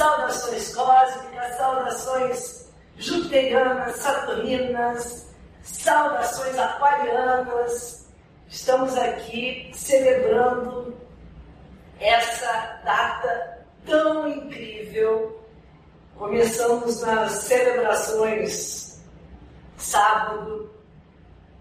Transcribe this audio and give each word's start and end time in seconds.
Saudações 0.00 0.74
cósmicas, 0.74 1.56
saudações 1.58 2.68
jupiterianas, 2.96 3.96
saturninas, 3.96 5.26
saudações 5.62 6.58
aquarianas. 6.58 8.08
Estamos 8.48 8.96
aqui 8.96 9.70
celebrando 9.74 10.96
essa 12.00 12.80
data 12.82 13.66
tão 13.84 14.26
incrível. 14.26 15.38
Começamos 16.16 17.02
nas 17.02 17.32
celebrações 17.32 19.02
sábado. 19.76 20.70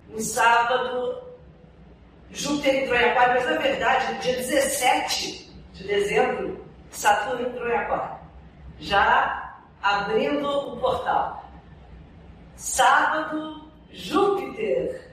No 0.08 0.20
sábado, 0.22 1.24
Júpiter 2.32 2.84
entrou 2.84 2.98
em 2.98 3.04
Aquário, 3.04 3.34
mas 3.34 3.46
na 3.46 3.58
verdade, 3.62 4.14
no 4.14 4.20
dia 4.22 4.38
17 4.38 5.54
de 5.74 5.84
dezembro, 5.84 6.66
Saturno 6.90 7.48
entrou 7.48 7.68
em 7.70 7.76
Aquário, 7.76 8.19
já 8.80 9.58
abrindo 9.82 10.48
o 10.48 10.78
portal. 10.78 11.50
Sábado, 12.56 13.70
Júpiter 13.92 15.10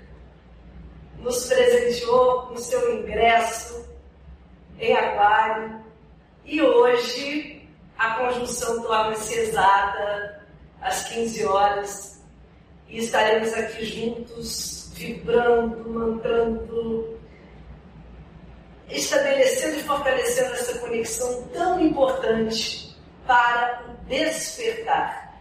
nos 1.19 1.47
presenteou 1.47 2.43
com 2.43 2.57
seu 2.57 2.99
ingresso 2.99 3.87
em 4.79 4.95
Aquário 4.95 5.81
e 6.45 6.61
hoje 6.63 7.69
a 7.99 8.15
conjunção 8.15 8.83
torna-se 8.83 9.35
exata 9.35 10.47
às 10.81 11.05
15 11.09 11.47
horas 11.47 12.23
e 12.89 12.99
estaremos 12.99 13.53
aqui 13.55 13.85
juntos 13.85 14.93
vibrando, 14.95 15.89
mantrando, 15.91 17.19
estabelecendo 18.89 19.79
e 19.79 19.83
fortalecendo 19.83 20.53
essa 20.53 20.79
conexão 20.79 21.43
tão 21.53 21.81
importante 21.81 22.86
para 23.27 23.83
despertar. 24.07 25.35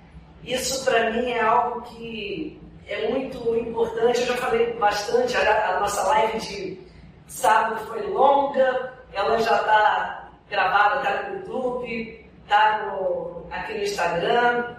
Isso 0.44 0.86
para 0.86 1.12
mim 1.12 1.32
é 1.32 1.42
algo 1.42 1.82
que 1.82 2.62
é 2.88 3.10
muito 3.10 3.56
importante. 3.56 4.22
Eu 4.22 4.28
já 4.28 4.38
falei 4.38 4.74
bastante, 4.74 5.36
a, 5.36 5.80
nossa 5.80 6.04
live 6.04 6.40
de 6.40 6.80
sábado 7.28 7.86
foi 7.88 8.02
longa, 8.08 8.94
ela 9.14 9.38
já 9.40 9.56
está 9.56 10.30
gravada, 10.50 10.98
está 10.98 11.30
no 11.30 11.38
YouTube, 11.38 12.30
está 12.44 12.86
aqui 13.52 13.74
no 13.74 13.84
Instagram, 13.84 14.76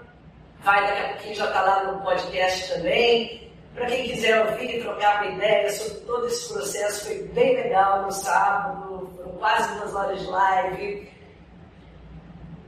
vai 0.61 0.87
daqui 0.87 1.03
a 1.03 1.09
pouquinho 1.09 1.35
já 1.35 1.47
está 1.47 1.63
lá 1.63 1.85
no 1.85 2.01
podcast 2.03 2.75
também. 2.75 3.47
Para 3.75 3.87
quem 3.87 4.09
quiser 4.09 4.47
ouvir 4.47 4.79
e 4.79 4.83
trocar 4.83 5.23
uma 5.23 5.33
ideia 5.33 5.71
sobre 5.71 6.01
todo 6.07 6.27
esse 6.27 6.53
processo, 6.53 7.07
foi 7.07 7.23
bem 7.35 7.57
legal 7.57 8.03
no 8.03 8.11
sábado, 8.11 9.11
foram 9.17 9.33
quase 9.33 9.79
duas 9.79 9.95
horas 9.95 10.21
de 10.21 10.27
live, 10.27 11.11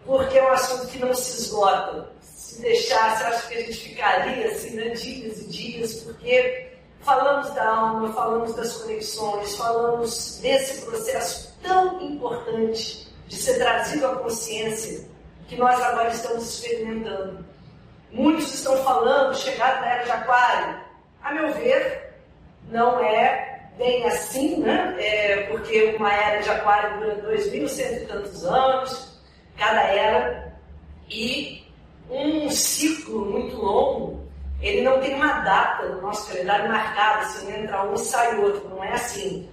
porque 0.09 0.39
é 0.39 0.43
um 0.43 0.53
assunto 0.53 0.87
que 0.87 0.99
não 0.99 1.13
se 1.13 1.39
esgota. 1.39 2.11
Se 2.23 2.63
deixasse, 2.63 3.25
acho 3.25 3.49
que 3.49 3.59
a 3.59 3.61
gente 3.61 3.79
ficaria 3.91 4.49
assim, 4.49 4.71
né, 4.71 4.89
dias 4.89 5.43
e 5.43 5.49
dias, 5.49 5.95
porque 6.03 6.73
falamos 7.03 7.51
da 7.51 7.69
alma, 7.69 8.11
falamos 8.15 8.55
das 8.55 8.73
conexões, 8.79 9.55
falamos 9.55 10.39
desse 10.41 10.81
processo 10.87 11.55
tão 11.63 12.01
importante 12.01 13.07
de 13.27 13.37
ser 13.37 13.59
trazido 13.59 14.07
à 14.07 14.17
consciência 14.17 15.07
que 15.47 15.57
nós 15.57 15.79
agora 15.83 16.09
estamos 16.09 16.55
experimentando. 16.55 17.45
Muitos 18.11 18.55
estão 18.55 18.79
falando, 18.79 19.37
chegada 19.37 19.83
da 19.83 19.87
era 19.89 20.05
de 20.05 20.11
aquário, 20.11 20.81
a 21.23 21.35
meu 21.35 21.53
ver, 21.53 22.15
não 22.71 22.99
é 22.99 23.69
bem 23.77 24.07
assim, 24.07 24.57
né? 24.57 24.97
É 24.99 25.43
porque 25.51 25.95
uma 25.99 26.11
era 26.11 26.41
de 26.41 26.49
aquário 26.49 26.99
dura 26.99 27.37
2.100 27.37 28.05
e 28.05 28.07
tantos 28.07 28.45
anos, 28.47 29.18
cada 29.59 29.83
era, 29.83 30.55
e 31.11 31.67
um 32.11 32.49
ciclo 32.51 33.25
muito 33.27 33.57
longo, 33.57 34.29
ele 34.61 34.83
não 34.83 35.01
tem 35.01 35.15
uma 35.15 35.41
data 35.41 35.87
no 35.87 36.03
nosso 36.03 36.29
calendário 36.29 36.69
marcada, 36.69 37.21
assim, 37.21 37.53
entra 37.53 37.85
um 37.85 37.95
e 37.95 37.99
sai 37.99 38.39
outro, 38.39 38.69
não 38.69 38.83
é 38.83 38.93
assim. 38.93 39.49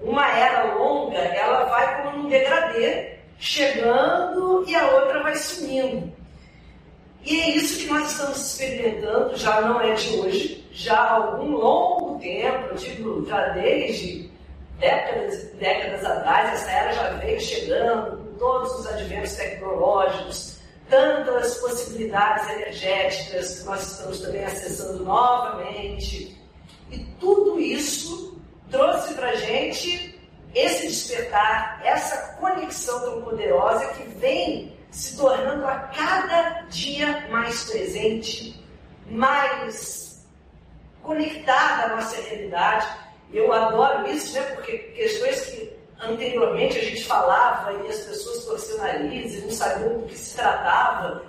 Uma 0.00 0.28
era 0.28 0.74
longa, 0.74 1.18
ela 1.18 1.64
vai 1.64 2.02
como 2.02 2.24
um 2.24 2.28
degradê, 2.28 3.18
chegando 3.38 4.64
e 4.66 4.74
a 4.74 4.86
outra 4.88 5.22
vai 5.22 5.34
sumindo. 5.36 6.12
E 7.24 7.40
é 7.40 7.50
isso 7.50 7.80
que 7.80 7.92
nós 7.92 8.10
estamos 8.10 8.38
experimentando, 8.38 9.36
já 9.36 9.60
não 9.60 9.80
é 9.80 9.92
de 9.94 10.16
hoje, 10.18 10.66
já 10.72 10.96
há 10.96 11.12
algum 11.14 11.56
longo 11.56 12.18
tempo, 12.20 12.74
digo, 12.76 13.26
já 13.26 13.48
desde 13.48 14.30
décadas, 14.78 15.44
décadas 15.54 16.04
atrás, 16.04 16.52
essa 16.54 16.70
era 16.70 16.92
já 16.92 17.10
veio 17.10 17.40
chegando, 17.40 18.27
todos 18.38 18.72
os 18.80 18.86
adventos 18.86 19.34
tecnológicos, 19.34 20.58
tantas 20.88 21.56
possibilidades 21.58 22.48
energéticas 22.50 23.58
que 23.58 23.64
nós 23.64 23.92
estamos 23.92 24.20
também 24.20 24.44
acessando 24.44 25.04
novamente. 25.04 26.36
E 26.90 26.98
tudo 27.20 27.60
isso 27.60 28.40
trouxe 28.70 29.14
para 29.14 29.30
a 29.30 29.36
gente 29.36 30.18
esse 30.54 30.86
despertar, 30.86 31.80
essa 31.84 32.34
conexão 32.40 33.00
tão 33.00 33.22
poderosa 33.22 33.86
que 33.88 34.04
vem 34.18 34.76
se 34.90 35.16
tornando 35.16 35.66
a 35.66 35.76
cada 35.94 36.62
dia 36.70 37.28
mais 37.30 37.64
presente, 37.64 38.64
mais 39.10 40.26
conectada 41.02 41.92
à 41.92 41.96
nossa 41.96 42.20
realidade. 42.22 42.86
Eu 43.32 43.52
adoro 43.52 44.08
isso, 44.10 44.34
né? 44.34 44.42
porque 44.54 44.78
questões 44.78 45.40
que 45.46 45.67
anteriormente 46.00 46.78
a 46.78 46.84
gente 46.84 47.04
falava 47.04 47.72
e 47.72 47.88
as 47.88 48.00
pessoas 48.00 48.44
torciam 48.44 48.78
nariz 48.78 49.34
e 49.34 49.40
não 49.42 49.50
sabiam 49.50 49.98
do 49.98 50.06
que 50.06 50.16
se 50.16 50.36
tratava. 50.36 51.24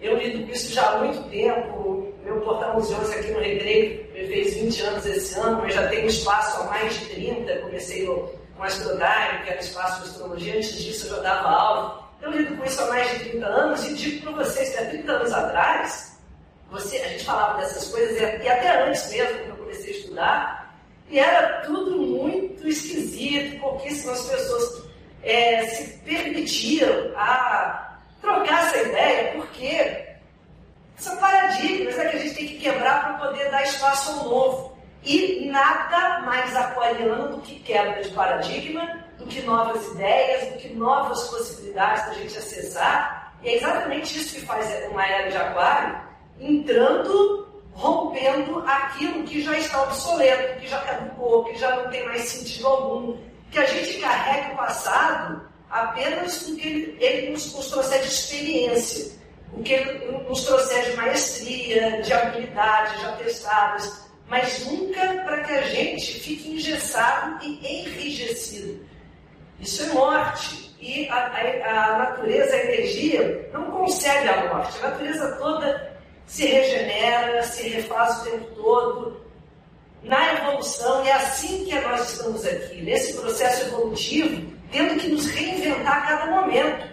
Eu 0.00 0.16
lido 0.16 0.46
com 0.46 0.52
isso 0.52 0.72
já 0.72 0.90
há 0.90 0.98
muito 0.98 1.28
tempo. 1.30 2.12
Meu 2.22 2.40
portal 2.40 2.74
museus 2.74 3.10
aqui 3.10 3.30
no 3.30 3.40
Recreio 3.40 4.06
fez 4.12 4.54
20 4.54 4.82
anos 4.82 5.06
esse 5.06 5.38
ano, 5.38 5.58
mas 5.62 5.74
já 5.74 5.88
tenho 5.88 6.06
espaço 6.06 6.60
há 6.60 6.64
mais 6.64 6.94
de 6.98 7.06
30. 7.06 7.56
Comecei 7.58 8.06
com 8.06 8.62
Astrodime, 8.62 9.44
que 9.44 9.50
era 9.50 9.60
espaço 9.60 10.02
de 10.02 10.08
astrologia. 10.10 10.56
Antes 10.56 10.78
disso 10.78 11.06
eu 11.06 11.16
já 11.16 11.22
dava 11.22 11.48
aula. 11.48 12.08
Eu 12.20 12.30
lido 12.30 12.56
com 12.56 12.64
isso 12.64 12.82
há 12.82 12.86
mais 12.86 13.10
de 13.10 13.30
30 13.30 13.46
anos 13.46 13.86
e 13.86 13.94
digo 13.94 14.22
para 14.22 14.44
vocês 14.44 14.70
que 14.70 14.78
há 14.78 14.86
30 14.86 15.12
anos 15.12 15.32
atrás 15.32 16.18
você, 16.70 16.98
a 16.98 17.08
gente 17.08 17.24
falava 17.24 17.58
dessas 17.60 17.88
coisas, 17.88 18.20
e 18.20 18.48
até 18.48 18.84
antes 18.84 19.10
mesmo, 19.10 19.38
quando 19.38 19.48
eu 19.48 19.56
comecei 19.56 19.94
a 19.94 19.96
estudar, 19.96 20.57
e 21.10 21.18
era 21.18 21.60
tudo 21.62 21.96
muito 21.98 22.68
esquisito, 22.68 23.60
pouquíssimas 23.60 24.22
pessoas 24.26 24.88
é, 25.22 25.64
se 25.66 25.98
permitiam 25.98 27.12
a 27.16 27.98
trocar 28.20 28.66
essa 28.66 28.82
ideia, 28.82 29.32
porque 29.32 30.06
são 30.96 31.16
paradigmas 31.16 31.96
né, 31.96 32.08
que 32.08 32.16
a 32.16 32.20
gente 32.20 32.34
tem 32.34 32.46
que 32.48 32.58
quebrar 32.58 33.18
para 33.18 33.28
poder 33.28 33.50
dar 33.50 33.62
espaço 33.62 34.10
ao 34.10 34.24
novo. 34.24 34.78
E 35.04 35.48
nada 35.48 36.20
mais 36.22 36.54
aquariano 36.56 37.36
do 37.36 37.40
que 37.40 37.60
quebra 37.60 38.02
de 38.02 38.10
paradigma, 38.10 39.04
do 39.16 39.26
que 39.26 39.40
novas 39.42 39.86
ideias, 39.92 40.52
do 40.52 40.58
que 40.58 40.74
novas 40.74 41.28
possibilidades 41.28 42.06
da 42.06 42.14
gente 42.14 42.36
acessar. 42.36 43.32
E 43.42 43.48
é 43.48 43.56
exatamente 43.56 44.18
isso 44.18 44.34
que 44.34 44.44
faz 44.44 44.66
uma 44.90 45.06
era 45.06 45.30
de 45.30 45.36
aquário 45.36 46.00
entrando, 46.40 47.47
rompendo 47.72 48.58
aquilo 48.66 49.24
que 49.24 49.42
já 49.42 49.56
está 49.58 49.82
obsoleto, 49.84 50.60
que 50.60 50.66
já 50.66 50.80
caducou, 50.80 51.44
que 51.44 51.58
já 51.58 51.76
não 51.76 51.90
tem 51.90 52.04
mais 52.06 52.22
sentido 52.22 52.66
algum, 52.66 53.16
que 53.50 53.58
a 53.58 53.66
gente 53.66 53.98
carrega 54.00 54.54
o 54.54 54.56
passado 54.56 55.48
apenas 55.70 56.42
porque 56.42 56.66
ele, 56.66 56.96
ele 57.00 57.30
nos, 57.30 57.54
nos 57.54 57.70
trouxe 57.70 57.98
de 57.98 58.06
experiência, 58.06 59.18
o 59.52 59.62
que 59.62 59.74
ele 59.74 60.22
nos 60.28 60.44
trouxe 60.44 60.90
de 60.90 60.96
maestria, 60.96 62.02
de 62.02 62.12
habilidade, 62.12 63.00
já 63.00 63.12
testadas, 63.12 64.08
mas 64.28 64.66
nunca 64.66 65.00
para 65.24 65.44
que 65.44 65.52
a 65.52 65.62
gente 65.62 66.20
fique 66.20 66.50
engessado 66.50 67.42
e 67.44 67.80
enrijecido. 67.80 68.86
Isso 69.60 69.82
é 69.82 69.86
morte. 69.86 70.68
E 70.80 71.08
a, 71.08 71.16
a, 71.16 71.94
a 71.94 71.98
natureza, 71.98 72.54
a 72.54 72.64
energia, 72.64 73.50
não 73.52 73.70
consegue 73.70 74.28
a 74.28 74.54
morte. 74.54 74.78
A 74.78 74.90
natureza 74.90 75.32
toda 75.36 75.97
se 76.28 76.46
regenera, 76.46 77.42
se 77.42 77.68
refaz 77.68 78.20
o 78.20 78.24
tempo 78.24 78.46
todo, 78.54 79.20
na 80.02 80.34
evolução, 80.34 81.04
é 81.04 81.12
assim 81.12 81.64
que 81.64 81.74
nós 81.80 82.12
estamos 82.12 82.46
aqui. 82.46 82.82
Nesse 82.82 83.14
processo 83.14 83.66
evolutivo, 83.66 84.52
tendo 84.70 85.00
que 85.00 85.08
nos 85.08 85.26
reinventar 85.26 85.96
a 85.96 86.06
cada 86.06 86.26
momento. 86.30 86.86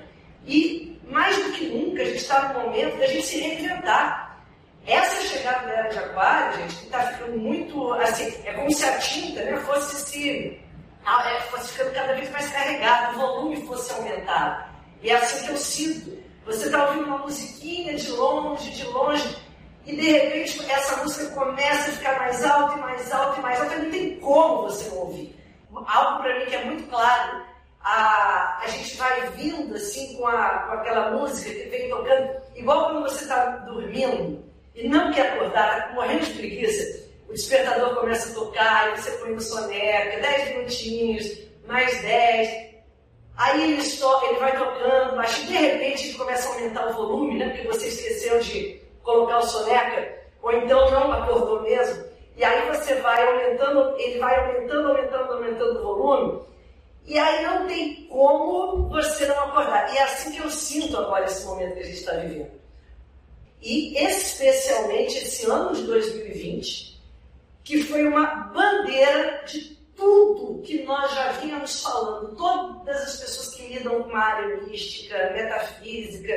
E, 0.47 0.99
mais 1.07 1.35
do 1.35 1.51
que 1.51 1.65
nunca, 1.67 2.01
a 2.01 2.05
gente 2.05 2.17
está 2.17 2.53
no 2.53 2.61
momento 2.61 2.97
da 2.97 3.07
gente 3.07 3.27
se 3.27 3.39
reinventar. 3.39 4.41
Essa 4.87 5.21
chegada 5.27 5.67
da 5.67 5.73
era 5.73 5.89
de 5.89 5.97
aquário, 5.99 6.57
gente, 6.57 6.75
que 6.77 6.85
está 6.85 6.99
ficando 7.01 7.37
muito, 7.37 7.93
assim, 7.93 8.33
é 8.45 8.53
como 8.53 8.71
se 8.71 8.85
a 8.85 8.97
tinta 8.99 9.43
né, 9.43 9.57
fosse 9.57 10.11
se 10.11 10.61
é, 11.05 11.41
fosse 11.51 11.73
ficando 11.73 11.93
cada 11.93 12.13
vez 12.13 12.31
mais 12.31 12.49
carregada, 12.51 13.15
o 13.15 13.19
volume 13.19 13.67
fosse 13.67 13.91
aumentado. 13.91 14.65
E 15.03 15.09
é 15.09 15.15
assim 15.15 15.45
que 15.45 15.51
eu 15.51 15.57
sinto. 15.57 16.24
Você 16.45 16.65
está 16.67 16.87
ouvindo 16.87 17.05
uma 17.05 17.17
musiquinha 17.17 17.95
de 17.95 18.11
longe, 18.11 18.69
de 18.69 18.85
longe, 18.85 19.35
e 19.83 19.95
de 19.95 20.11
repente 20.11 20.71
essa 20.71 20.97
música 20.97 21.33
começa 21.33 21.89
a 21.89 21.93
ficar 21.93 22.19
mais 22.19 22.45
alta 22.45 22.77
e 22.77 22.81
mais 22.81 23.11
alta 23.11 23.39
e 23.39 23.41
mais 23.41 23.61
alta, 23.61 23.77
não 23.77 23.89
tem 23.89 24.19
como 24.19 24.61
você 24.63 24.87
ouvir. 24.95 25.35
Algo 25.73 26.21
para 26.21 26.39
mim 26.39 26.45
que 26.45 26.55
é 26.55 26.65
muito 26.65 26.87
claro, 26.87 27.43
a, 27.81 28.59
a 28.63 28.67
gente 28.67 28.95
vai 28.95 29.27
vindo 29.31 29.75
assim 29.75 30.15
com, 30.17 30.27
a, 30.27 30.59
com 30.67 30.73
aquela 30.73 31.11
música 31.11 31.51
que 31.51 31.69
vem 31.69 31.89
tocando, 31.89 32.29
igual 32.55 32.85
quando 32.85 33.03
você 33.03 33.23
está 33.23 33.45
dormindo 33.57 34.43
e 34.75 34.87
não 34.87 35.11
quer 35.11 35.33
acordar, 35.33 35.79
está 35.79 35.93
morrendo 35.93 36.25
de 36.25 36.33
preguiça, 36.33 37.05
o 37.27 37.33
despertador 37.33 37.95
começa 37.95 38.29
a 38.29 38.35
tocar, 38.35 38.93
e 38.93 39.01
você 39.01 39.11
põe 39.13 39.31
no 39.31 39.41
soneca, 39.41 40.21
10 40.21 40.57
minutinhos, 40.57 41.39
mais 41.67 42.01
10, 42.01 42.74
Aí 43.37 43.73
ele, 43.73 43.81
ele 43.81 44.39
vai 44.39 44.57
tocando, 44.57 45.15
mas 45.17 45.35
de 45.45 45.53
repente 45.53 46.07
ele 46.07 46.17
começa 46.17 46.47
a 46.47 46.53
aumentar 46.53 46.87
o 46.87 46.93
volume, 46.93 47.37
né? 47.37 47.49
Porque 47.49 47.67
você 47.67 47.87
esqueceu 47.87 48.39
de 48.39 48.81
colocar 49.03 49.39
o 49.39 49.47
soneca, 49.47 50.17
ou 50.41 50.51
então 50.53 50.89
não 50.91 51.11
acordou 51.11 51.61
mesmo. 51.61 52.05
E 52.37 52.43
aí 52.43 52.67
você 52.69 52.95
vai 52.95 53.25
aumentando, 53.25 53.95
ele 53.97 54.19
vai 54.19 54.39
aumentando, 54.39 54.87
aumentando, 54.89 55.33
aumentando 55.33 55.79
o 55.79 55.83
volume. 55.83 56.41
E 57.05 57.17
aí 57.19 57.45
não 57.45 57.67
tem 57.67 58.07
como 58.07 58.89
você 58.89 59.27
não 59.27 59.39
acordar. 59.39 59.93
E 59.93 59.97
é 59.97 60.03
assim 60.03 60.31
que 60.31 60.39
eu 60.39 60.49
sinto 60.49 60.97
agora 60.97 61.25
esse 61.25 61.45
momento 61.45 61.73
que 61.73 61.79
a 61.81 61.85
gente 61.85 61.97
está 61.97 62.13
vivendo. 62.13 62.51
E 63.61 63.97
especialmente 63.97 65.17
esse 65.17 65.49
ano 65.49 65.75
de 65.75 65.83
2020, 65.83 67.01
que 67.63 67.83
foi 67.83 68.07
uma 68.07 68.25
bandeira 68.53 69.43
de 69.45 69.74
tudo 69.95 70.61
que 70.63 70.83
nós 70.83 71.13
já 71.13 71.31
vínhamos 71.33 71.81
falando, 71.81 72.35
todas 72.35 73.01
as 73.01 73.17
pessoas 73.17 73.55
que 73.55 73.67
lidam 73.73 74.03
com 74.03 74.15
a 74.15 74.19
área 74.19 74.61
mística, 74.61 75.31
metafísica, 75.31 76.33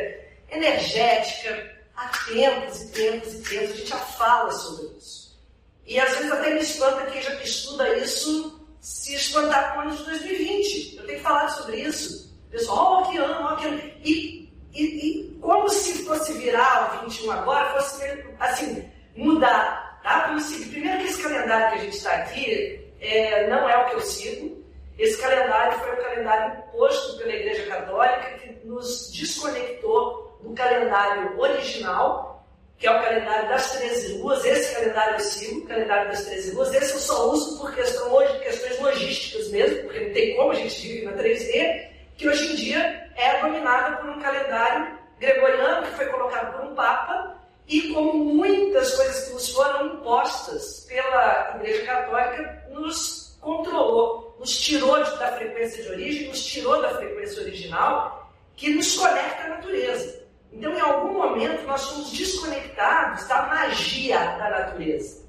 energética, 0.51 1.77
há 1.97 2.09
tempos 2.27 2.83
e 2.83 2.93
tempos 2.93 3.35
e 3.35 3.43
tempos, 3.43 3.71
a 3.71 3.77
gente 3.77 3.87
já 3.87 3.97
fala 3.97 4.51
sobre 4.53 4.97
isso. 4.97 5.39
E 5.87 5.99
às 5.99 6.17
vezes 6.17 6.31
até 6.31 6.55
me 6.55 6.61
espanta 6.61 7.11
quem 7.11 7.23
já 7.23 7.35
estuda 7.43 7.97
isso 7.97 8.59
se 8.81 9.15
espantar 9.15 9.75
com 9.75 9.81
o 9.81 9.83
ano 9.83 9.97
de 9.97 10.05
2020. 10.05 10.97
Eu 10.97 11.07
tenho 11.07 11.21
falado 11.21 11.57
sobre 11.57 11.81
isso. 11.81 12.37
Pessoal, 12.51 13.03
oh, 13.03 13.11
que 13.11 13.19
ano, 13.19 13.49
oh, 13.51 13.57
que 13.57 13.67
ano. 13.67 13.83
E, 14.05 14.53
e, 14.75 14.83
e 14.83 15.39
como 15.41 15.69
se 15.69 16.05
fosse 16.05 16.33
virar 16.35 17.03
o 17.03 17.07
21 17.07 17.31
agora, 17.33 17.81
fosse 17.81 18.25
assim, 18.39 18.89
mudar. 19.17 20.01
Tá? 20.03 20.29
Como 20.29 20.41
se, 20.41 20.65
primeiro 20.67 21.01
que 21.01 21.09
esse 21.09 21.23
calendário 21.23 21.69
que 21.69 21.75
a 21.75 21.85
gente 21.85 21.97
está 21.97 22.13
aqui, 22.13 22.88
é, 23.01 23.47
não 23.49 23.69
é 23.69 23.77
o 23.77 23.89
que 23.89 23.97
eu 23.97 24.01
sigo. 24.01 24.65
Esse 24.99 25.21
calendário 25.21 25.79
foi 25.79 25.93
o 25.93 26.03
calendário 26.03 26.59
imposto 26.59 27.19
pela 27.19 27.33
Igreja 27.33 27.67
Católica 27.67 28.39
que 28.39 28.67
nos 28.67 29.13
desconectou 29.13 30.39
do 30.43 30.53
calendário 30.55 31.39
original, 31.39 32.45
que 32.77 32.87
é 32.87 32.91
o 32.91 33.03
calendário 33.03 33.49
das 33.49 33.73
13 33.73 34.19
luas. 34.19 34.45
Esse 34.45 34.75
calendário 34.75 35.15
eu 35.15 35.21
sigo, 35.21 35.61
o 35.61 35.69
calendário 35.69 36.11
das 36.11 36.25
13 36.25 36.51
luas. 36.53 36.75
Esse 36.75 36.95
eu 36.95 36.99
só 36.99 37.31
uso 37.31 37.59
por 37.59 37.75
questão, 37.75 38.11
questões 38.41 38.81
logísticas 38.81 39.49
mesmo, 39.51 39.83
porque 39.85 40.01
não 40.01 40.13
tem 40.13 40.37
como 40.37 40.51
a 40.51 40.55
gente 40.55 40.81
vive 40.81 41.05
na 41.05 41.13
3D, 41.13 41.89
que 42.17 42.29
hoje 42.29 42.53
em 42.53 42.57
dia 42.57 43.11
é 43.17 43.41
dominada 43.41 43.97
por 43.99 44.11
um 44.11 44.21
calendário 44.21 44.99
gregoriano 45.19 45.87
que 45.87 45.93
foi 45.93 46.07
colocado 46.07 46.57
por 46.57 46.71
um 46.71 46.75
Papa 46.75 47.39
e 47.67 47.93
como 47.93 48.15
muitas 48.15 48.95
coisas 48.95 49.27
que 49.27 49.35
nos 49.35 49.53
foram 49.53 49.87
impostas 49.87 50.87
pela 50.89 51.57
Igreja 51.57 51.85
Católica, 51.85 52.65
nos 52.71 53.37
controlou, 53.41 54.37
nos 54.49 54.61
tirou 54.61 54.99
da 55.19 55.33
frequência 55.33 55.83
de 55.83 55.91
origem, 55.91 56.29
nos 56.29 56.43
tirou 56.47 56.81
da 56.81 56.97
frequência 56.97 57.43
original, 57.43 58.33
que 58.57 58.71
nos 58.71 58.97
conecta 58.97 59.45
à 59.45 59.49
natureza. 59.49 60.27
Então, 60.51 60.73
em 60.73 60.81
algum 60.81 61.13
momento, 61.13 61.67
nós 61.67 61.83
somos 61.83 62.11
desconectados 62.13 63.29
da 63.29 63.43
magia 63.43 64.19
da 64.19 64.49
natureza. 64.49 65.23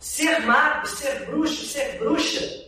Ser 0.00 0.40
mago, 0.40 0.88
ser 0.88 1.24
bruxo, 1.26 1.66
ser 1.66 1.98
bruxa, 1.98 2.66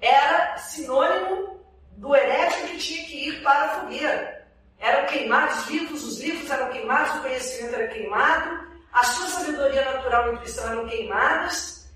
era 0.00 0.58
sinônimo 0.58 1.60
do 1.92 2.14
herético 2.14 2.66
que 2.66 2.78
tinha 2.78 3.06
que 3.06 3.28
ir 3.28 3.42
para 3.44 3.64
a 3.64 3.80
fogueira. 3.80 4.46
Eram 4.80 5.06
queimados 5.06 5.60
os 5.60 5.70
livros, 5.70 6.04
os 6.04 6.20
livros 6.20 6.50
eram 6.50 6.68
queimados, 6.70 7.16
o 7.16 7.22
conhecimento 7.22 7.76
era 7.76 7.86
queimado, 7.86 8.66
a 8.92 9.04
sua 9.04 9.28
sabedoria 9.28 9.84
natural 9.84 10.32
e 10.32 10.34
intuição 10.34 10.68
eram 10.68 10.88
queimadas, 10.88 11.88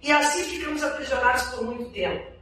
e 0.00 0.12
assim 0.12 0.44
ficamos 0.44 0.84
aprisionados 0.84 1.42
por 1.48 1.64
muito 1.64 1.90
tempo. 1.90 2.33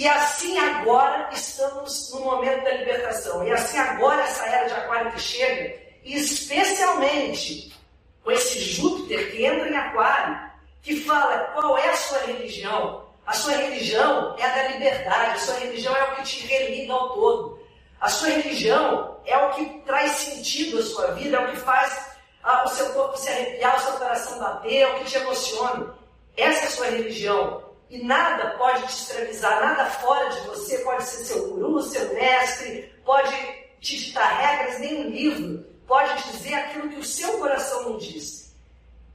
E 0.00 0.08
assim 0.08 0.58
agora 0.58 1.28
estamos 1.30 2.10
no 2.10 2.20
momento 2.20 2.64
da 2.64 2.70
libertação. 2.70 3.46
E 3.46 3.52
assim 3.52 3.76
agora 3.76 4.22
essa 4.22 4.46
era 4.46 4.66
de 4.66 4.72
aquário 4.72 5.12
que 5.12 5.20
chega, 5.20 5.78
especialmente 6.02 7.78
com 8.24 8.30
esse 8.30 8.60
Júpiter 8.60 9.30
que 9.30 9.44
entra 9.44 9.68
em 9.68 9.76
aquário, 9.76 10.40
que 10.80 11.04
fala 11.04 11.36
qual 11.52 11.76
é 11.76 11.90
a 11.90 11.96
sua 11.96 12.18
religião. 12.20 13.10
A 13.26 13.34
sua 13.34 13.52
religião 13.52 14.34
é 14.38 14.44
a 14.46 14.48
da 14.48 14.68
liberdade, 14.68 15.32
a 15.32 15.38
sua 15.38 15.58
religião 15.58 15.94
é 15.94 16.04
o 16.04 16.16
que 16.16 16.22
te 16.22 16.46
religa 16.46 16.94
ao 16.94 17.12
todo. 17.12 17.60
A 18.00 18.08
sua 18.08 18.30
religião 18.30 19.20
é 19.26 19.36
o 19.36 19.50
que 19.50 19.82
traz 19.84 20.12
sentido 20.12 20.78
à 20.78 20.82
sua 20.82 21.06
vida, 21.08 21.36
é 21.36 21.40
o 21.40 21.50
que 21.50 21.58
faz 21.58 22.16
ah, 22.42 22.64
o 22.64 22.68
seu 22.68 22.88
corpo 22.94 23.18
se 23.18 23.28
arrepiar, 23.28 23.76
o 23.76 23.80
seu 23.80 23.92
coração 23.98 24.38
bater, 24.38 24.78
é 24.78 24.88
o 24.88 24.98
que 25.00 25.10
te 25.10 25.18
emociona. 25.18 25.94
Essa 26.38 26.64
é 26.64 26.68
a 26.68 26.70
sua 26.70 26.86
religião. 26.86 27.69
E 27.90 28.02
nada 28.04 28.56
pode 28.56 28.86
te 28.86 29.02
escravizar, 29.02 29.60
nada 29.60 29.84
fora 29.86 30.30
de 30.30 30.40
você 30.46 30.78
pode 30.78 31.02
ser 31.02 31.24
seu 31.24 31.48
guru, 31.50 31.82
seu 31.82 32.14
mestre, 32.14 32.94
pode 33.04 33.34
te 33.80 33.98
ditar 33.98 34.40
regras, 34.40 34.78
nem 34.78 35.06
um 35.06 35.10
livro 35.10 35.70
pode 35.90 36.30
dizer 36.30 36.54
aquilo 36.54 36.88
que 36.88 37.00
o 37.00 37.04
seu 37.04 37.38
coração 37.38 37.90
não 37.90 37.98
diz. 37.98 38.54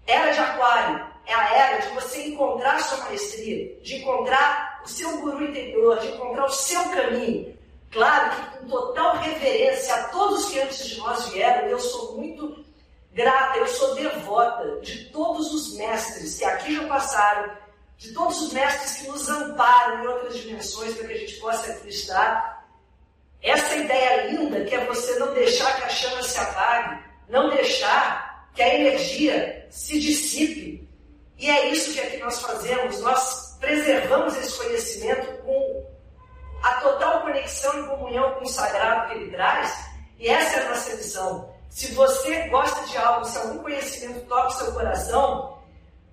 Era 0.06 0.34
de 0.34 0.40
Aquário 0.40 1.16
é 1.26 1.34
a 1.34 1.54
era 1.56 1.78
de 1.80 1.94
você 1.96 2.28
encontrar 2.28 2.80
sua 2.82 3.06
maestria, 3.06 3.80
de 3.82 3.96
encontrar 3.96 4.82
o 4.84 4.88
seu 4.90 5.18
guru 5.22 5.44
interior, 5.46 5.98
de 6.00 6.08
encontrar 6.08 6.46
o 6.46 6.52
seu 6.52 6.84
caminho. 6.90 7.58
Claro 7.92 8.30
que 8.30 8.58
com 8.58 8.68
total 8.68 9.18
reverência 9.20 9.96
a 9.96 10.04
todos 10.10 10.50
que 10.50 10.60
antes 10.60 10.86
de 10.86 10.98
nós 10.98 11.30
vieram, 11.30 11.68
eu 11.68 11.80
sou 11.80 12.18
muito 12.18 12.64
grata, 13.14 13.58
eu 13.58 13.68
sou 13.68 13.96
devota 13.96 14.82
de 14.82 15.06
todos 15.06 15.54
os 15.54 15.78
mestres 15.78 16.38
que 16.38 16.46
aqui 16.46 16.76
já 16.76 16.86
passaram, 16.88 17.52
de 17.98 18.14
todos 18.14 18.42
os 18.42 18.54
mestres 18.54 18.98
que 18.98 19.08
nos 19.08 19.30
amparam 19.30 20.04
em 20.04 20.08
outras 20.08 20.38
dimensões 20.38 20.94
para 20.96 21.08
que 21.08 21.14
a 21.14 21.18
gente 21.18 21.36
possa 21.36 21.88
estar. 21.88 22.66
Essa 23.42 23.76
ideia 23.76 24.32
linda 24.32 24.66
que 24.66 24.76
é 24.76 24.86
você 24.86 25.18
não 25.20 25.34
deixar 25.34 25.76
que 25.78 25.84
a 25.84 25.90
chama 25.90 26.24
se 26.24 26.38
apague, 26.40 27.04
não 27.30 27.50
deixar 27.50 28.50
que 28.54 28.62
a 28.62 28.76
energia 28.76 29.68
se 29.70 30.00
dissipe. 30.00 30.88
E 31.38 31.50
é 31.50 31.70
isso 31.70 31.94
que 31.94 32.00
aqui 32.00 32.18
nós 32.18 32.42
fazemos, 32.42 33.00
nós 33.02 33.58
preservamos 33.60 34.36
esse 34.38 34.58
conhecimento 34.58 35.44
com 35.44 35.86
a 36.64 36.74
total 36.76 37.22
conexão 37.22 37.80
e 37.80 37.88
comunhão 37.88 38.32
com 38.36 38.46
o 38.46 38.48
sagrado 38.48 39.10
que 39.10 39.16
ele 39.16 39.32
traz, 39.32 39.86
e 40.18 40.28
essa 40.28 40.60
é 40.60 40.66
a 40.66 40.70
nossa 40.70 40.96
missão. 40.96 41.54
Se 41.70 41.94
você 41.94 42.48
gosta 42.48 42.86
de 42.88 42.98
algo, 42.98 43.26
se 43.26 43.38
algum 43.38 43.60
conhecimento 43.60 44.26
toca 44.28 44.48
o 44.48 44.52
seu 44.52 44.72
coração, 44.72 45.60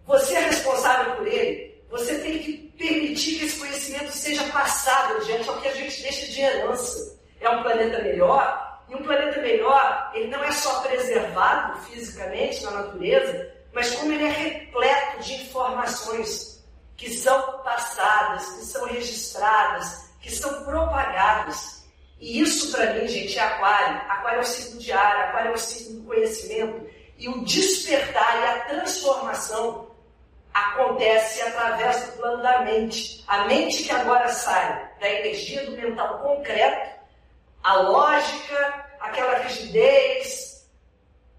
você 0.05 0.35
é 0.35 0.41
responsável 0.41 1.17
por 1.17 1.27
ele. 1.27 1.72
Você 1.93 2.19
tem 2.21 2.39
que 2.39 2.73
permitir 2.79 3.39
que 3.39 3.45
esse 3.45 3.61
conhecimento 3.61 4.13
seja 4.13 4.43
passado 4.45 5.19
adiante, 5.19 5.47
é 5.47 5.61
que 5.61 5.69
a 5.69 5.75
gente 5.75 6.03
deixa 6.03 6.27
de 6.27 6.41
herança. 6.41 7.21
É 7.39 7.51
um 7.51 7.63
planeta 7.63 8.03
melhor, 8.03 8.83
e 8.89 8.95
um 8.95 9.03
planeta 9.03 9.43
melhor, 9.43 10.11
ele 10.15 10.29
não 10.29 10.43
é 10.43 10.51
só 10.53 10.81
preservado 10.81 11.79
fisicamente 11.83 12.65
na 12.65 12.71
natureza, 12.71 13.53
mas 13.75 13.95
como 13.95 14.11
ele 14.11 14.25
é 14.25 14.31
repleto 14.31 15.23
de 15.23 15.35
informações 15.35 16.65
que 16.97 17.11
são 17.11 17.59
passadas, 17.59 18.43
que 18.43 18.65
são 18.65 18.87
registradas, 18.87 20.11
que 20.23 20.31
são 20.31 20.65
propagadas. 20.65 21.85
E 22.19 22.41
isso, 22.41 22.73
para 22.73 22.95
mim, 22.95 23.07
gente, 23.07 23.39
é 23.39 23.43
aquário. 23.43 23.97
Aquário 24.09 24.39
é 24.39 24.43
o 24.43 24.47
signo 24.47 24.81
de 24.81 24.93
ar, 24.93 25.29
aquário 25.29 25.51
é 25.51 25.55
o 25.55 25.59
signo 25.59 26.01
do 26.01 26.07
conhecimento. 26.07 26.87
E 27.19 27.29
o 27.29 27.45
despertar 27.45 28.41
e 28.41 28.45
a 28.47 28.61
transformação 28.61 29.92
acontece 30.53 31.43
através 31.43 32.03
do 32.03 32.13
plano 32.13 32.43
da 32.43 32.61
mente. 32.61 33.25
A 33.27 33.45
mente 33.45 33.85
que 33.85 33.93
agora 33.93 34.29
sai 34.29 34.91
da 35.01 35.09
energia 35.09 35.65
do 35.65 35.73
mental 35.73 36.19
concreto, 36.19 36.91
a 37.63 37.75
lógica, 37.77 38.87
aquela 39.01 39.39
rigidez, 39.39 40.69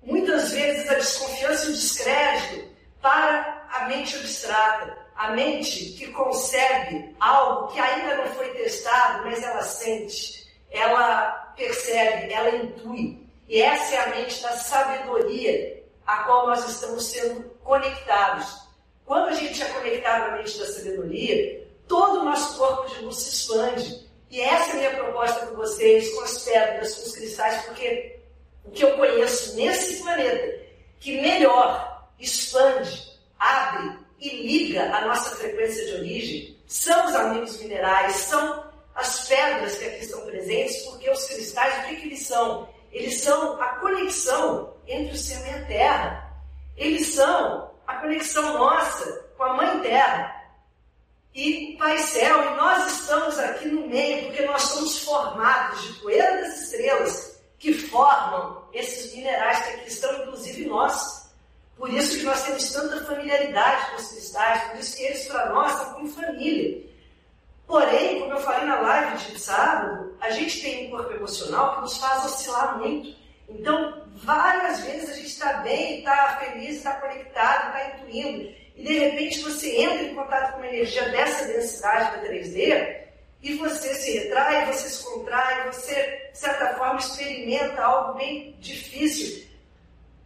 muitas 0.02 0.52
vezes 0.52 0.90
a 0.90 0.96
desconfiança 0.96 1.66
e 1.66 1.70
o 1.70 1.74
descrédito, 1.74 2.74
para 3.02 3.68
a 3.72 3.88
mente 3.88 4.16
abstrata, 4.16 4.98
a 5.16 5.32
mente 5.32 5.94
que 5.94 6.08
concebe 6.12 7.16
algo 7.20 7.68
que 7.68 7.80
ainda 7.80 8.16
não 8.16 8.28
foi 8.34 8.50
testado, 8.54 9.26
mas 9.26 9.44
ela 9.44 9.62
sente, 9.62 10.48
ela 10.72 11.54
percebe, 11.56 12.32
ela 12.32 12.56
intui. 12.56 13.28
E 13.48 13.62
essa 13.62 13.96
é 13.96 14.00
a 14.00 14.16
mente 14.16 14.42
da 14.42 14.52
sabedoria 14.54 15.84
a 16.06 16.24
qual 16.24 16.48
nós 16.48 16.68
estamos 16.68 17.06
sendo 17.06 17.44
conectados. 17.64 18.63
Quando 19.06 19.30
a 19.30 19.34
gente 19.34 19.62
é 19.62 19.66
conectado 19.66 20.30
à 20.30 20.38
mente 20.38 20.58
da 20.58 20.66
sabedoria, 20.66 21.68
todo 21.88 22.22
o 22.22 22.26
nosso 22.26 22.58
corpo 22.58 22.90
de 22.90 23.04
luz 23.04 23.18
se 23.18 23.30
expande. 23.30 24.10
E 24.30 24.42
essa 24.42 24.72
é 24.72 24.74
a 24.74 24.76
minha 24.76 25.04
proposta 25.04 25.46
com 25.46 25.56
vocês, 25.56 26.10
com 26.14 26.22
as 26.22 26.44
pedras, 26.44 26.96
com 26.96 27.04
os 27.04 27.16
cristais, 27.16 27.66
porque 27.66 28.20
o 28.66 28.72
que 28.72 28.84
eu 28.84 28.96
conheço 28.96 29.56
nesse 29.56 30.02
planeta 30.02 30.64
que 31.00 31.22
melhor 31.22 32.08
expande, 32.20 33.12
abre 33.38 34.00
e 34.20 34.30
liga 34.30 34.84
a 34.96 35.06
nossa 35.06 35.36
frequência 35.36 35.86
de 35.86 35.94
origem 35.96 36.58
são 36.66 37.06
os 37.06 37.14
amigos 37.14 37.60
minerais, 37.62 38.16
são 38.16 38.64
as 38.96 39.28
pedras 39.28 39.78
que 39.78 39.86
aqui 39.86 40.06
estão 40.06 40.22
presentes, 40.22 40.78
porque 40.84 41.10
os 41.10 41.26
cristais, 41.26 41.78
o 41.78 41.88
que, 41.90 41.96
que 41.98 42.08
eles 42.08 42.26
são? 42.26 42.70
Eles 42.92 43.22
são 43.22 43.62
a 43.62 43.68
conexão 43.80 44.74
entre 44.88 45.14
o 45.14 45.18
céu 45.18 45.46
e 45.46 45.50
a 45.50 45.66
terra. 45.66 46.34
Eles 46.78 47.08
são 47.14 47.73
a 47.88 47.96
conexão 47.96 48.58
nossa 48.58 49.26
com 49.38 49.44
a 49.44 49.54
Mãe 49.54 49.80
Terra 49.82 50.44
e 51.34 51.76
Pai 51.78 51.98
Céu. 52.00 52.52
E 52.52 52.56
nós 52.56 53.00
estamos 53.00 53.38
aqui 53.40 53.68
no 53.68 53.88
meio 53.88 54.28
porque 54.28 54.46
nós 54.46 54.62
somos 54.62 55.00
formados 55.00 55.82
de 55.82 55.94
poeira 56.00 56.42
das 56.42 56.62
estrelas 56.62 57.42
que 57.60 57.74
formam 57.74 58.68
esses 58.74 59.14
minerais 59.16 59.66
que 59.66 59.70
aqui 59.72 59.88
estão, 59.90 60.24
inclusive 60.24 60.66
nós. 60.66 61.32
Por 61.78 61.92
isso 61.92 62.20
que 62.20 62.24
nós 62.24 62.44
temos 62.44 62.72
tanta 62.72 63.04
familiaridade 63.06 63.92
com 63.92 63.96
os 64.02 64.08
cristais, 64.10 64.64
por 64.64 64.80
isso 64.80 64.98
que 64.98 65.04
eles 65.04 65.26
para 65.26 65.50
nós 65.50 65.72
são 65.72 65.94
como 65.94 66.08
família. 66.10 66.84
Porém, 67.66 68.20
como 68.20 68.34
eu 68.34 68.42
falei 68.42 68.66
na 68.66 68.80
live 68.82 69.32
de 69.32 69.40
sábado, 69.40 70.16
a 70.20 70.30
gente 70.30 70.62
tem 70.62 70.88
um 70.88 70.92
corpo 70.92 71.14
emocional 71.14 71.76
que 71.76 71.82
nos 71.82 71.98
faz 71.98 72.26
oscilar 72.26 72.78
muito. 72.78 73.23
Então, 73.50 74.04
várias 74.16 74.82
vezes 74.82 75.10
a 75.10 75.14
gente 75.14 75.28
está 75.28 75.54
bem, 75.58 76.00
está 76.00 76.38
feliz, 76.38 76.78
está 76.78 76.94
conectado, 76.96 77.68
está 77.68 77.98
intuindo, 77.98 78.54
e 78.76 78.84
de 78.84 79.00
repente 79.00 79.42
você 79.42 79.82
entra 79.82 80.04
em 80.04 80.16
contato 80.16 80.54
com 80.54 80.58
uma 80.60 80.68
energia 80.68 81.10
dessa 81.10 81.48
densidade 81.48 82.18
da 82.18 82.28
3D 82.28 83.04
e 83.44 83.56
você 83.56 83.94
se 83.94 84.20
retrai, 84.20 84.66
você 84.72 84.90
se 84.90 85.04
contrai, 85.04 85.68
você, 85.72 86.30
de 86.32 86.38
certa 86.38 86.76
forma, 86.76 87.00
experimenta 87.00 87.82
algo 87.82 88.18
bem 88.18 88.56
difícil. 88.60 89.46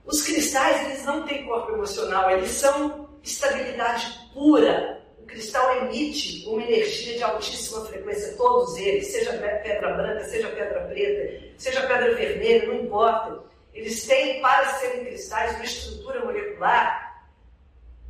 Os 0.05 0.21
cristais, 0.21 0.85
eles 0.85 1.03
não 1.03 1.25
têm 1.25 1.45
corpo 1.45 1.71
emocional, 1.73 2.29
eles 2.29 2.51
são 2.51 3.09
estabilidade 3.23 4.07
pura. 4.33 4.96
Cristal 5.27 5.77
emite 5.77 6.45
uma 6.47 6.63
energia 6.63 7.17
de 7.17 7.23
altíssima 7.23 7.85
frequência, 7.85 8.35
todos 8.37 8.77
eles, 8.77 9.07
seja 9.07 9.33
pedra 9.33 9.93
branca, 9.93 10.23
seja 10.25 10.47
pedra 10.49 10.81
preta, 10.85 11.45
seja 11.57 11.81
pedra 11.81 12.15
vermelha, 12.15 12.67
não 12.67 12.75
importa. 12.75 13.43
Eles 13.73 14.07
têm, 14.07 14.41
para 14.41 14.73
serem 14.75 15.05
cristais, 15.05 15.55
uma 15.55 15.65
estrutura 15.65 16.25
molecular 16.25 17.07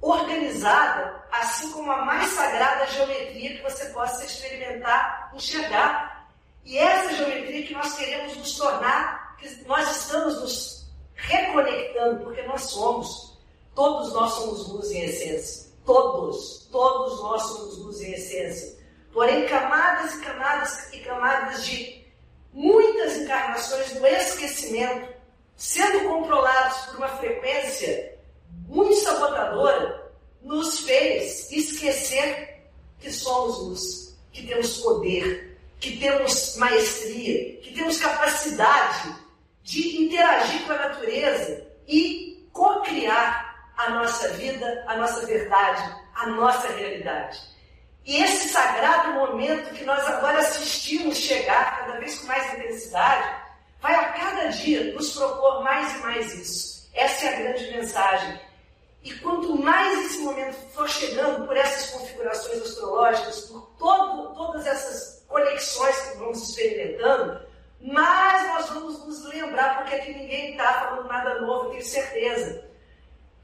organizada, 0.02 1.26
assim 1.32 1.72
como 1.72 1.92
a 1.92 2.06
mais 2.06 2.30
sagrada 2.30 2.88
geometria 2.88 3.58
que 3.58 3.64
você 3.64 3.86
possa 3.88 4.24
experimentar, 4.24 5.32
enxergar. 5.34 6.30
E 6.64 6.78
essa 6.78 7.16
geometria 7.16 7.66
que 7.66 7.74
nós 7.74 7.98
queremos 7.98 8.38
nos 8.38 8.58
tornar, 8.58 9.36
que 9.38 9.50
nós 9.66 10.04
estamos 10.04 10.40
nos 10.40 10.88
reconectando, 11.16 12.24
porque 12.24 12.44
nós 12.44 12.62
somos, 12.64 13.38
todos 13.74 14.14
nós 14.14 14.34
somos 14.34 14.68
luz 14.70 14.92
em 14.92 15.04
essência. 15.04 15.67
Todos, 15.88 16.68
todos 16.70 17.22
nós 17.22 17.42
somos 17.44 17.78
luz 17.78 18.02
em 18.02 18.12
essência. 18.12 18.78
Porém, 19.14 19.48
camadas 19.48 20.16
e 20.16 20.20
camadas 20.20 20.94
e 20.94 21.00
camadas 21.00 21.66
de 21.66 22.06
muitas 22.52 23.16
encarnações 23.16 23.94
do 23.94 24.06
esquecimento, 24.06 25.14
sendo 25.56 26.10
controlados 26.10 26.78
por 26.88 26.98
uma 26.98 27.08
frequência 27.08 28.20
muito 28.68 28.96
sabotadora, 28.96 30.12
nos 30.42 30.82
fez 30.82 31.50
esquecer 31.54 32.66
que 33.00 33.10
somos 33.10 33.58
luz, 33.60 34.20
que 34.34 34.46
temos 34.46 34.80
poder, 34.80 35.58
que 35.80 35.96
temos 35.96 36.58
maestria, 36.58 37.62
que 37.62 37.74
temos 37.74 37.98
capacidade 37.98 39.16
de 39.64 40.04
interagir 40.04 40.66
com 40.66 40.74
a 40.74 40.90
natureza 40.90 41.66
e 41.88 42.46
co-criar 42.52 43.47
a 43.78 43.92
nossa 43.92 44.30
vida, 44.30 44.84
a 44.88 44.96
nossa 44.96 45.26
verdade, 45.26 45.96
a 46.16 46.28
nossa 46.28 46.68
realidade. 46.70 47.40
E 48.06 48.24
esse 48.24 48.50
sagrado 48.50 49.14
momento 49.14 49.74
que 49.74 49.84
nós 49.84 50.06
agora 50.08 50.40
assistimos 50.40 51.18
chegar 51.18 51.80
cada 51.80 52.00
vez 52.00 52.20
com 52.20 52.28
mais 52.28 52.54
intensidade, 52.54 53.42
vai 53.82 53.94
a 53.94 54.14
cada 54.14 54.48
dia 54.48 54.94
nos 54.94 55.14
propor 55.14 55.64
mais 55.64 55.96
e 55.96 56.00
mais 56.00 56.34
isso. 56.34 56.90
Essa 56.94 57.26
é 57.26 57.30
a 57.30 57.40
grande 57.40 57.72
mensagem. 57.72 58.40
E 59.04 59.14
quanto 59.16 59.56
mais 59.62 60.06
esse 60.06 60.20
momento 60.20 60.56
for 60.74 60.90
chegando 60.90 61.46
por 61.46 61.56
essas 61.56 61.92
configurações 61.92 62.62
astrológicas, 62.62 63.42
por 63.42 63.62
todo, 63.78 64.36
todas 64.36 64.66
essas 64.66 65.26
conexões 65.28 65.98
que 66.00 66.18
vamos 66.18 66.50
experimentando, 66.50 67.42
mais 67.82 68.48
nós 68.48 68.70
vamos 68.70 69.06
nos 69.06 69.26
lembrar, 69.26 69.78
porque 69.78 69.96
aqui 69.96 70.14
ninguém 70.14 70.52
está 70.52 70.74
falando 70.74 71.08
nada 71.08 71.42
novo, 71.42 71.70
tenho 71.70 71.86
certeza. 71.86 72.67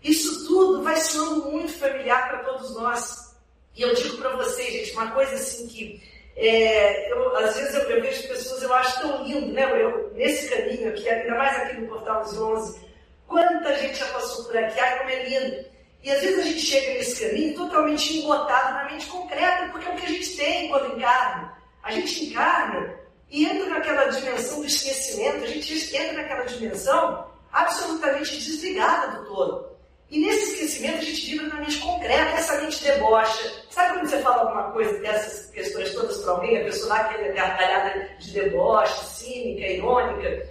Isso 0.03 0.45
tudo 0.47 0.83
vai 0.83 0.97
soando 0.97 1.51
muito 1.51 1.73
familiar 1.73 2.29
para 2.29 2.43
todos 2.43 2.75
nós. 2.75 3.35
E 3.75 3.81
eu 3.81 3.93
digo 3.95 4.17
para 4.17 4.35
vocês, 4.35 4.71
gente, 4.71 4.91
uma 4.91 5.11
coisa 5.11 5.33
assim 5.35 5.67
que 5.67 6.03
é, 6.35 7.11
eu, 7.11 7.35
às 7.37 7.55
vezes 7.55 7.73
eu, 7.75 7.81
eu, 7.89 8.01
vejo 8.01 8.27
pessoas, 8.27 8.63
eu 8.63 8.73
acho 8.73 9.01
tão 9.01 9.23
lindo, 9.23 9.53
né? 9.53 9.63
Eu, 9.81 10.11
nesse 10.13 10.49
caminho 10.49 10.89
aqui, 10.89 11.07
ainda 11.07 11.35
mais 11.35 11.57
aqui 11.57 11.81
no 11.81 11.87
Portal 11.87 12.23
dos 12.23 12.37
11, 12.37 12.79
quanta 13.27 13.77
gente 13.77 13.97
já 13.97 14.07
passou 14.07 14.45
por 14.45 14.57
aqui, 14.57 14.79
ai 14.79 14.97
como 14.97 15.09
é 15.09 15.23
lindo. 15.23 15.65
E 16.03 16.11
às 16.11 16.21
vezes 16.21 16.39
a 16.39 16.43
gente 16.43 16.59
chega 16.59 16.93
nesse 16.95 17.25
caminho 17.25 17.55
totalmente 17.55 18.17
embotado 18.17 18.73
na 18.73 18.85
mente 18.91 19.05
concreta, 19.05 19.69
porque 19.71 19.87
é 19.87 19.91
o 19.91 19.95
que 19.95 20.05
a 20.05 20.09
gente 20.09 20.35
tem 20.35 20.69
quando 20.69 20.97
encarna. 20.97 21.57
A 21.81 21.91
gente 21.91 22.25
encarna 22.25 22.99
e 23.29 23.45
entra 23.45 23.69
naquela 23.69 24.05
dimensão 24.07 24.59
do 24.59 24.65
esquecimento, 24.65 25.43
a 25.43 25.47
gente 25.47 25.95
entra 25.95 26.13
naquela 26.13 26.43
dimensão 26.43 27.31
absolutamente 27.51 28.37
desligada 28.37 29.19
do 29.19 29.25
todo. 29.27 29.72
E 30.09 30.19
nesse 30.19 30.53
esquecimento 30.53 30.97
a 30.97 31.01
gente 31.01 31.31
vibra 31.31 31.47
na 31.47 31.61
mente 31.61 31.79
concreta, 31.79 32.37
essa 32.37 32.61
mente 32.61 32.83
debocha. 32.83 33.63
Sabe 33.69 33.93
quando 33.93 34.09
você 34.09 34.21
fala 34.21 34.41
alguma 34.43 34.71
coisa 34.71 34.99
dessas 34.99 35.49
questões 35.49 35.93
todas 35.93 36.17
para 36.17 36.33
alguém, 36.33 36.61
a 36.61 36.65
pessoa 36.65 36.89
dá 36.89 37.01
aquela 37.01 37.33
gargalhada 37.33 38.09
de 38.19 38.31
deboche, 38.31 39.05
cínica, 39.05 39.67
irônica? 39.67 40.47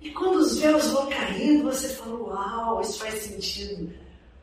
E 0.00 0.10
quando 0.12 0.36
os 0.36 0.58
véus 0.58 0.90
vão 0.90 1.08
caindo, 1.10 1.64
você 1.64 1.88
fala, 1.90 2.14
uau, 2.14 2.80
isso 2.80 2.98
faz 2.98 3.14
sentido. 3.14 3.92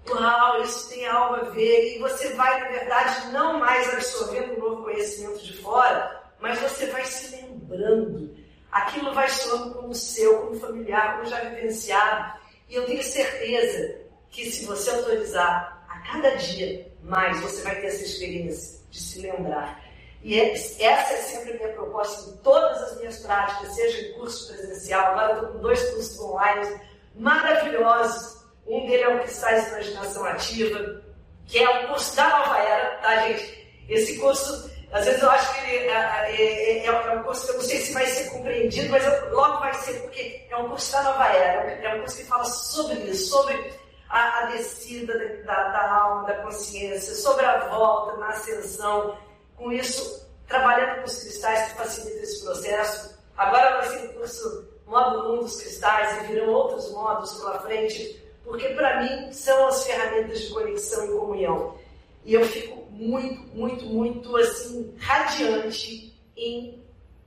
Uau, 0.09 0.61
isso 0.61 0.89
tem 0.89 1.07
algo 1.07 1.35
a 1.35 1.49
ver. 1.49 1.95
E 1.95 1.99
você 1.99 2.33
vai, 2.33 2.59
na 2.59 2.67
verdade, 2.67 3.31
não 3.31 3.59
mais 3.59 3.93
absorvendo 3.93 4.53
um 4.53 4.59
novo 4.59 4.83
conhecimento 4.83 5.43
de 5.43 5.53
fora, 5.57 6.23
mas 6.39 6.59
você 6.59 6.87
vai 6.87 7.05
se 7.05 7.35
lembrando. 7.35 8.35
Aquilo 8.71 9.13
vai 9.13 9.29
soando 9.29 9.73
como 9.75 9.93
seu, 9.93 10.37
como 10.41 10.59
familiar, 10.59 11.13
como 11.13 11.25
já 11.29 11.39
vivenciado. 11.41 12.42
E 12.73 12.75
eu 12.75 12.87
tenho 12.87 13.03
certeza 13.03 13.99
que 14.31 14.49
se 14.49 14.65
você 14.65 14.89
autorizar 14.89 15.85
a 15.87 15.99
cada 16.11 16.31
dia 16.37 16.91
mais, 17.03 17.39
você 17.39 17.61
vai 17.61 17.79
ter 17.79 17.85
essa 17.85 18.03
experiência 18.03 18.79
de 18.89 18.99
se 18.99 19.21
lembrar. 19.21 19.79
E 20.23 20.39
é, 20.39 20.53
essa 20.53 20.81
é 20.81 21.17
sempre 21.17 21.51
a 21.51 21.57
minha 21.57 21.73
proposta 21.73 22.31
em 22.31 22.37
todas 22.37 22.81
as 22.81 22.97
minhas 22.97 23.19
práticas, 23.19 23.75
seja 23.75 24.07
em 24.07 24.13
curso 24.13 24.51
presencial, 24.51 25.05
agora 25.11 25.33
estou 25.33 25.49
com 25.49 25.59
dois 25.59 25.83
cursos 25.91 26.19
online 26.19 26.81
maravilhosos. 27.13 28.43
Um 28.65 28.87
deles 28.87 29.03
é 29.03 29.07
o 29.07 29.19
Cristais 29.19 29.65
de 29.65 29.69
Imaginação 29.69 30.25
Ativa, 30.25 31.03
que 31.45 31.59
é 31.59 31.69
um 31.69 31.87
curso 31.89 32.15
da 32.15 32.27
nova 32.27 32.57
era, 32.57 32.97
tá, 33.01 33.27
gente? 33.27 33.83
Esse 33.87 34.17
curso, 34.17 34.71
às 34.93 35.05
vezes 35.05 35.23
eu 35.23 35.31
acho 35.31 35.55
que 35.55 35.71
ele, 35.71 35.87
é, 35.87 35.95
é, 35.95 36.77
é, 36.77 36.85
é 36.85 37.11
um 37.15 37.23
curso 37.23 37.45
que 37.45 37.51
eu 37.51 37.55
não 37.55 37.63
sei 37.63 37.79
se 37.79 37.93
vai 37.93 38.05
ser 38.05 38.29
compreendido, 38.29 38.89
mas 38.91 39.31
logo 39.31 39.59
vai 39.59 39.73
ser, 39.73 39.99
porque 40.01 40.45
é 40.47 40.55
um 40.55 40.69
curso 40.69 40.91
da 40.91 41.01
nova 41.01 41.27
era, 41.29 41.71
é 41.71 41.95
um 41.95 41.99
curso 42.01 42.17
que 42.17 42.25
fala 42.25 42.45
sobre 42.45 42.95
isso, 43.09 43.31
sobre 43.31 43.73
a, 44.07 44.43
a 44.43 44.45
descida 44.51 45.17
da, 45.45 45.69
da, 45.69 45.91
alma, 45.91 46.27
da 46.27 46.35
consciência, 46.43 47.15
sobre 47.15 47.43
a 47.43 47.67
volta 47.69 48.17
na 48.17 48.27
ascensão. 48.29 49.17
Com 49.57 49.71
isso, 49.71 50.29
trabalhando 50.47 50.99
com 50.99 51.05
os 51.05 51.23
cristais 51.23 51.71
que 51.71 51.77
facilita 51.77 52.19
esse 52.19 52.43
processo. 52.43 53.19
Agora 53.35 53.77
vai 53.77 53.89
ser 53.89 54.05
o 54.05 54.13
curso 54.13 54.67
módulo 54.85 55.39
1 55.39 55.43
dos 55.43 55.59
cristais 55.59 56.21
e 56.21 56.27
virão 56.27 56.49
outros 56.49 56.91
módulos 56.91 57.33
pela 57.33 57.59
frente, 57.61 58.23
porque 58.43 58.69
para 58.69 59.01
mim 59.01 59.33
são 59.33 59.67
as 59.67 59.83
ferramentas 59.83 60.39
de 60.41 60.53
conexão 60.53 61.05
e 61.05 61.17
comunhão. 61.17 61.82
E 62.25 62.33
eu 62.33 62.45
fico 62.45 62.87
muito, 62.91 63.41
muito, 63.55 63.85
muito 63.85 64.35
assim, 64.37 64.93
radiante 64.97 66.13
em 66.37 66.81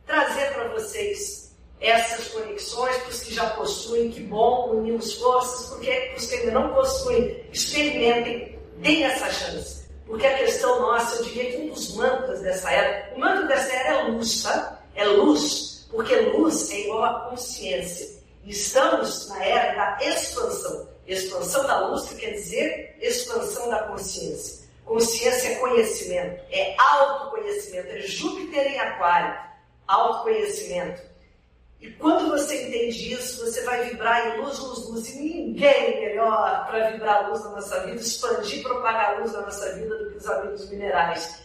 trazer 0.07 0.53
para 0.53 0.69
vocês 0.69 1.55
essas 1.81 2.29
conexões, 2.29 2.97
para 2.97 3.09
os 3.11 3.23
que 3.23 3.35
já 3.35 3.51
possuem, 3.51 4.11
que 4.11 4.21
bom, 4.21 4.71
unimos 4.71 5.15
forças, 5.15 5.69
porque 5.69 5.91
para 5.91 6.17
os 6.17 6.27
que 6.27 6.35
ainda 6.37 6.53
não 6.53 6.73
possuem, 6.73 7.45
experimentem 7.53 8.57
Deem 8.79 9.05
essa 9.05 9.31
chance. 9.31 9.87
Porque 10.07 10.27
a 10.27 10.39
questão 10.39 10.81
nossa, 10.81 11.17
eu 11.17 11.25
diria 11.25 11.53
que 11.53 11.57
um 11.63 11.69
dos 11.71 11.95
mantras 11.95 12.41
dessa 12.41 12.71
era, 12.71 13.15
o 13.15 13.21
mantra 13.21 13.47
dessa 13.47 13.73
era 13.73 14.01
é 14.01 14.03
luz, 14.05 14.43
tá? 14.43 14.83
É 14.95 15.05
luz, 15.05 15.87
porque 15.91 16.15
luz 16.15 16.71
é 16.71 16.81
igual 16.81 17.05
a 17.05 17.31
consciência. 17.31 18.17
Estamos 18.45 19.29
na 19.29 19.45
era 19.45 19.75
da 19.75 20.05
expansão. 20.05 20.89
Expansão 21.07 21.67
da 21.67 21.89
luz, 21.89 22.09
que 22.09 22.17
quer 22.17 22.33
dizer 22.33 22.97
expansão 23.01 23.69
da 23.69 23.83
consciência. 23.85 24.66
Consciência 24.87 25.49
é 25.49 25.55
conhecimento, 25.57 26.41
é 26.49 26.77
autoconhecimento, 26.79 27.89
é 27.89 28.01
Júpiter 28.03 28.69
em 28.69 28.79
Aquário, 28.79 29.37
autoconhecimento. 29.85 31.03
E 31.81 31.91
quando 31.91 32.31
você 32.31 32.69
entende 32.69 33.13
isso, 33.13 33.45
você 33.45 33.63
vai 33.65 33.91
vibrar 33.91 34.29
em 34.29 34.41
luz, 34.41 34.59
luz, 34.61 34.89
luz. 34.89 35.09
E 35.11 35.19
ninguém 35.19 36.01
melhor 36.01 36.67
para 36.67 36.91
vibrar 36.93 37.25
a 37.25 37.29
luz 37.29 37.45
na 37.45 37.51
nossa 37.51 37.85
vida, 37.85 38.01
expandir, 38.01 38.63
propagar 38.63 39.17
a 39.17 39.19
luz 39.19 39.33
na 39.33 39.43
nossa 39.43 39.75
vida 39.75 39.99
do 39.99 40.11
que 40.13 40.19
os 40.19 40.27
amigos 40.29 40.71
minerais. 40.71 41.43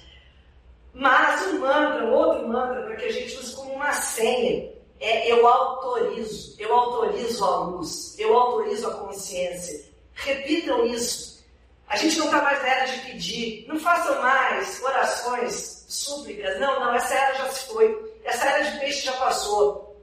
Mas 0.93 1.41
um 1.47 1.59
mantra, 1.59 2.05
um 2.05 2.13
outro 2.13 2.47
mantra, 2.47 2.83
para 2.83 2.95
que 2.95 3.05
a 3.05 3.11
gente 3.11 3.37
use 3.37 3.55
como 3.55 3.73
uma 3.73 3.91
senha, 3.91 4.71
é 4.99 5.31
eu 5.31 5.47
autorizo, 5.47 6.55
eu 6.59 6.73
autorizo 6.73 7.43
a 7.43 7.57
luz, 7.65 8.15
eu 8.19 8.37
autorizo 8.37 8.87
a 8.87 8.93
consciência. 8.93 9.83
Repitam 10.13 10.85
isso. 10.85 11.30
A 11.91 11.97
gente 11.97 12.17
não 12.19 12.27
está 12.27 12.41
mais 12.41 12.61
na 12.61 12.69
era 12.69 12.85
de 12.85 12.99
pedir. 13.01 13.65
Não 13.67 13.77
façam 13.77 14.21
mais 14.21 14.81
orações, 14.81 15.85
súplicas. 15.89 16.57
Não, 16.57 16.79
não, 16.79 16.95
essa 16.95 17.13
era 17.13 17.33
já 17.33 17.49
se 17.49 17.67
foi. 17.67 18.15
Essa 18.23 18.47
era 18.47 18.63
de 18.63 18.79
peixe 18.79 19.01
já 19.01 19.11
passou. 19.17 20.01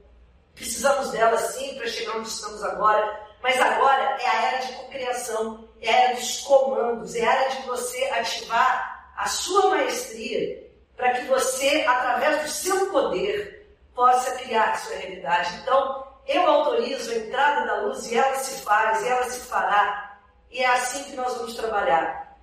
Precisamos 0.53 1.09
dela 1.09 1.35
sim 1.39 1.73
para 1.75 1.87
chegar 1.87 2.17
onde 2.17 2.29
estamos 2.29 2.63
agora, 2.63 3.27
mas 3.41 3.59
agora 3.59 4.03
é 4.21 4.27
a 4.27 4.41
era 4.43 4.57
de 4.67 4.73
cocriação, 4.73 5.67
é 5.81 5.89
a 5.89 5.97
era 5.97 6.15
dos 6.15 6.41
comandos, 6.41 7.15
é 7.15 7.25
a 7.25 7.33
era 7.33 7.49
de 7.55 7.61
você 7.65 8.03
ativar 8.13 9.11
a 9.17 9.27
sua 9.27 9.69
maestria 9.71 10.69
para 10.95 11.13
que 11.13 11.25
você, 11.25 11.85
através 11.87 12.43
do 12.43 12.49
seu 12.49 12.91
poder, 12.91 13.67
possa 13.95 14.31
criar 14.33 14.77
sua 14.77 14.95
realidade. 14.95 15.55
Então, 15.63 16.05
eu 16.27 16.45
autorizo 16.45 17.11
a 17.13 17.15
entrada 17.15 17.65
da 17.65 17.81
luz 17.81 18.05
e 18.11 18.15
ela 18.15 18.35
se 18.35 18.61
faz, 18.61 19.01
e 19.01 19.07
ela 19.07 19.23
se 19.23 19.39
fará. 19.47 20.08
E 20.51 20.59
é 20.59 20.67
assim 20.67 21.03
que 21.03 21.15
nós 21.15 21.35
vamos 21.35 21.53
trabalhar. 21.53 22.37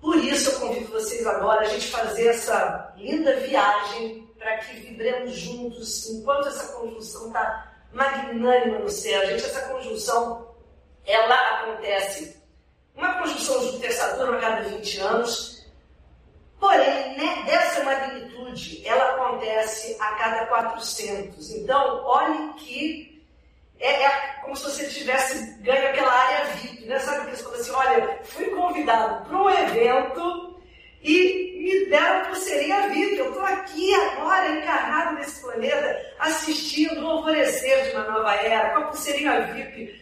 Por 0.00 0.16
isso 0.16 0.50
eu 0.50 0.60
convido 0.60 0.92
vocês 0.92 1.26
agora 1.26 1.62
a 1.62 1.68
gente 1.68 1.88
fazer 1.88 2.28
essa 2.28 2.94
linda 2.96 3.34
viagem 3.40 4.28
para 4.38 4.58
que 4.58 4.76
vibremos 4.76 5.32
juntos, 5.32 6.08
enquanto 6.08 6.48
essa 6.48 6.72
conjunção 6.72 7.26
está 7.26 7.72
magnânima 7.92 8.78
no 8.78 8.88
céu. 8.88 9.26
Gente, 9.26 9.44
essa 9.44 9.68
conjunção, 9.68 10.54
ela 11.04 11.34
acontece, 11.34 12.40
uma 12.94 13.14
conjunção 13.18 13.60
Júpiter-Saturno 13.66 14.38
a 14.38 14.40
cada 14.40 14.62
20 14.68 15.00
anos, 15.00 15.66
porém, 16.60 17.16
né, 17.16 17.42
dessa 17.44 17.82
magnitude, 17.82 18.86
ela 18.86 19.14
acontece 19.14 19.96
a 19.98 20.12
cada 20.14 20.46
400. 20.46 21.50
Então, 21.50 22.04
olhe 22.04 22.52
que 22.54 23.17
é, 23.80 24.04
é, 24.04 24.10
como 24.42 24.56
se 24.56 24.64
você 24.64 24.88
tivesse 24.88 25.54
ganho 25.60 25.88
aquela 25.88 26.12
área 26.12 26.46
VIP, 26.54 26.86
né? 26.86 26.98
Sabe 26.98 27.18
aqueles 27.18 27.42
coisas 27.42 27.68
assim, 27.68 27.76
olha, 27.76 28.18
fui 28.24 28.46
convidado 28.46 29.24
para 29.28 29.42
um 29.42 29.50
evento 29.50 30.60
e 31.02 31.58
me 31.62 31.86
deram 31.86 32.26
pulseirinha 32.26 32.88
VIP. 32.88 33.18
Eu 33.18 33.28
estou 33.28 33.44
aqui 33.44 33.94
agora, 33.94 34.50
encarnado 34.50 35.14
nesse 35.16 35.40
planeta, 35.40 36.14
assistindo 36.18 37.04
o 37.04 37.06
alvorecer 37.08 37.84
de 37.84 37.96
uma 37.96 38.04
nova 38.04 38.34
era, 38.34 38.70
com 38.70 38.78
a 38.78 38.86
pulseirinha 38.86 39.42
VIP, 39.52 40.00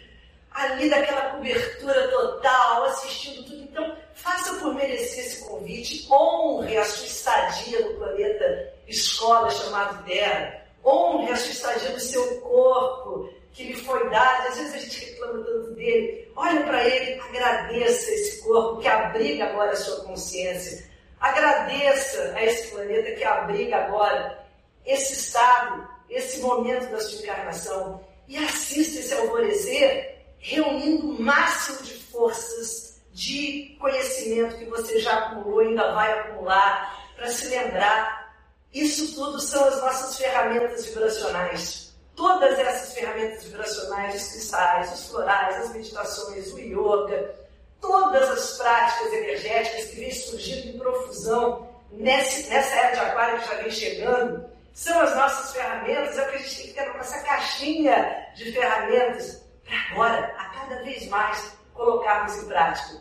ali 0.53 0.89
daquela 0.89 1.31
cobertura 1.33 2.09
total, 2.09 2.85
assistindo 2.85 3.45
tudo. 3.45 3.63
Então, 3.63 3.97
faça 4.15 4.55
por 4.55 4.75
merecer 4.75 5.27
esse 5.27 5.45
convite, 5.45 6.07
honre 6.11 6.79
a 6.79 6.85
sua 6.85 7.07
estadia 7.07 7.81
no 7.81 7.95
planeta 7.97 8.73
escola 8.89 9.51
chamado 9.51 10.03
Terra, 10.05 10.63
honre 10.83 11.31
a 11.31 11.37
sua 11.37 11.51
estadia 11.51 11.91
no 11.91 12.01
seu 12.01 12.41
corpo, 12.41 13.29
que 13.57 13.65
lhe 13.65 13.75
foi 13.75 14.09
dado. 14.11 14.49
Às 14.49 14.59
vezes 14.59 14.75
a 14.75 14.79
gente 14.79 15.05
reclama 15.07 15.45
tanto 15.45 15.71
dele. 15.73 16.31
Olha 16.37 16.63
para 16.63 16.85
ele, 16.85 17.21
agradeça 17.21 18.11
esse 18.11 18.43
corpo 18.43 18.81
que 18.81 18.87
abriga 18.87 19.47
agora 19.47 19.73
a 19.73 19.77
sua 19.77 20.05
consciência. 20.05 20.89
Agradeça 21.19 22.35
a 22.37 22.45
esse 22.45 22.69
planeta 22.69 23.13
que 23.13 23.25
abriga 23.25 23.77
agora 23.79 24.47
esse 24.85 25.15
estado, 25.15 25.89
esse 26.11 26.41
momento 26.41 26.91
da 26.91 27.01
sua 27.01 27.23
encarnação. 27.23 28.05
E 28.29 28.37
assista 28.37 29.01
esse 29.01 29.15
alvorecer 29.15 30.15
reunindo 30.39 31.11
o 31.11 31.23
máximo 31.23 31.83
de 31.83 31.95
forças, 31.95 33.01
de 33.13 33.75
conhecimento 33.81 34.59
que 34.59 34.67
você 34.67 35.01
já 35.01 35.17
acumulou 35.19 35.61
ainda 35.61 35.95
vai 35.95 36.13
acumular, 36.13 37.15
para 37.17 37.31
se 37.31 37.49
lembrar. 37.49 38.37
Isso 38.75 39.15
tudo 39.15 39.41
são 39.41 39.65
as 39.65 39.81
nossas 39.81 40.19
ferramentas 40.19 40.85
vibracionais 40.85 41.86
todas 42.17 42.59
essas 42.59 42.95
ferramentas 42.95 43.45
vibracionais, 43.45 44.15
os 44.15 44.33
cristais, 44.33 44.93
os 44.93 45.09
florais, 45.09 45.57
as 45.57 45.73
meditações, 45.73 46.53
o 46.53 46.59
yoga, 46.59 47.35
todas 47.81 48.31
as 48.31 48.57
práticas 48.57 49.13
energéticas 49.13 49.85
que 49.91 49.97
vêm 49.97 50.11
surgindo 50.11 50.69
em 50.69 50.79
profusão 50.79 51.69
nesse, 51.93 52.49
nessa 52.49 52.75
era 52.75 52.95
de 52.95 53.01
aquário 53.01 53.41
que 53.41 53.49
já 53.49 53.55
vem 53.55 53.71
chegando, 53.71 54.47
são 54.73 54.99
as 55.01 55.15
nossas 55.15 55.53
ferramentas, 55.53 56.19
é 56.19 56.23
o 56.23 56.31
que 56.31 56.37
a 56.37 56.39
gente 56.39 56.57
tem 56.57 56.67
que 56.67 56.75
ter 56.75 56.95
nessa 56.95 57.23
caixinha 57.23 58.27
de 58.35 58.53
ferramentas 58.53 59.43
para 59.65 59.77
agora, 59.91 60.35
a 60.39 60.45
cada 60.51 60.83
vez 60.83 61.07
mais, 61.09 61.53
colocarmos 61.75 62.37
em 62.43 62.47
prática. 62.47 63.01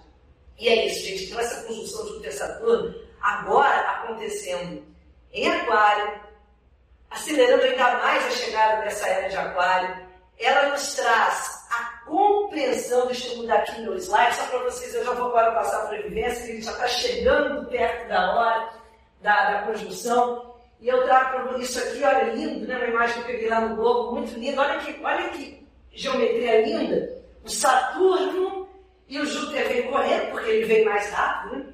E 0.57 0.69
é 0.69 0.85
isso, 0.87 1.05
gente. 1.05 1.25
Então, 1.25 1.39
essa 1.39 1.63
conjunção 1.63 2.03
de 2.03 2.09
Júpiter-Saturno, 2.09 2.95
agora 3.21 3.91
acontecendo 3.91 4.83
em 5.33 5.49
Aquário, 5.49 6.24
acelerando 7.09 7.63
ainda 7.63 7.97
mais 7.97 8.25
a 8.25 8.31
chegada 8.31 8.81
dessa 8.81 9.07
era 9.07 9.29
de 9.29 9.37
Aquário, 9.37 10.05
ela 10.39 10.69
nos 10.69 10.95
traz 10.95 11.65
a 11.71 12.05
compreensão, 12.05 13.09
eu 13.09 13.37
mudar 13.37 13.55
aqui 13.55 13.81
meu 13.81 13.95
slide, 13.97 14.35
só 14.35 14.45
para 14.47 14.59
vocês, 14.59 14.93
eu 14.93 15.05
já 15.05 15.11
vou 15.11 15.27
agora 15.27 15.53
passar 15.53 15.87
para 15.87 15.97
a 15.97 16.01
vivência, 16.01 16.45
que 16.45 16.51
a 16.51 16.55
gente 16.55 16.65
já 16.65 16.71
está 16.71 16.87
chegando 16.87 17.69
perto 17.69 18.07
da 18.09 18.35
hora 18.35 18.69
da, 19.21 19.51
da 19.51 19.61
conjunção, 19.63 20.55
e 20.81 20.87
eu 20.87 21.03
trago 21.05 21.47
para 21.47 21.57
isso 21.59 21.79
aqui, 21.79 22.03
olha, 22.03 22.33
lindo, 22.33 22.67
né? 22.67 22.75
uma 22.75 22.87
imagem 22.87 23.15
que 23.15 23.21
eu 23.21 23.25
peguei 23.25 23.49
lá 23.49 23.61
no 23.61 23.75
Globo, 23.75 24.15
muito 24.15 24.37
linda, 24.37 24.61
olha 24.61 24.79
que, 24.79 25.03
olha 25.03 25.29
que 25.29 25.65
geometria 25.91 26.61
linda, 26.61 27.23
o 27.43 27.49
Saturno 27.49 28.67
e 29.07 29.19
o 29.19 29.25
Júpiter 29.25 29.67
vem 29.67 29.89
correndo, 29.89 30.31
porque 30.31 30.49
ele 30.49 30.65
vem 30.65 30.85
mais 30.85 31.09
rápido, 31.11 31.55
né? 31.55 31.65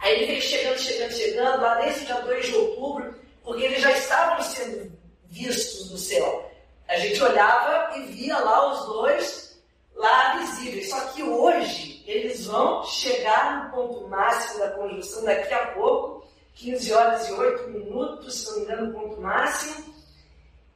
Aí 0.00 0.16
ele 0.16 0.26
vem 0.26 0.40
chegando, 0.40 0.78
chegando, 0.78 1.12
chegando, 1.12 1.62
lá 1.62 1.76
desde 1.76 2.04
dia 2.04 2.20
2 2.20 2.46
de 2.46 2.54
outubro, 2.56 3.14
porque 3.44 3.64
eles 3.64 3.82
já 3.82 3.92
estavam 3.92 4.42
sendo 4.42 4.92
vistos 5.26 5.90
no 5.90 5.98
céu. 5.98 6.50
A 6.88 6.96
gente 6.96 7.22
olhava 7.22 7.96
e 7.98 8.06
via 8.06 8.38
lá 8.38 8.72
os 8.72 8.86
dois 8.86 9.60
lá 9.94 10.38
visíveis. 10.38 10.90
Só 10.90 11.00
que 11.08 11.22
hoje 11.22 12.02
eles 12.06 12.46
vão 12.46 12.82
chegar 12.84 13.64
no 13.64 13.70
ponto 13.70 14.08
máximo 14.08 14.60
da 14.60 14.70
conjunção 14.70 15.24
daqui 15.24 15.52
a 15.52 15.66
pouco, 15.68 16.26
15 16.54 16.92
horas 16.92 17.28
e 17.28 17.32
8 17.32 17.70
minutos, 17.70 18.34
se 18.34 18.46
não 18.50 18.56
me 18.56 18.62
engano, 18.64 18.90
o 18.90 19.00
ponto 19.00 19.20
máximo. 19.20 19.94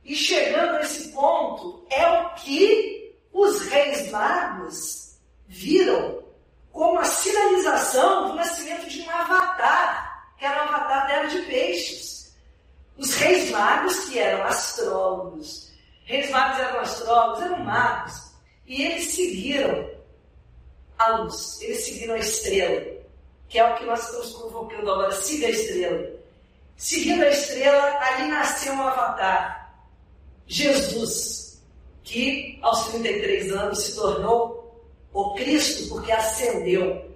E 0.05 0.15
chegando 0.15 0.79
nesse 0.79 1.13
ponto, 1.13 1.87
é 1.91 2.07
o 2.09 2.35
que 2.35 3.15
os 3.33 3.61
reis 3.69 4.11
magos 4.11 5.19
viram 5.47 6.23
como 6.73 6.99
a 6.99 7.05
sinalização 7.05 8.29
do 8.29 8.35
nascimento 8.35 8.89
de 8.89 9.03
um 9.03 9.11
avatar, 9.11 10.33
que 10.39 10.45
era 10.45 10.65
um 10.65 10.69
avatar 10.69 11.07
da 11.07 11.13
era 11.13 11.29
de 11.29 11.43
peixes. 11.43 12.18
Os 12.99 13.15
reis 13.15 13.51
magos, 13.51 13.97
que 14.07 14.19
eram 14.19 14.45
astrólogos, 14.45 15.71
reis 16.05 16.29
magos 16.31 16.59
eram 16.59 16.81
astrólogos, 16.81 17.43
eram 17.45 17.65
magos, 17.65 18.33
e 18.67 18.83
eles 18.83 19.15
seguiram 19.15 19.89
a 20.99 21.09
luz, 21.19 21.61
eles 21.63 21.85
seguiram 21.85 22.15
a 22.15 22.19
estrela, 22.19 22.85
que 23.49 23.59
é 23.59 23.65
o 23.65 23.77
que 23.77 23.85
nós 23.85 24.05
estamos 24.05 24.33
convocando 24.33 24.91
agora, 24.91 25.13
siga 25.13 25.47
a 25.47 25.51
estrela. 25.51 26.11
Seguindo 26.77 27.23
a 27.23 27.29
estrela, 27.29 27.99
ali 28.01 28.29
nasceu 28.29 28.73
um 28.73 28.83
avatar, 28.83 29.73
Jesus, 30.49 31.63
que 32.03 32.59
aos 32.63 32.89
33 32.89 33.53
anos 33.53 33.83
se 33.83 33.95
tornou 33.95 34.83
o 35.13 35.35
Cristo 35.35 35.89
porque 35.89 36.11
ascendeu. 36.11 37.09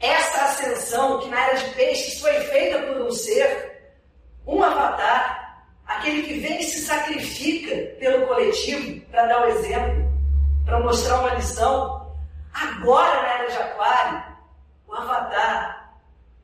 Essa 0.00 0.44
ascensão, 0.44 1.20
que 1.20 1.28
na 1.28 1.46
era 1.46 1.58
de 1.58 1.74
peixes 1.74 2.20
foi 2.20 2.32
feita 2.40 2.78
por 2.86 3.02
um 3.02 3.10
ser 3.10 3.73
um 4.46 4.62
avatar, 4.62 5.64
aquele 5.86 6.22
que 6.22 6.40
vem 6.40 6.60
e 6.60 6.64
se 6.64 6.80
sacrifica 6.80 7.96
pelo 7.98 8.26
coletivo 8.26 9.00
para 9.06 9.26
dar 9.26 9.46
o 9.46 9.48
exemplo, 9.48 10.12
para 10.64 10.80
mostrar 10.80 11.20
uma 11.20 11.34
lição. 11.34 12.14
Agora, 12.52 13.22
na 13.22 13.28
era 13.28 13.50
de 13.50 13.56
Aquário, 13.56 14.24
o 14.86 14.94
avatar 14.94 15.94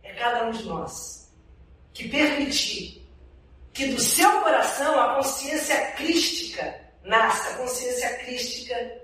é 0.03 0.13
cada 0.15 0.45
um 0.45 0.51
de 0.51 0.65
nós 0.65 1.31
que 1.93 2.09
permitir 2.09 3.07
que 3.73 3.87
do 3.87 4.01
seu 4.01 4.41
coração 4.41 4.99
a 4.99 5.15
consciência 5.17 5.93
crística 5.93 6.81
nasça, 7.05 7.51
a 7.51 7.57
consciência 7.59 8.19
crística 8.19 9.01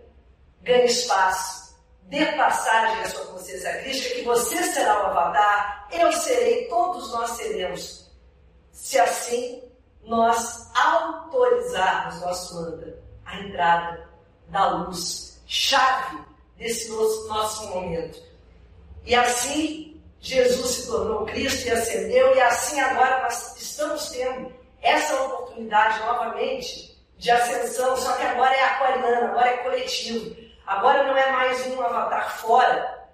ganhe 0.62 0.86
espaço 0.86 1.66
dê 2.08 2.24
passagem 2.32 3.02
à 3.02 3.08
sua 3.08 3.26
consciência 3.26 3.82
crística, 3.82 4.14
que 4.14 4.22
você 4.22 4.62
será 4.62 5.02
o 5.02 5.06
avatar, 5.06 5.88
eu 5.90 6.12
serei, 6.12 6.66
todos 6.68 7.12
nós 7.12 7.30
seremos. 7.32 8.05
Se 8.76 8.98
assim 9.00 9.62
nós 10.04 10.70
autorizarmos 10.76 12.20
nosso 12.20 12.54
mantra, 12.60 13.02
a 13.24 13.40
entrada 13.40 14.08
da 14.48 14.68
luz, 14.68 15.42
chave 15.46 16.18
desse 16.58 16.90
nosso, 16.90 17.26
nosso 17.26 17.68
momento. 17.68 18.22
E 19.04 19.14
assim 19.14 20.00
Jesus 20.20 20.70
se 20.70 20.86
tornou 20.88 21.24
Cristo 21.24 21.66
e 21.66 21.70
ascendeu, 21.70 22.36
e 22.36 22.40
assim 22.42 22.78
agora 22.78 23.22
nós 23.22 23.56
estamos 23.56 24.10
tendo 24.10 24.52
essa 24.82 25.22
oportunidade 25.22 25.98
novamente 26.00 26.96
de 27.16 27.30
ascensão, 27.30 27.96
só 27.96 28.12
que 28.12 28.24
agora 28.24 28.54
é 28.54 28.62
aquariana, 28.62 29.28
agora 29.30 29.48
é 29.48 29.56
coletivo. 29.58 30.36
Agora 30.66 31.02
não 31.04 31.16
é 31.16 31.32
mais 31.32 31.66
um 31.68 31.80
avatar 31.80 32.38
fora, 32.38 33.08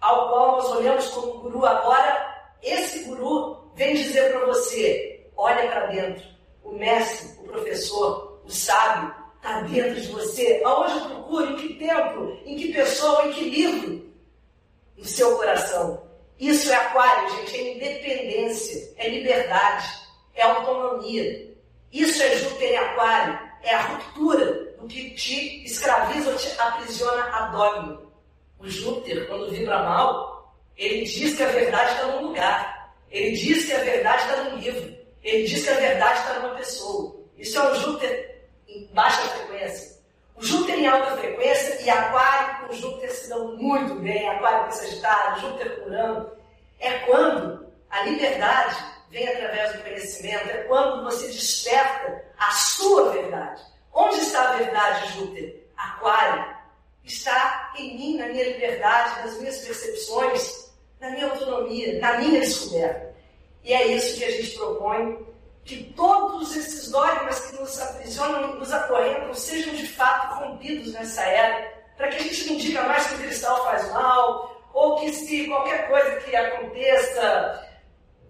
ao 0.00 0.28
qual 0.28 0.52
nós 0.52 0.70
olhamos 0.70 1.08
como 1.08 1.40
guru. 1.40 1.66
Agora, 1.66 2.54
esse 2.62 3.04
guru 3.04 3.67
vem 3.78 3.94
dizer 3.94 4.32
para 4.32 4.46
você: 4.46 5.26
olha 5.36 5.68
para 5.68 5.86
dentro. 5.86 6.28
O 6.62 6.72
mestre, 6.72 7.38
o 7.38 7.44
professor, 7.44 8.42
o 8.44 8.50
sábio 8.50 9.14
está 9.36 9.62
dentro 9.62 10.00
de 10.00 10.08
você. 10.08 10.60
Aonde 10.64 10.98
eu 10.98 11.04
procuro? 11.06 11.52
Em 11.52 11.56
que 11.56 11.74
tempo? 11.74 12.38
Em 12.44 12.56
que 12.56 12.72
pessoa? 12.74 13.26
Em 13.26 13.32
que 13.32 13.48
livro? 13.48 14.12
No 14.98 15.04
seu 15.04 15.34
coração. 15.36 16.06
Isso 16.38 16.70
é 16.70 16.74
aquário, 16.74 17.30
gente, 17.30 17.56
é 17.56 17.74
independência, 17.74 18.94
é 18.96 19.08
liberdade, 19.08 19.88
é 20.34 20.42
autonomia. 20.42 21.56
Isso 21.90 22.22
é 22.22 22.36
Júpiter 22.36 22.72
em 22.72 22.76
aquário, 22.76 23.38
é 23.62 23.74
a 23.74 23.82
ruptura 23.82 24.76
do 24.78 24.86
que 24.86 25.10
te 25.12 25.64
escraviza 25.64 26.30
ou 26.30 26.36
te 26.36 26.48
aprisiona 26.60 27.24
a 27.24 27.46
dogma. 27.46 28.02
O 28.58 28.68
Júpiter, 28.68 29.26
quando 29.26 29.50
vibra 29.50 29.82
mal, 29.82 30.54
ele 30.76 31.04
diz 31.04 31.36
que 31.36 31.42
a 31.42 31.48
verdade 31.48 31.92
está 31.92 32.06
num 32.06 32.28
lugar. 32.28 32.77
Ele 33.10 33.36
diz 33.36 33.66
que 33.66 33.72
a 33.72 33.84
verdade 33.84 34.22
está 34.22 34.44
num 34.44 34.56
livro. 34.58 34.98
Ele 35.22 35.46
diz 35.46 35.64
que 35.64 35.70
a 35.70 35.74
verdade 35.74 36.20
está 36.20 36.34
numa 36.40 36.54
pessoa. 36.54 37.16
Isso 37.36 37.58
é 37.58 37.70
o 37.70 37.74
Júpiter 37.74 38.48
em 38.66 38.86
baixa 38.92 39.22
frequência. 39.22 39.98
O 40.36 40.44
Júpiter 40.44 40.78
em 40.78 40.86
alta 40.86 41.16
frequência 41.16 41.82
e 41.82 41.90
Aquário 41.90 42.68
com 42.68 42.74
Júpiter 42.74 43.10
se 43.10 43.28
dão 43.28 43.56
muito 43.56 43.94
bem, 43.96 44.28
Aquário 44.28 44.66
com 44.66 44.72
Sagitário, 44.72 45.40
Júpiter 45.40 45.80
com 45.80 45.86
Urano. 45.86 46.32
É 46.78 46.98
quando 47.00 47.66
a 47.90 48.02
liberdade 48.04 48.76
vem 49.10 49.26
através 49.28 49.72
do 49.72 49.82
conhecimento, 49.82 50.50
é 50.50 50.64
quando 50.64 51.04
você 51.04 51.26
desperta 51.26 52.24
a 52.38 52.50
sua 52.52 53.10
verdade. 53.10 53.62
Onde 53.92 54.20
está 54.20 54.50
a 54.50 54.56
verdade, 54.56 55.12
Júpiter? 55.14 55.66
Aquário. 55.76 56.56
Está 57.02 57.72
em 57.76 57.96
mim, 57.96 58.18
na 58.18 58.26
minha 58.26 58.44
liberdade, 58.44 59.26
nas 59.26 59.38
minhas 59.38 59.58
percepções, 59.58 60.67
na 61.00 61.10
minha 61.10 61.26
autonomia, 61.30 61.98
na 62.00 62.18
minha 62.18 62.40
descoberta. 62.40 63.14
E 63.64 63.72
é 63.72 63.86
isso 63.88 64.18
que 64.18 64.24
a 64.24 64.30
gente 64.30 64.56
propõe, 64.56 65.26
que 65.64 65.92
todos 65.94 66.56
esses 66.56 66.90
dogmas 66.90 67.38
que 67.46 67.60
nos 67.60 67.80
aprisionam 67.80 68.56
nos 68.56 68.72
acorrentam 68.72 69.34
sejam 69.34 69.74
de 69.74 69.86
fato 69.86 70.42
rompidos 70.42 70.92
nessa 70.92 71.22
era, 71.22 71.70
para 71.96 72.08
que 72.08 72.16
a 72.16 72.22
gente 72.22 72.50
não 72.50 72.56
diga 72.56 72.82
mais 72.84 73.06
que 73.06 73.14
o 73.14 73.18
cristal 73.18 73.64
faz 73.64 73.90
mal, 73.92 74.70
ou 74.72 74.96
que 74.96 75.12
se 75.12 75.46
qualquer 75.46 75.88
coisa 75.88 76.16
que 76.20 76.34
aconteça 76.34 77.68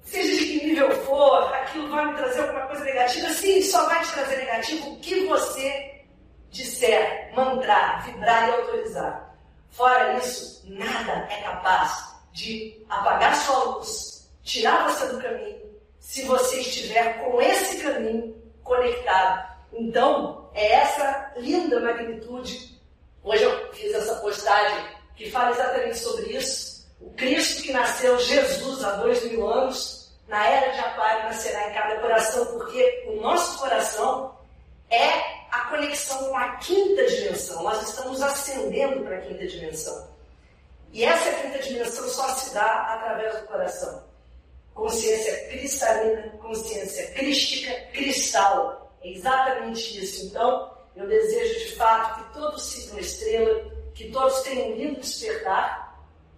seja 0.03 0.43
de 0.43 0.47
que 0.47 0.67
nível 0.67 0.91
for, 1.05 1.55
aquilo 1.55 1.91
vai 1.91 2.07
me 2.07 2.17
trazer 2.17 2.41
alguma 2.41 2.67
coisa 2.67 2.85
negativa. 2.85 3.29
Sim, 3.29 3.63
só 3.63 3.87
vai 3.87 4.03
te 4.03 4.13
trazer 4.13 4.37
negativo 4.39 4.91
o 4.91 4.99
que 5.01 5.27
você 5.27 6.05
disser, 6.51 7.31
mandar, 7.35 8.05
vibrar 8.07 8.49
e 8.49 8.53
autorizar. 8.53 9.37
Fora 9.71 10.15
isso, 10.15 10.65
nada 10.67 11.29
é 11.31 11.43
capaz 11.43 12.08
de 12.39 12.81
apagar 12.89 13.35
sua 13.35 13.65
luz, 13.65 14.31
tirar 14.45 14.89
você 14.89 15.09
do 15.09 15.21
caminho, 15.21 15.61
se 15.99 16.23
você 16.23 16.61
estiver 16.61 17.25
com 17.25 17.43
esse 17.43 17.83
caminho 17.83 18.41
conectado. 18.63 19.59
Então, 19.73 20.49
é 20.55 20.73
essa 20.75 21.33
linda 21.37 21.81
magnitude. 21.81 22.81
Hoje 23.25 23.43
eu 23.43 23.73
fiz 23.73 23.93
essa 23.93 24.15
postagem 24.21 24.87
que 25.17 25.29
fala 25.33 25.51
exatamente 25.51 25.99
sobre 25.99 26.27
isso. 26.37 26.89
O 27.01 27.11
Cristo 27.11 27.65
que 27.65 27.73
nasceu, 27.73 28.17
Jesus, 28.21 28.85
há 28.85 28.93
dois 28.93 29.25
mil 29.25 29.47
anos, 29.49 30.13
na 30.29 30.47
era 30.47 30.73
de 30.73 30.79
Aquário 30.79 31.25
nascerá 31.25 31.71
em 31.71 31.75
cada 31.75 32.01
coração, 32.01 32.47
porque 32.47 33.05
o 33.09 33.21
nosso 33.21 33.59
coração 33.59 34.39
é 34.89 35.09
a 35.51 35.67
conexão 35.71 36.29
com 36.29 36.37
a 36.37 36.57
quinta 36.57 37.05
dimensão. 37.05 37.65
Nós 37.65 37.83
estamos 37.89 38.23
ascendendo 38.23 39.03
para 39.03 39.17
a 39.17 39.21
quinta 39.23 39.45
dimensão. 39.45 40.08
E 40.93 41.05
essa 41.05 41.31
quinta 41.43 41.59
dimensão 41.59 42.09
só 42.09 42.29
se 42.35 42.55
dá 42.55 42.95
através 42.95 43.41
do 43.41 43.47
coração. 43.47 44.05
Consciência 44.75 45.49
cristalina, 45.49 46.29
consciência 46.41 47.11
crística, 47.13 47.75
cristal. 47.93 48.93
É 49.03 49.11
exatamente 49.11 50.03
isso. 50.03 50.27
Então, 50.27 50.71
eu 50.97 51.07
desejo 51.07 51.59
de 51.59 51.77
fato 51.77 52.25
que 52.25 52.35
todos 52.35 52.63
sigam 52.63 52.97
a 52.97 53.01
estrela, 53.01 53.71
que 53.95 54.11
todos 54.11 54.41
tenham 54.43 54.73
lindo 54.77 55.01
despertar. 55.01 55.89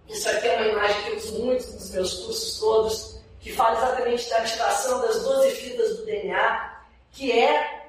Isso 0.09 0.29
aqui 0.29 0.49
é 0.49 0.57
uma 0.57 0.67
imagem 0.67 1.03
que 1.03 1.11
eu 1.11 1.17
uso 1.17 1.45
muito 1.45 1.73
nos 1.73 1.91
meus 1.91 2.15
cursos 2.15 2.59
todos 2.59 3.21
que 3.41 3.53
fala 3.53 3.79
exatamente 3.79 4.29
da 4.29 4.39
ativação 4.39 5.01
das 5.01 5.23
12 5.23 5.51
fitas 5.53 5.97
do 5.97 6.05
DNA, 6.05 6.81
que 7.13 7.33
é 7.33 7.81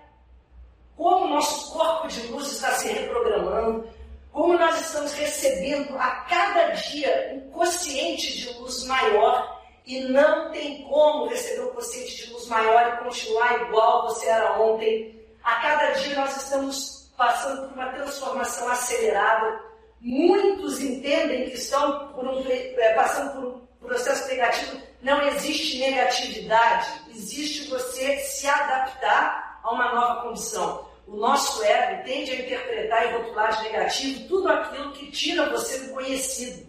como 0.95 1.25
o 1.25 1.29
nosso 1.29 1.73
corpo 1.73 2.07
de 2.07 2.21
luz 2.27 2.51
está 2.51 2.71
se 2.75 2.87
reprogramando, 2.87 3.87
como 4.31 4.57
nós 4.57 4.79
estamos 4.79 5.13
recebendo 5.13 5.95
a 5.97 6.09
cada 6.29 6.69
dia 6.69 7.31
um 7.33 7.51
quociente 7.51 8.37
de 8.37 8.53
luz 8.59 8.85
maior 8.85 9.61
e 9.85 10.01
não 10.01 10.51
tem 10.51 10.83
como 10.83 11.27
receber 11.27 11.63
um 11.63 11.73
quociente 11.73 12.25
de 12.25 12.33
luz 12.33 12.47
maior 12.47 12.93
e 12.93 13.03
continuar 13.03 13.61
igual 13.61 14.03
você 14.03 14.27
era 14.27 14.59
ontem. 14.61 15.19
A 15.43 15.55
cada 15.55 15.91
dia 15.91 16.15
nós 16.15 16.37
estamos 16.37 17.11
passando 17.17 17.67
por 17.67 17.73
uma 17.73 17.91
transformação 17.91 18.69
acelerada. 18.69 19.61
Muitos 19.99 20.79
entendem 20.79 21.49
que 21.49 21.55
estão 21.55 22.13
um, 22.17 22.49
é, 22.49 22.93
passando 22.93 23.33
por 23.33 23.45
um 23.45 23.87
processo 23.87 24.27
negativo 24.27 24.91
não 25.01 25.19
existe 25.29 25.79
negatividade, 25.79 26.87
existe 27.09 27.67
você 27.69 28.17
se 28.19 28.47
adaptar 28.47 29.59
a 29.63 29.71
uma 29.71 29.93
nova 29.93 30.21
condição. 30.21 30.87
O 31.07 31.15
nosso 31.15 31.63
ego 31.63 32.03
tende 32.03 32.31
a 32.31 32.35
interpretar 32.35 33.07
e 33.07 33.17
rotular 33.17 33.57
de 33.57 33.63
negativo 33.63 34.27
tudo 34.27 34.47
aquilo 34.47 34.91
que 34.93 35.11
tira 35.11 35.49
você 35.49 35.79
do 35.79 35.93
conhecido. 35.93 36.65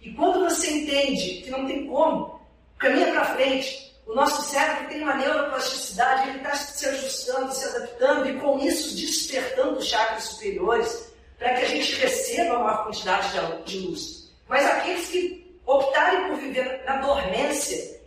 E 0.00 0.12
quando 0.12 0.40
você 0.40 0.70
entende 0.70 1.42
que 1.42 1.50
não 1.50 1.66
tem 1.66 1.86
como, 1.86 2.40
caminha 2.78 3.12
para 3.12 3.34
frente. 3.34 3.90
O 4.06 4.14
nosso 4.14 4.42
cérebro 4.42 4.88
tem 4.88 5.02
uma 5.02 5.14
neuroplasticidade, 5.14 6.30
ele 6.30 6.38
está 6.38 6.54
se 6.54 6.86
ajustando, 6.86 7.52
se 7.52 7.64
adaptando 7.64 8.28
e 8.28 8.40
com 8.40 8.58
isso 8.58 8.96
despertando 8.96 9.78
os 9.78 9.86
chakras 9.86 10.24
superiores 10.24 11.12
para 11.38 11.54
que 11.54 11.64
a 11.64 11.68
gente 11.68 11.94
receba 11.94 12.58
uma 12.58 12.84
quantidade 12.84 13.28
de 13.64 13.78
luz. 13.78 14.32
Mas 14.48 14.66
aqueles 14.66 15.08
que 15.08 15.56
optarem 15.64 16.28
por 16.28 16.36
viver 16.38 16.82
na 16.84 16.96
dormência, 16.96 18.00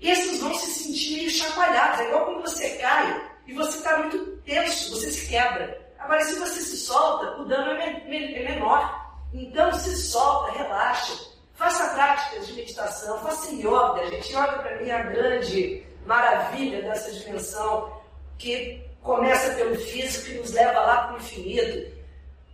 esses 0.00 0.40
vão 0.40 0.54
se 0.54 0.70
sentir 0.70 1.16
meio 1.16 1.30
chacoalhados. 1.30 2.00
É 2.00 2.04
igual 2.06 2.26
quando 2.26 2.42
você 2.42 2.70
cai 2.76 3.27
e 3.48 3.54
você 3.54 3.78
está 3.78 3.96
muito 3.96 4.18
tenso, 4.44 4.90
você 4.90 5.10
se 5.10 5.26
quebra. 5.26 5.80
Agora, 5.98 6.22
se 6.22 6.38
você 6.38 6.60
se 6.60 6.76
solta, 6.76 7.40
o 7.40 7.46
dano 7.46 7.70
é, 7.80 8.04
é 8.06 8.54
menor. 8.54 9.16
Então, 9.32 9.72
se 9.72 9.96
solta, 9.96 10.52
relaxa. 10.52 11.14
Faça 11.54 11.94
práticas 11.94 12.46
de 12.46 12.52
meditação, 12.52 13.18
faça 13.20 13.50
yoga. 13.52 14.06
Gente, 14.10 14.28
yoga 14.32 14.58
para 14.58 14.76
mim 14.76 14.90
é 14.90 14.94
a 14.94 15.02
grande 15.02 15.82
maravilha 16.06 16.82
dessa 16.82 17.10
dimensão 17.10 17.90
que 18.36 18.84
começa 19.02 19.54
pelo 19.54 19.74
físico 19.76 20.30
e 20.30 20.34
nos 20.34 20.52
leva 20.52 20.80
lá 20.80 20.96
para 21.04 21.14
o 21.14 21.16
infinito. 21.16 21.90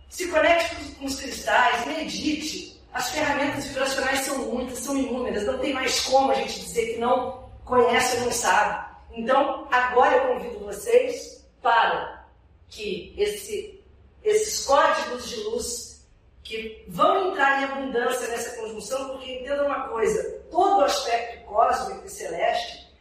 Se 0.09 0.29
conecte 0.29 0.75
com 0.97 1.05
os 1.05 1.19
cristais, 1.19 1.85
medite, 1.85 2.81
as 2.93 3.09
ferramentas 3.09 3.65
vibracionais 3.65 4.21
são 4.21 4.37
muitas, 4.37 4.79
são 4.79 4.97
inúmeras, 4.97 5.45
não 5.45 5.59
tem 5.59 5.73
mais 5.73 5.99
como 6.05 6.31
a 6.31 6.35
gente 6.35 6.61
dizer 6.61 6.93
que 6.93 6.99
não 6.99 7.49
conhece 7.65 8.17
ou 8.17 8.23
não 8.23 8.31
sabe. 8.31 8.84
Então, 9.15 9.65
agora 9.71 10.17
eu 10.17 10.27
convido 10.27 10.65
vocês 10.65 11.47
para 11.61 12.25
que 12.67 13.13
esse, 13.17 13.81
esses 14.21 14.65
códigos 14.65 15.29
de 15.29 15.37
luz 15.43 16.05
que 16.43 16.83
vão 16.89 17.31
entrar 17.31 17.61
em 17.61 17.63
abundância 17.63 18.27
nessa 18.27 18.57
conjunção, 18.57 19.09
porque 19.09 19.31
entenda 19.31 19.65
uma 19.65 19.87
coisa, 19.87 20.43
todo 20.51 20.83
aspecto 20.83 21.45
cósmico 21.45 22.05
e 22.05 22.09
celeste, 22.09 22.93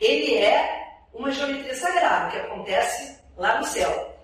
ele 0.00 0.36
é 0.36 0.88
uma 1.12 1.30
geometria 1.30 1.76
sagrada 1.76 2.30
que 2.30 2.38
acontece 2.38 3.18
lá 3.36 3.58
no 3.58 3.66
céu. 3.66 4.16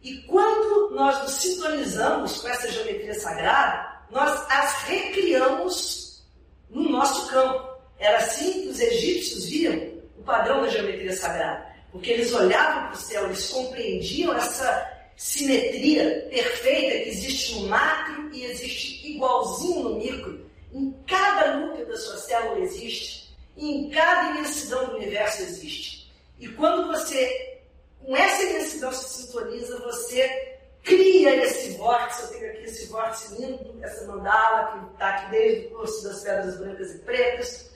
E 0.00 0.18
quando 0.22 0.90
nós 0.94 1.22
nos 1.22 1.32
sintonizamos 1.32 2.40
com 2.40 2.48
essa 2.48 2.70
geometria 2.70 3.14
sagrada, 3.14 4.00
nós 4.10 4.30
as 4.48 4.84
recriamos 4.84 6.24
no 6.70 6.88
nosso 6.88 7.26
campo. 7.28 7.74
Era 7.98 8.18
assim 8.18 8.62
que 8.62 8.68
os 8.68 8.80
egípcios 8.80 9.46
viam 9.46 9.94
padrão 10.24 10.62
da 10.62 10.68
geometria 10.68 11.12
sagrada. 11.14 11.66
Porque 11.92 12.10
eles 12.10 12.32
olhavam 12.32 12.88
para 12.88 12.94
o 12.94 12.96
céu, 12.96 13.24
eles 13.26 13.48
compreendiam 13.50 14.36
essa, 14.36 14.94
simetria 15.16 16.26
perfeita 16.30 17.04
que 17.04 17.10
existe 17.10 17.54
no 17.54 17.68
macro 17.68 18.30
e 18.32 18.44
existe 18.44 19.12
igualzinho 19.12 19.82
no 19.82 19.96
micro. 19.96 20.44
Em 20.72 20.92
cada 21.06 21.56
núcleo 21.56 21.86
da 21.86 21.96
sua 21.96 22.16
célula 22.16 22.60
existe, 22.60 23.34
e 23.56 23.70
em 23.70 23.90
cada 23.90 24.30
imensidão 24.30 24.86
do 24.86 24.96
universo 24.96 25.42
existe. 25.42 26.12
E 26.40 26.48
quando 26.48 26.88
você, 26.88 27.60
com 28.04 28.16
essa 28.16 28.42
imensidão, 28.42 28.92
se 28.92 29.22
sintoniza, 29.22 29.78
você 29.78 30.58
cria 30.82 31.44
esse 31.44 31.76
vórtice. 31.76 32.22
Eu 32.22 32.28
tenho 32.28 32.50
aqui 32.50 32.64
esse 32.64 32.86
vórtice 32.86 33.34
lindo, 33.36 33.78
essa 33.82 34.04
mandala 34.06 34.72
que 34.72 34.94
está 34.94 35.08
aqui 35.10 35.30
desde 35.30 35.66
o 35.66 35.70
curso 35.70 36.02
das 36.02 36.24
pedras 36.24 36.58
brancas 36.58 36.90
e 36.90 36.98
pretas, 36.98 37.70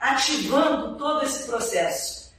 ativando 0.00 0.96
todo 0.96 1.24
esse 1.24 1.46
processo. 1.46 2.34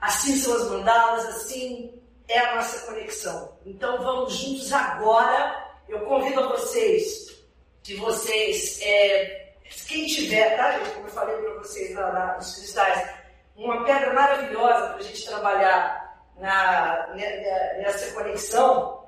Assim 0.00 0.36
são 0.36 0.54
as 0.56 0.70
mandalas, 0.70 1.26
assim 1.26 1.92
é 2.28 2.38
a 2.38 2.56
nossa 2.56 2.86
conexão. 2.86 3.56
Então 3.64 4.02
vamos 4.02 4.34
juntos 4.34 4.72
agora. 4.72 5.70
Eu 5.88 6.00
convido 6.00 6.40
a 6.40 6.48
vocês, 6.48 7.36
que 7.82 7.94
vocês, 7.96 8.80
é, 8.82 9.54
quem 9.86 10.06
tiver, 10.06 10.56
tá 10.56 10.78
gente, 10.78 10.90
como 10.90 11.06
eu 11.06 11.12
falei 11.12 11.36
para 11.36 11.54
vocês 11.54 11.94
lá, 11.94 12.08
lá 12.08 12.36
nos 12.36 12.54
cristais, 12.54 13.10
uma 13.56 13.84
pedra 13.84 14.12
maravilhosa 14.14 14.88
para 14.88 14.96
a 14.96 15.02
gente 15.02 15.26
trabalhar 15.26 16.02
na, 16.38 17.14
nessa 17.14 18.12
conexão 18.12 19.02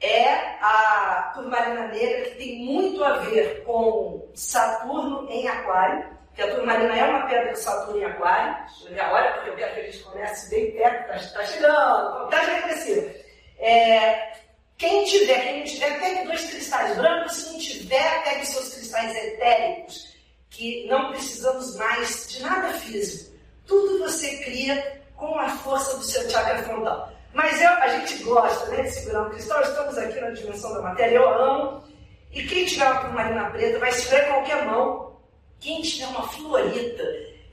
é 0.00 0.58
a 0.60 1.32
turmalina 1.34 1.88
negra, 1.88 2.30
que 2.30 2.36
tem 2.36 2.64
muito 2.64 3.02
a 3.02 3.18
ver 3.18 3.64
com 3.64 4.28
Saturno 4.34 5.28
em 5.30 5.46
Aquário 5.48 6.13
que 6.34 6.42
a 6.42 6.54
turmalina 6.54 6.98
é 6.98 7.04
uma 7.04 7.26
pedra 7.26 7.52
de 7.52 7.58
Saturno 7.60 8.00
em 8.00 8.04
Aquário. 8.04 8.56
Já 8.90 9.12
olha, 9.12 9.32
porque 9.32 9.50
eu 9.50 9.56
quero 9.56 9.74
que 9.74 9.80
a 9.80 9.84
gente 9.84 9.98
comece 10.00 10.50
bem 10.50 10.72
perto, 10.72 11.14
está 11.14 11.38
tá 11.38 11.46
chegando, 11.46 12.24
está 12.24 12.60
crescendo. 12.62 13.14
É, 13.58 14.32
quem 14.76 15.04
tiver, 15.04 15.40
quem 15.40 15.58
não 15.58 15.64
tiver, 15.64 16.00
pegue 16.00 16.26
dois 16.26 16.44
cristais 16.50 16.96
brancos, 16.96 17.36
se 17.36 17.52
não 17.52 17.58
tiver, 17.58 18.24
pegue 18.24 18.46
seus 18.46 18.74
cristais 18.74 19.14
etéricos, 19.14 20.16
que 20.50 20.86
não 20.88 21.10
precisamos 21.10 21.76
mais 21.76 22.28
de 22.28 22.42
nada 22.42 22.72
físico. 22.74 23.32
Tudo 23.66 24.00
você 24.00 24.38
cria 24.38 25.02
com 25.16 25.38
a 25.38 25.48
força 25.48 25.96
do 25.96 26.02
seu 26.02 26.28
chakra 26.28 26.62
frontal. 26.64 27.12
Mas 27.32 27.60
eu, 27.60 27.70
a 27.70 27.88
gente 27.88 28.22
gosta 28.24 28.66
né, 28.70 28.82
de 28.82 28.90
segurar 28.90 29.22
um 29.22 29.30
cristal, 29.30 29.62
estamos 29.62 29.96
aqui 29.98 30.20
na 30.20 30.30
dimensão 30.30 30.72
da 30.74 30.82
matéria, 30.82 31.16
eu 31.16 31.28
amo. 31.28 31.84
E 32.32 32.42
quem 32.42 32.66
tiver 32.66 32.84
uma 32.90 33.00
turmalina 33.00 33.50
preta 33.50 33.78
vai 33.78 33.92
segurar 33.92 34.26
qualquer 34.26 34.64
mão 34.66 35.13
quem 35.60 35.82
tiver 35.82 36.06
uma 36.06 36.28
florita, 36.28 37.02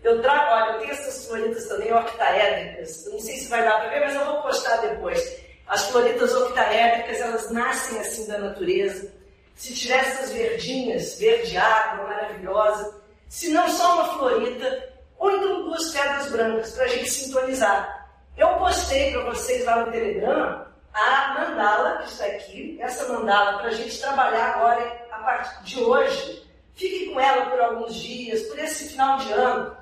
eu 0.03 0.21
trago, 0.21 0.53
olha, 0.53 0.71
eu 0.73 0.79
tenho 0.79 0.91
essas 0.91 1.27
floritas 1.27 1.67
também 1.67 1.93
octaédricas, 1.93 3.05
não 3.11 3.19
sei 3.19 3.37
se 3.37 3.49
vai 3.49 3.63
dar 3.63 3.79
para 3.79 3.89
ver, 3.89 3.99
mas 4.01 4.15
eu 4.15 4.25
vou 4.25 4.41
postar 4.41 4.77
depois. 4.77 5.41
As 5.67 5.89
floritas 5.89 6.33
octaédricas, 6.33 7.21
elas 7.21 7.51
nascem 7.51 7.99
assim 7.99 8.27
da 8.27 8.37
natureza. 8.39 9.11
Se 9.55 9.73
tiver 9.75 9.99
essas 9.99 10.31
verdinhas, 10.31 11.19
verde 11.19 11.55
água, 11.55 12.07
maravilhosa, 12.07 13.01
se 13.29 13.49
não 13.51 13.69
só 13.69 13.93
uma 13.93 14.17
florita, 14.17 14.89
ou 15.17 15.31
então 15.31 15.63
duas 15.65 15.91
pedras 15.91 16.31
brancas 16.31 16.71
para 16.71 16.85
a 16.85 16.87
gente 16.87 17.09
sintonizar. 17.09 18.09
Eu 18.35 18.49
postei 18.57 19.11
para 19.11 19.25
vocês 19.25 19.63
lá 19.65 19.85
no 19.85 19.91
Telegram 19.91 20.65
a 20.93 21.33
mandala 21.39 21.99
que 21.99 22.11
está 22.11 22.25
aqui, 22.25 22.77
essa 22.81 23.07
mandala 23.07 23.59
para 23.59 23.67
a 23.67 23.73
gente 23.73 23.99
trabalhar 24.01 24.55
agora, 24.55 25.05
a 25.11 25.19
partir 25.19 25.63
de 25.63 25.83
hoje, 25.83 26.50
Fique 26.75 27.11
com 27.11 27.19
ela 27.19 27.45
por 27.47 27.59
alguns 27.59 27.95
dias, 27.95 28.41
por 28.43 28.59
esse 28.59 28.89
final 28.89 29.17
de 29.19 29.31
ano. 29.31 29.77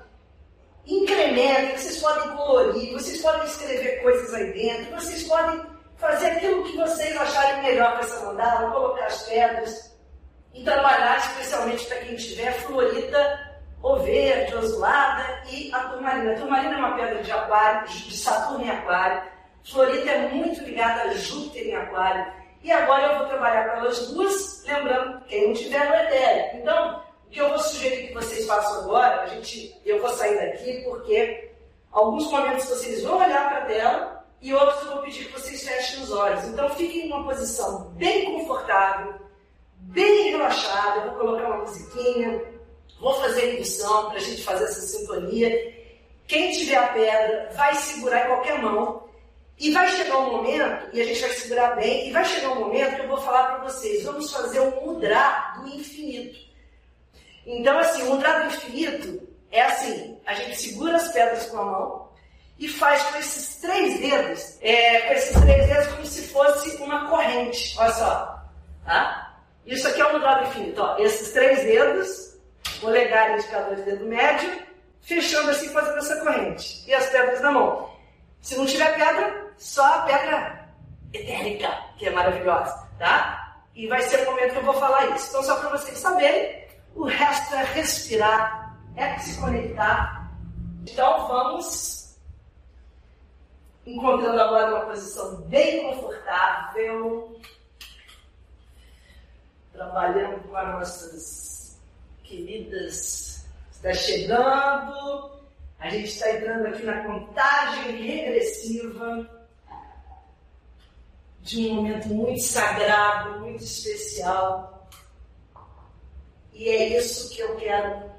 Incrementem, 0.86 1.76
vocês 1.76 1.98
podem 1.98 2.36
colorir, 2.36 2.92
vocês 2.92 3.20
podem 3.20 3.46
escrever 3.46 4.02
coisas 4.02 4.34
aí 4.34 4.52
dentro, 4.52 4.94
vocês 4.96 5.22
podem 5.24 5.62
fazer 5.96 6.26
aquilo 6.26 6.64
que 6.64 6.76
vocês 6.76 7.16
acharem 7.16 7.62
melhor 7.62 7.92
com 7.92 8.04
essa 8.04 8.24
mandala, 8.24 8.70
colocar 8.70 9.06
as 9.06 9.22
pedras 9.22 9.96
e 10.54 10.64
trabalhar 10.64 11.18
especialmente 11.18 11.86
para 11.86 11.98
quem 11.98 12.16
tiver 12.16 12.52
florida 12.62 13.50
ou 13.82 14.00
verde, 14.00 14.54
azulada 14.54 15.42
e 15.50 15.72
a 15.72 15.80
turmalina. 15.80 16.32
A 16.32 16.36
turmalina 16.36 16.74
é 16.74 16.78
uma 16.78 16.96
pedra 16.96 17.22
de 17.22 17.30
aquário, 17.30 17.88
de 17.88 18.16
Saturno 18.16 18.64
em 18.64 18.70
aquário. 18.70 19.22
Florita 19.64 20.10
é 20.10 20.28
muito 20.28 20.62
ligada 20.64 21.02
a 21.02 21.14
Júpiter 21.14 21.66
em 21.66 21.76
aquário. 21.76 22.39
E 22.62 22.70
agora 22.70 23.12
eu 23.12 23.18
vou 23.18 23.28
trabalhar 23.28 23.70
com 23.70 23.76
elas 23.78 24.08
duas, 24.08 24.64
lembrando, 24.64 25.24
quem 25.24 25.48
não 25.48 25.54
tiver 25.54 25.88
no 25.88 25.94
etéreo. 25.94 26.60
Então, 26.60 27.02
o 27.26 27.30
que 27.30 27.40
eu 27.40 27.48
vou 27.48 27.58
sugerir 27.58 28.08
que 28.08 28.14
vocês 28.14 28.46
façam 28.46 28.82
agora, 28.82 29.22
a 29.22 29.26
gente, 29.26 29.80
eu 29.84 30.00
vou 30.00 30.10
sair 30.10 30.36
daqui 30.36 30.82
porque 30.84 31.52
alguns 31.90 32.30
momentos 32.30 32.66
vocês 32.66 33.02
vão 33.02 33.18
olhar 33.18 33.48
para 33.48 33.58
a 33.58 33.66
tela 33.66 34.24
e 34.42 34.52
outros 34.52 34.82
eu 34.82 34.94
vou 34.94 35.02
pedir 35.02 35.26
que 35.26 35.32
vocês 35.32 35.62
fechem 35.62 36.02
os 36.02 36.10
olhos. 36.10 36.44
Então 36.44 36.68
fiquem 36.70 37.06
em 37.06 37.12
uma 37.12 37.24
posição 37.24 37.90
bem 37.92 38.32
confortável, 38.32 39.14
bem 39.76 40.30
relaxada. 40.30 41.00
Eu 41.00 41.10
vou 41.10 41.20
colocar 41.20 41.46
uma 41.48 41.58
musiquinha, 41.58 42.42
vou 43.00 43.14
fazer 43.14 43.54
indução 43.54 44.08
para 44.08 44.18
a 44.18 44.22
gente 44.22 44.42
fazer 44.42 44.64
essa 44.64 44.80
sintonia. 44.80 45.80
Quem 46.26 46.52
tiver 46.52 46.76
a 46.76 46.88
pedra 46.88 47.50
vai 47.54 47.74
segurar 47.74 48.24
em 48.24 48.28
qualquer 48.28 48.62
mão 48.62 49.09
e 49.60 49.70
vai 49.72 49.86
chegar 49.88 50.16
um 50.16 50.32
momento, 50.32 50.88
e 50.94 51.02
a 51.02 51.04
gente 51.04 51.20
vai 51.20 51.30
segurar 51.32 51.76
bem, 51.76 52.08
e 52.08 52.12
vai 52.12 52.24
chegar 52.24 52.52
um 52.52 52.60
momento 52.60 52.96
que 52.96 53.02
eu 53.02 53.08
vou 53.08 53.20
falar 53.20 53.42
para 53.44 53.64
vocês, 53.64 54.02
vamos 54.04 54.32
fazer 54.32 54.58
um 54.58 54.70
mudrar 54.86 55.60
do 55.60 55.68
infinito. 55.68 56.38
Então, 57.46 57.78
assim, 57.78 58.02
o 58.04 58.06
mudrar 58.06 58.40
do 58.40 58.54
infinito 58.54 59.28
é 59.52 59.60
assim, 59.60 60.18
a 60.24 60.32
gente 60.32 60.58
segura 60.58 60.96
as 60.96 61.12
pedras 61.12 61.44
com 61.46 61.58
a 61.58 61.64
mão 61.64 62.08
e 62.58 62.68
faz 62.68 63.02
com 63.02 63.18
esses 63.18 63.56
três 63.56 64.00
dedos, 64.00 64.56
é, 64.62 65.00
com 65.02 65.12
esses 65.12 65.40
três 65.40 65.66
dedos 65.66 65.86
como 65.88 66.06
se 66.06 66.28
fosse 66.28 66.76
uma 66.76 67.10
corrente. 67.10 67.74
Olha 67.78 67.92
só, 67.92 68.42
tá? 68.86 69.36
Isso 69.66 69.86
aqui 69.86 70.00
é 70.00 70.06
o 70.06 70.12
mudrar 70.14 70.42
do 70.42 70.48
infinito, 70.48 70.80
ó. 70.80 70.96
Esses 70.96 71.32
três 71.32 71.62
dedos, 71.64 72.38
polegar, 72.80 73.34
indicador 73.34 73.78
e 73.78 73.82
dedo 73.82 74.06
médio, 74.06 74.62
fechando 75.02 75.50
assim, 75.50 75.68
fazendo 75.68 75.98
essa 75.98 76.16
corrente. 76.16 76.82
E 76.88 76.94
as 76.94 77.10
pedras 77.10 77.42
na 77.42 77.52
mão. 77.52 77.90
Se 78.40 78.56
não 78.56 78.64
tiver 78.64 78.96
pedra, 78.96 79.49
só 79.60 79.84
a 79.84 80.00
pedra 80.00 80.68
etérica, 81.12 81.68
que 81.98 82.06
é 82.06 82.10
maravilhosa, 82.10 82.88
tá? 82.98 83.58
E 83.74 83.86
vai 83.86 84.00
ser 84.00 84.26
o 84.26 84.30
momento 84.30 84.52
que 84.52 84.58
eu 84.58 84.64
vou 84.64 84.74
falar 84.74 85.14
isso. 85.14 85.28
Então, 85.28 85.42
só 85.42 85.60
para 85.60 85.68
vocês 85.78 85.98
saberem, 85.98 86.66
o 86.94 87.04
resto 87.04 87.54
é 87.54 87.64
respirar, 87.64 88.74
é 88.96 89.18
se 89.18 89.38
conectar. 89.38 90.32
Então, 90.82 91.28
vamos 91.28 92.16
encontrando 93.86 94.40
agora 94.40 94.76
uma 94.76 94.86
posição 94.86 95.42
bem 95.42 95.82
confortável, 95.82 97.38
trabalhando 99.74 100.42
com 100.48 100.56
as 100.56 100.68
nossas 100.68 101.80
queridas. 102.24 103.44
Está 103.72 103.92
chegando. 103.92 105.38
A 105.78 105.88
gente 105.90 106.08
está 106.08 106.30
entrando 106.30 106.66
aqui 106.66 106.82
na 106.82 107.04
contagem 107.04 107.96
regressiva 107.96 109.39
de 111.42 111.68
um 111.68 111.74
momento 111.74 112.08
muito 112.08 112.42
sagrado, 112.42 113.40
muito 113.40 113.62
especial. 113.62 114.88
E 116.52 116.68
é 116.68 116.98
isso 116.98 117.34
que 117.34 117.40
eu 117.40 117.56
quero 117.56 118.10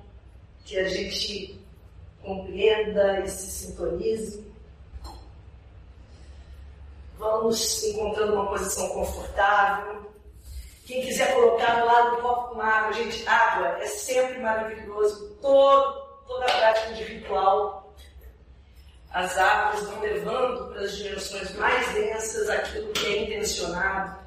que 0.66 0.78
a 0.78 0.88
gente 0.88 1.60
compreenda 2.24 3.20
e 3.22 3.28
se 3.28 3.52
sintonize. 3.52 4.52
Vamos 7.18 7.84
encontrando 7.84 8.34
uma 8.34 8.50
posição 8.50 8.90
confortável. 8.90 10.12
Quem 10.86 11.04
quiser 11.04 11.34
colocar 11.36 11.80
do 11.80 11.86
lado 11.86 12.16
do 12.16 12.22
copo 12.24 12.56
com 12.56 12.62
água, 12.62 12.94
gente, 12.94 13.28
água 13.28 13.78
é 13.80 13.86
sempre 13.86 14.40
maravilhoso. 14.40 15.38
Todo, 15.40 16.02
toda 16.28 16.46
a 16.46 16.58
prática 16.58 16.94
de 16.96 17.04
ritual 17.04 17.91
as 19.14 19.38
águas 19.38 19.84
vão 19.84 20.00
levando 20.00 20.72
para 20.72 20.82
as 20.82 20.96
dimensões 20.96 21.56
mais 21.56 21.94
densas 21.94 22.50
aquilo 22.50 22.94
que 22.94 23.06
é 23.06 23.24
intencionado. 23.24 24.22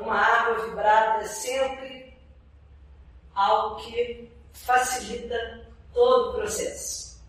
Uma 0.00 0.18
água 0.18 0.66
vibrada 0.66 1.22
é 1.22 1.28
sempre 1.28 2.18
algo 3.34 3.76
que 3.76 4.30
facilita 4.52 5.68
todo 5.94 6.30
o 6.30 6.34
processo. 6.34 7.22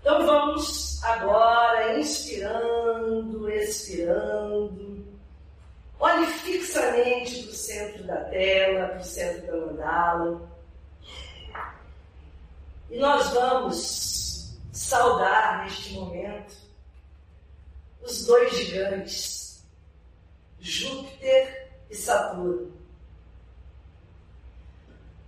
Então 0.00 0.24
vamos 0.24 1.02
agora 1.02 1.98
inspirando, 1.98 3.50
expirando. 3.50 5.04
Olhe 5.98 6.26
fixamente 6.26 7.42
para 7.42 7.50
o 7.50 7.54
centro 7.54 8.04
da 8.04 8.16
tela, 8.24 8.88
para 8.88 9.00
o 9.00 9.04
centro 9.04 9.46
da 9.46 9.66
mandala. 9.66 10.56
E 12.88 12.98
nós 12.98 13.30
vamos 13.30 14.25
saudar 14.86 15.64
neste 15.64 15.94
momento 15.94 16.54
os 18.02 18.24
dois 18.24 18.56
gigantes, 18.56 19.64
Júpiter 20.60 21.72
e 21.90 21.94
Saturno. 21.96 22.72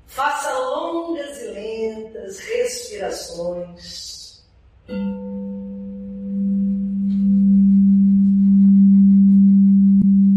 Faça 0.06 0.56
longas 0.56 1.42
e 1.42 1.48
lentas 1.48 2.38
respirações. 2.38 4.46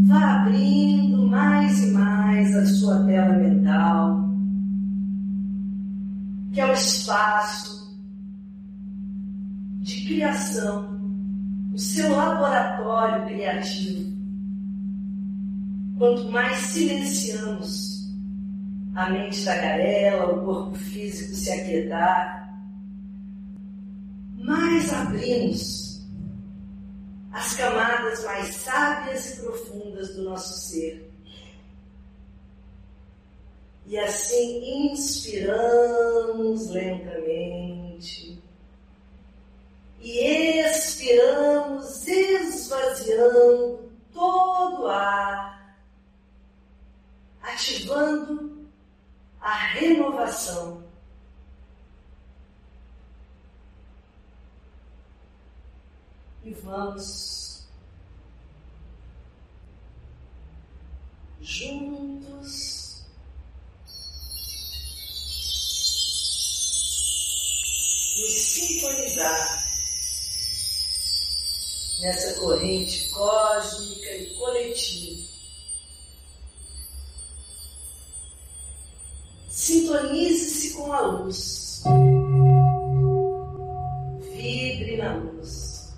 Vá 0.08 0.42
abrindo 0.42 1.28
mais 1.28 1.84
e 1.84 1.92
mais 1.92 2.56
a 2.56 2.66
sua 2.66 3.06
tela 3.06 3.34
mental, 3.34 4.18
que 6.52 6.60
é 6.60 6.66
o 6.66 6.74
espaço 6.74 7.91
de 9.82 10.06
criação, 10.06 11.02
o 11.74 11.78
seu 11.78 12.16
laboratório 12.16 13.26
criativo. 13.26 14.12
Quanto 15.98 16.32
mais 16.32 16.58
silenciamos 16.58 18.12
a 18.94 19.10
mente 19.10 19.44
tagarela, 19.44 20.34
o 20.34 20.46
corpo 20.46 20.76
físico 20.76 21.34
se 21.34 21.52
aquietar, 21.52 22.56
mais 24.38 24.94
abrimos 24.94 26.06
as 27.32 27.56
camadas 27.56 28.24
mais 28.26 28.56
sábias 28.56 29.34
e 29.34 29.42
profundas 29.42 30.16
do 30.16 30.24
nosso 30.24 30.70
ser. 30.70 31.12
E 33.88 33.98
assim 33.98 34.92
inspiramos 34.92 36.70
lentamente 36.70 37.81
e 40.02 40.60
expiramos 40.62 42.08
esvaziando 42.08 43.92
todo 44.12 44.84
o 44.84 44.88
ar, 44.88 45.78
ativando 47.44 48.68
a 49.40 49.54
renovação. 49.54 50.84
E 56.44 56.52
vamos 56.56 57.68
juntos 61.40 63.06
nos 68.18 68.32
sintonizar 68.42 69.71
nessa 72.02 72.40
corrente 72.40 73.10
cósmica 73.12 74.12
e 74.12 74.36
coletiva. 74.36 75.32
Sintonize-se 79.50 80.74
com 80.74 80.92
a 80.92 81.02
luz. 81.02 81.84
Vibre 84.34 84.98
na 84.98 85.16
luz. 85.16 85.94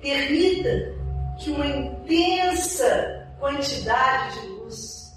Permita 0.00 0.94
que 1.38 1.50
uma 1.50 1.66
intensa 1.66 3.28
quantidade 3.38 4.40
de 4.40 4.46
luz 4.46 5.12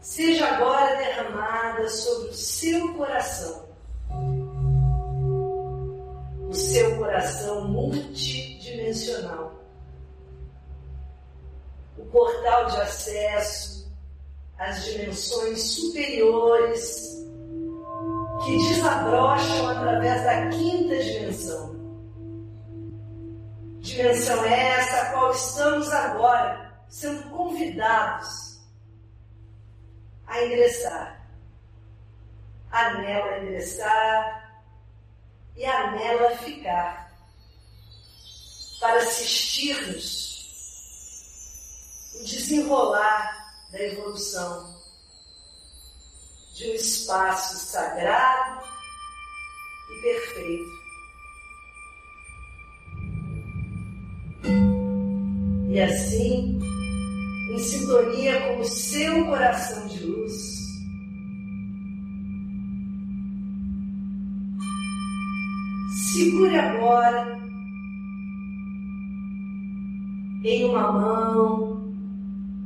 seja 0.00 0.46
agora 0.46 0.96
derramada 0.96 1.88
sobre 1.88 2.28
o 2.28 2.34
seu 2.34 2.94
coração. 2.94 3.65
Seu 6.66 6.96
coração 6.96 7.68
multidimensional. 7.68 9.54
O 11.96 12.04
portal 12.06 12.66
de 12.66 12.76
acesso 12.80 13.90
às 14.58 14.84
dimensões 14.84 15.62
superiores 15.62 17.24
que 18.44 18.58
desabrocham 18.68 19.68
através 19.68 20.22
da 20.24 20.48
quinta 20.48 20.96
dimensão. 20.96 21.76
Dimensão 23.80 24.44
essa 24.44 25.02
a 25.02 25.12
qual 25.12 25.30
estamos 25.30 25.88
agora 25.92 26.82
sendo 26.88 27.30
convidados 27.30 28.60
a 30.26 30.44
ingressar. 30.44 31.24
A 32.70 32.94
nela 32.94 33.38
ingressar 33.38 34.45
e 35.56 35.64
a 35.64 35.90
nela 35.92 36.36
ficar. 36.38 37.06
Para 38.80 38.98
assistirmos 39.02 40.26
o 42.14 42.24
desenrolar 42.24 43.54
da 43.72 43.80
evolução 43.80 44.76
de 46.54 46.70
um 46.70 46.74
espaço 46.74 47.56
sagrado 47.56 48.66
e 49.90 50.02
perfeito. 50.02 50.86
E 55.70 55.80
assim, 55.80 56.58
em 57.52 57.58
sintonia 57.58 58.40
com 58.40 58.60
o 58.60 58.64
seu 58.64 59.26
coração 59.26 59.86
de 59.88 60.04
luz. 60.04 60.65
Segure 66.16 66.58
agora. 66.58 67.38
Em 70.42 70.64
uma 70.64 70.90
mão 70.90 71.92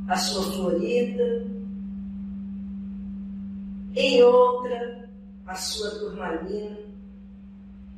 a 0.07 0.15
sua 0.15 0.43
florida, 0.53 1.45
em 3.93 4.23
outra 4.23 5.09
a 5.45 5.55
sua 5.55 5.89
turmalina, 5.99 6.77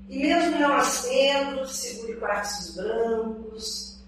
e 0.09 0.17
mesmo 0.17 0.57
não 0.57 0.73
acendo, 0.73 1.67
segure 1.67 2.15
quartos 2.15 2.75
brancos, 2.75 4.03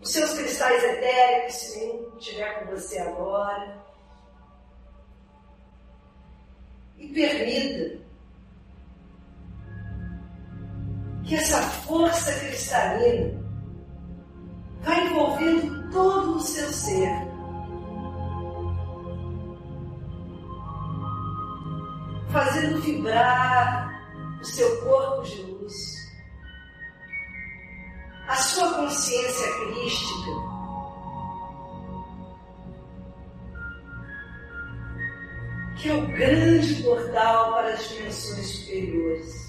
os 0.00 0.10
seus 0.10 0.32
cristais 0.32 0.82
etéricos, 0.82 1.54
se 1.54 1.78
nenhum 1.78 2.18
estiver 2.18 2.58
com 2.58 2.74
você 2.74 2.98
agora. 2.98 3.84
E 6.96 7.06
permita 7.06 8.07
que 11.28 11.34
essa 11.34 11.60
força 11.60 12.32
cristalina 12.40 13.38
vá 14.80 14.98
envolvendo 14.98 15.90
todo 15.90 16.36
o 16.36 16.40
seu 16.40 16.68
ser. 16.72 17.28
Fazendo 22.30 22.80
vibrar 22.80 24.38
o 24.40 24.44
seu 24.44 24.82
corpo 24.82 25.22
de 25.22 25.42
luz 25.42 25.98
a 28.28 28.36
sua 28.36 28.74
consciência 28.74 29.52
crística 29.54 30.30
que 35.78 35.88
é 35.88 35.94
o 35.94 36.06
grande 36.08 36.82
portal 36.82 37.52
para 37.52 37.68
as 37.72 37.88
dimensões 37.88 38.46
superiores. 38.46 39.47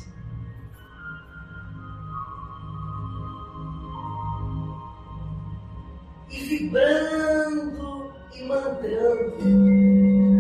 Vibrando 6.50 8.12
e 8.34 8.44
mantrando, 8.44 9.38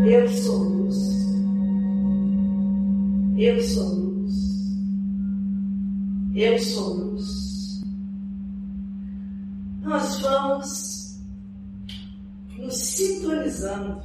eu 0.08 0.28
sou 0.28 0.58
luz, 0.58 0.98
eu 3.38 3.62
sou 3.62 3.90
luz, 3.94 4.34
eu 6.34 6.58
sou 6.58 6.94
luz. 6.96 7.84
Nós 9.84 10.20
vamos 10.22 11.20
nos 12.58 12.76
sintonizando 12.76 14.02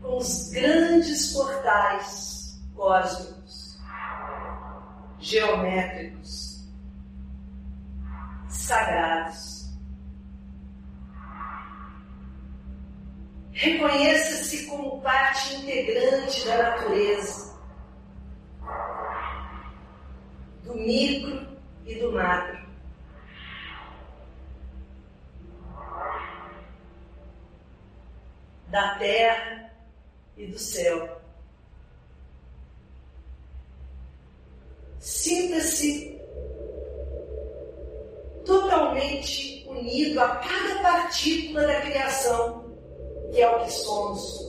com 0.00 0.16
os 0.16 0.50
grandes 0.50 1.34
portais 1.34 2.58
cósmicos, 2.74 3.78
geométricos, 5.20 6.66
sagrados. 8.48 9.57
Reconheça-se 13.58 14.66
como 14.66 15.02
parte 15.02 15.56
integrante 15.56 16.46
da 16.46 16.62
natureza, 16.62 17.58
do 20.62 20.76
micro 20.76 21.58
e 21.84 21.94
do 21.96 22.12
macro. 22.12 22.68
da 28.68 28.96
terra 28.96 29.72
e 30.36 30.46
do 30.46 30.58
céu. 30.58 31.22
Sinta-se 35.00 36.20
totalmente 38.44 39.66
unido 39.66 40.20
a 40.20 40.36
cada 40.36 40.82
partícula 40.82 41.66
da 41.66 41.80
criação, 41.80 42.67
que 43.32 43.40
é 43.40 43.48
o 43.48 43.64
que 43.64 43.72
somos. 43.72 44.48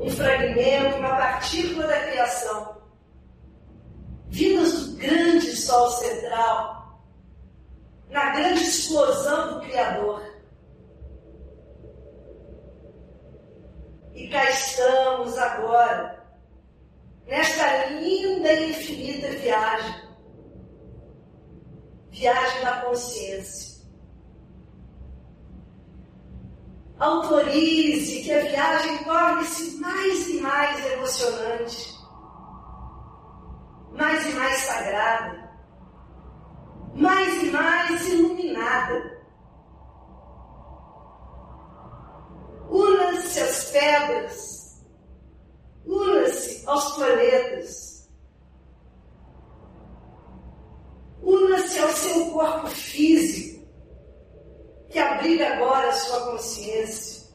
Um 0.00 0.10
fragmento, 0.10 0.96
uma 0.96 1.16
partícula 1.16 1.86
da 1.86 2.00
criação, 2.06 2.76
vindas 4.28 4.86
do 4.86 4.96
grande 4.96 5.56
Sol 5.56 5.90
central, 5.90 7.02
na 8.10 8.30
grande 8.30 8.62
explosão 8.62 9.54
do 9.54 9.60
Criador. 9.66 10.22
E 14.14 14.28
cá 14.28 14.48
estamos 14.50 15.36
agora, 15.36 16.24
nesta 17.26 17.86
linda 17.86 18.52
e 18.52 18.70
infinita 18.70 19.28
viagem 19.28 20.08
viagem 22.18 22.64
da 22.64 22.80
consciência. 22.82 23.77
Autorize 26.98 28.22
que 28.22 28.32
a 28.32 28.40
viagem 28.40 29.04
torne-se 29.04 29.76
mais 29.76 30.28
e 30.30 30.40
mais 30.40 30.84
emocionante, 30.92 31.94
mais 33.92 34.26
e 34.26 34.32
mais 34.32 34.56
sagrada, 34.62 35.50
mais 36.96 37.42
e 37.42 37.50
mais 37.52 38.08
iluminada. 38.08 39.16
Una-se 42.68 43.40
às 43.42 43.64
pedras, 43.70 44.84
una-se 45.86 46.66
aos 46.66 46.96
planetas, 46.96 48.10
una-se 51.22 51.78
ao 51.78 51.88
seu 51.90 52.30
corpo 52.32 52.66
físico 52.66 53.57
que 54.90 54.98
abriga 54.98 55.54
agora 55.54 55.88
a 55.88 55.92
sua 55.92 56.32
consciência. 56.32 57.28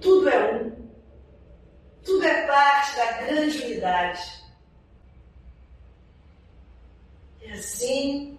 Tudo 0.00 0.28
é 0.28 0.54
um. 0.54 0.78
Tudo 2.04 2.24
é 2.24 2.46
parte 2.46 2.96
da 2.96 3.12
grande 3.22 3.58
unidade. 3.58 4.38
E 7.42 7.50
assim, 7.50 8.38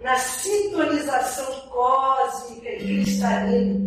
na 0.00 0.16
sintonização 0.16 1.68
cósmica 1.68 2.68
e 2.68 2.78
cristalina, 2.78 3.80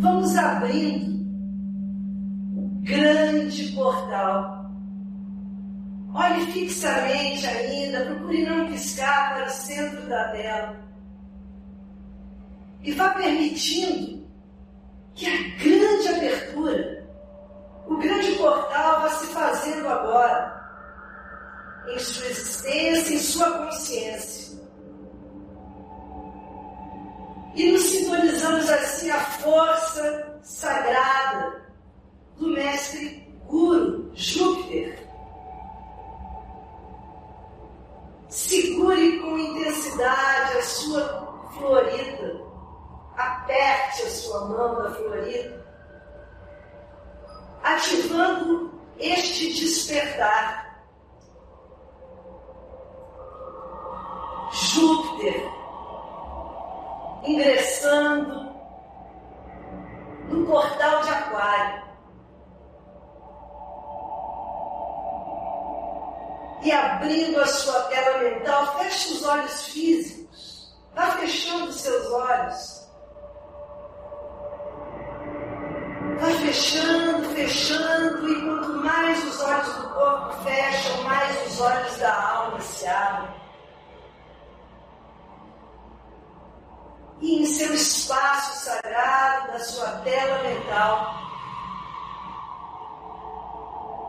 vamos 0.00 0.34
abrindo 0.36 1.18
o 2.56 2.68
grande 2.82 3.72
portal 3.72 4.57
Olhe 6.18 6.50
fixamente 6.50 7.46
ainda, 7.46 8.04
procure 8.06 8.44
não 8.44 8.66
piscar 8.72 9.34
para 9.34 9.46
o 9.46 9.50
centro 9.50 10.02
da 10.08 10.24
tela. 10.30 10.76
E 12.82 12.90
vá 12.90 13.10
permitindo 13.10 14.26
que 15.14 15.26
a 15.28 15.62
grande 15.62 16.08
abertura, 16.08 17.08
o 17.86 17.96
grande 17.98 18.32
portal 18.32 19.02
vá 19.02 19.10
se 19.10 19.26
fazendo 19.28 19.88
agora 19.88 20.58
em 21.86 21.98
sua 22.00 22.26
existência, 22.26 23.14
em 23.14 23.18
sua 23.18 23.50
consciência. 23.52 24.58
E 27.54 27.70
nos 27.70 27.82
sintonizamos 27.82 28.68
assim 28.68 29.08
a 29.10 29.20
força 29.20 30.40
sagrada 30.42 31.62
do 32.36 32.48
mestre 32.48 33.24
Guru 33.46 34.10
Júpiter 34.16 35.07
Segure 38.38 39.18
com 39.18 39.36
intensidade 39.36 40.58
a 40.58 40.62
sua 40.62 41.48
florida. 41.58 42.40
Aperte 43.16 44.02
a 44.02 44.10
sua 44.10 44.44
mão 44.44 44.80
da 44.80 44.92
florida. 44.92 45.66
Ativando 47.64 48.80
este 48.96 49.52
despertar. 49.54 50.84
Júpiter 54.52 55.50
ingressando 57.24 58.54
no 60.28 60.46
portal 60.46 61.02
de 61.02 61.08
Aquário. 61.10 61.87
E 66.62 66.72
abrindo 66.72 67.40
a 67.40 67.46
sua 67.46 67.80
tela 67.84 68.18
mental, 68.18 68.78
feche 68.78 69.12
os 69.12 69.24
olhos 69.24 69.68
físicos. 69.68 70.76
Vá 70.94 71.12
fechando 71.12 71.72
seus 71.72 72.10
olhos. 72.10 72.88
Vá 76.18 76.26
fechando, 76.44 77.30
fechando, 77.30 78.28
e 78.28 78.42
quanto 78.42 78.68
mais 78.84 79.24
os 79.24 79.40
olhos 79.40 79.74
do 79.76 79.88
corpo 79.90 80.32
fecham, 80.42 81.02
mais 81.04 81.46
os 81.46 81.60
olhos 81.60 81.96
da 81.98 82.30
alma 82.32 82.60
se 82.60 82.86
abrem. 82.88 83.38
E 87.20 87.42
em 87.42 87.46
seu 87.46 87.72
espaço 87.74 88.64
sagrado, 88.64 89.52
da 89.52 89.60
sua 89.60 89.90
tela 90.02 90.42
mental, 90.42 91.14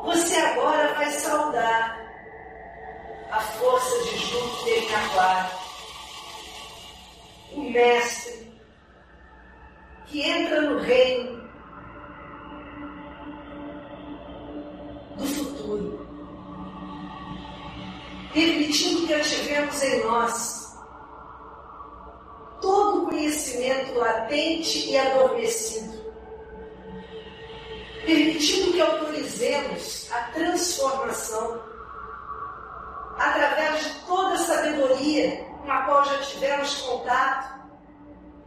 você 0.03 0.35
agora 0.35 0.93
vai 0.95 1.11
saudar 1.11 2.08
a 3.31 3.39
força 3.39 4.03
de 4.05 4.17
Júpiter 4.17 4.83
em 4.83 4.95
Aquário. 4.95 5.59
O 7.53 7.61
mestre 7.71 8.51
que 10.07 10.21
entra 10.21 10.61
no 10.61 10.79
reino 10.79 11.49
do 15.17 15.25
futuro, 15.25 16.07
permitindo 18.33 19.05
que 19.05 19.13
ativemos 19.13 19.83
em 19.83 20.03
nós 20.03 20.77
todo 22.61 23.03
o 23.03 23.05
conhecimento 23.07 23.93
latente 23.97 24.89
e 24.89 24.97
adormecido, 24.97 26.03
permitindo 28.05 28.73
que 28.73 28.81
autorizemos 28.81 30.11
a 30.11 30.21
transformação 30.31 31.68
através 33.19 33.83
de 33.83 33.99
toda 34.05 34.33
a 34.33 34.37
sabedoria 34.37 35.45
com 35.61 35.71
a 35.71 35.81
qual 35.83 36.05
já 36.05 36.17
tivemos 36.19 36.81
contato, 36.81 37.59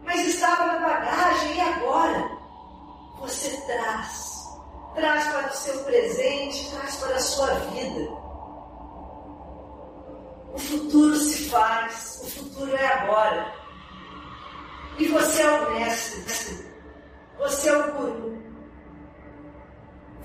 mas 0.02 0.26
estava 0.26 0.66
na 0.66 0.78
bagagem 0.80 1.56
e 1.56 1.60
agora? 1.60 2.38
Você 3.20 3.50
traz, 3.66 4.48
traz 4.94 5.28
para 5.28 5.48
o 5.48 5.54
seu 5.54 5.84
presente, 5.84 6.70
traz 6.72 6.96
para 6.96 7.16
a 7.16 7.20
sua 7.20 7.46
vida. 7.46 8.10
O 10.54 10.58
futuro 10.58 11.16
se 11.16 11.50
faz, 11.50 12.20
o 12.24 12.30
futuro 12.30 12.74
é 12.74 12.86
agora. 12.86 13.54
E 14.98 15.06
você 15.08 15.42
é 15.42 15.50
o 15.50 15.74
mestre, 15.74 16.66
você 17.38 17.68
é 17.68 17.76
o 17.76 17.92
guru, 17.92 18.42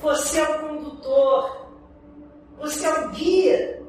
você 0.01 0.39
é 0.39 0.43
o 0.43 0.59
condutor, 0.59 1.67
você 2.57 2.85
é 2.85 2.99
o 2.99 3.09
guia 3.09 3.86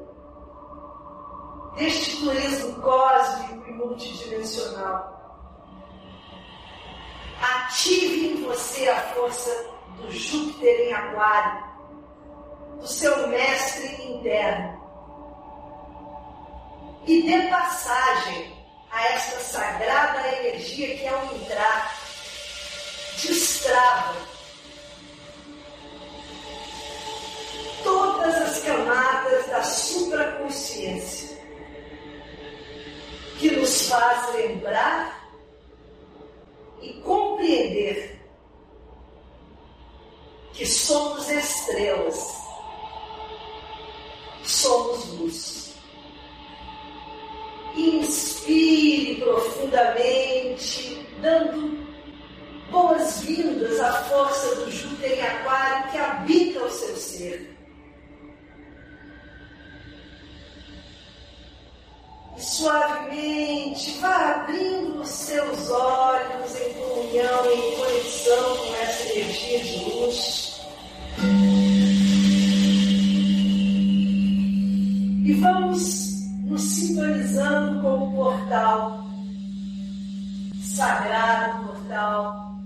deste 1.75 2.17
turismo 2.17 2.81
cósmico 2.81 3.67
e 3.67 3.73
multidimensional. 3.73 5.19
Ative 7.41 8.27
em 8.27 8.43
você 8.43 8.89
a 8.89 9.01
força 9.13 9.69
do 9.97 10.11
Júpiter 10.11 10.87
em 10.87 10.93
Aquário, 10.93 11.63
do 12.79 12.87
seu 12.87 13.27
mestre 13.27 14.03
interno. 14.03 14.79
E 17.05 17.23
dê 17.23 17.47
passagem 17.47 18.59
a 18.91 19.03
esta 19.05 19.39
sagrada 19.39 20.27
energia 20.37 20.97
que, 20.97 21.07
ao 21.07 21.23
entrar, 21.35 21.95
destrava 23.21 24.15
todas 27.83 28.35
as 28.35 28.59
camadas 28.63 29.47
da 29.47 29.63
supraconsciência 29.63 31.28
que 33.39 33.51
nos 33.51 33.87
faz 33.87 34.35
lembrar 34.35 35.17
e 36.81 36.93
compreender 37.01 38.19
que 40.53 40.65
somos 40.65 41.29
estrelas, 41.29 42.35
somos 44.43 45.07
luz. 45.13 45.73
Inspire 47.77 49.21
profundamente, 49.21 51.07
dando 51.21 51.87
boas-vindas 52.69 53.79
à 53.79 54.03
força 54.03 54.55
do 54.55 54.69
Júpiter 54.69 55.17
em 55.17 55.21
Aquário 55.21 55.91
que 55.91 55.97
habita 55.97 56.65
o 56.65 56.69
seu 56.69 56.95
ser. 56.97 57.58
Suavemente 62.39 63.99
vá 63.99 64.31
abrindo 64.35 65.01
os 65.01 65.09
seus 65.09 65.69
olhos 65.69 66.55
em 66.55 66.73
comunhão, 66.73 67.51
em 67.51 67.75
conexão 67.75 68.57
com 68.57 68.75
essa 68.75 69.03
energia 69.09 69.59
de 69.59 69.89
luz. 69.89 70.61
E 75.25 75.33
vamos 75.41 76.23
nos 76.45 76.61
sintonizando 76.61 77.81
com 77.81 78.03
o 78.03 78.11
portal 78.15 79.05
sagrado, 80.61 81.67
portal 81.67 82.59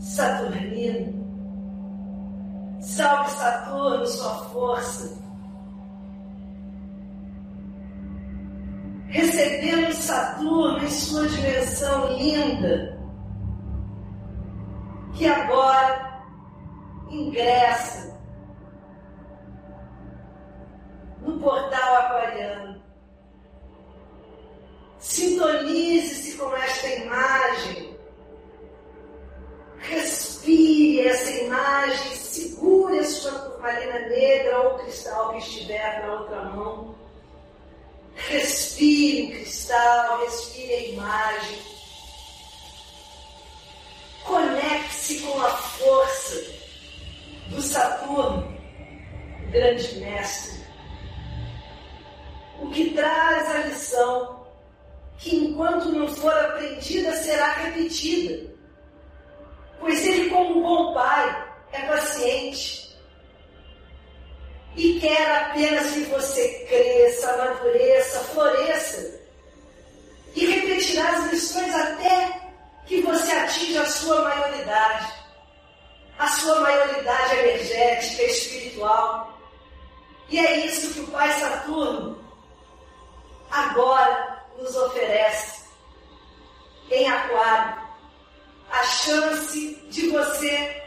saturnino. 0.00 1.22
Salve 2.80 3.30
Saturno, 3.30 4.06
sua 4.06 4.34
força. 4.46 5.21
Recebemos 9.12 9.96
Saturno 9.96 10.82
em 10.82 10.88
sua 10.88 11.28
dimensão 11.28 12.16
linda, 12.16 12.98
que 15.12 15.26
agora 15.26 16.24
ingressa 17.10 18.18
no 21.20 21.38
portal 21.40 21.96
aquariano. 21.96 22.82
Sintonize-se 24.98 26.38
com 26.38 26.56
esta 26.56 26.88
imagem. 26.88 27.98
Respire 29.76 31.06
essa 31.06 31.30
imagem, 31.32 32.16
segure 32.16 32.98
a 32.98 33.04
sua 33.04 33.32
turmalina 33.32 34.08
negra 34.08 34.58
ou 34.62 34.78
cristal 34.78 35.32
que 35.32 35.38
estiver 35.38 36.00
na 36.00 36.14
outra 36.14 36.44
mão. 36.44 36.91
Respire 38.14 39.24
o 39.24 39.30
cristal, 39.32 40.24
respire 40.24 40.72
a 40.72 40.88
imagem. 40.88 41.58
Conecte-se 44.24 45.20
com 45.20 45.42
a 45.42 45.50
força 45.50 46.44
do 47.48 47.60
Saturno, 47.60 48.56
grande 49.50 49.96
mestre 49.96 50.62
o 52.62 52.70
que 52.70 52.90
traz 52.90 53.50
a 53.50 53.58
lição 53.66 54.46
que, 55.18 55.36
enquanto 55.36 55.90
não 55.90 56.08
for 56.08 56.32
aprendida, 56.32 57.12
será 57.16 57.52
repetida. 57.54 58.50
Pois 59.80 60.06
ele, 60.06 60.30
como 60.30 60.58
um 60.58 60.62
bom 60.62 60.94
pai, 60.94 61.54
é 61.72 61.82
paciente 61.82 62.91
e 64.76 65.00
quer 65.00 65.36
apenas 65.42 65.92
que 65.92 66.04
você 66.04 66.66
cresça, 66.68 67.32
amadureça, 67.32 68.20
floresça. 68.20 69.20
E 70.34 70.46
repetirá 70.46 71.10
as 71.10 71.30
lições 71.30 71.74
até 71.74 72.40
que 72.86 73.02
você 73.02 73.32
atinja 73.32 73.82
a 73.82 73.86
sua 73.86 74.22
maioridade, 74.22 75.12
a 76.18 76.26
sua 76.28 76.60
maioridade 76.60 77.36
energética, 77.36 78.22
espiritual. 78.22 79.38
E 80.30 80.38
é 80.38 80.66
isso 80.66 80.94
que 80.94 81.00
o 81.00 81.06
Pai 81.08 81.30
Saturno 81.38 82.18
agora 83.50 84.42
nos 84.58 84.74
oferece 84.74 85.62
em 86.90 87.08
Aquário 87.08 87.82
a 88.70 88.84
chance 88.84 89.74
de 89.90 90.08
você, 90.08 90.81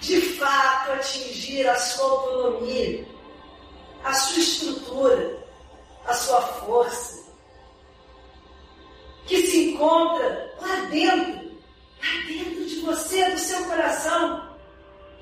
de 0.00 0.20
fato, 0.20 0.92
atingir 0.92 1.66
a 1.68 1.76
sua 1.76 2.04
autonomia, 2.04 3.06
a 4.04 4.12
sua 4.12 4.38
estrutura, 4.38 5.38
a 6.06 6.14
sua 6.14 6.40
força, 6.42 7.24
que 9.26 9.46
se 9.46 9.70
encontra 9.70 10.54
lá 10.60 10.76
dentro, 10.90 11.56
lá 12.00 12.26
dentro 12.26 12.66
de 12.66 12.80
você, 12.80 13.30
do 13.30 13.38
seu 13.38 13.64
coração, 13.64 14.56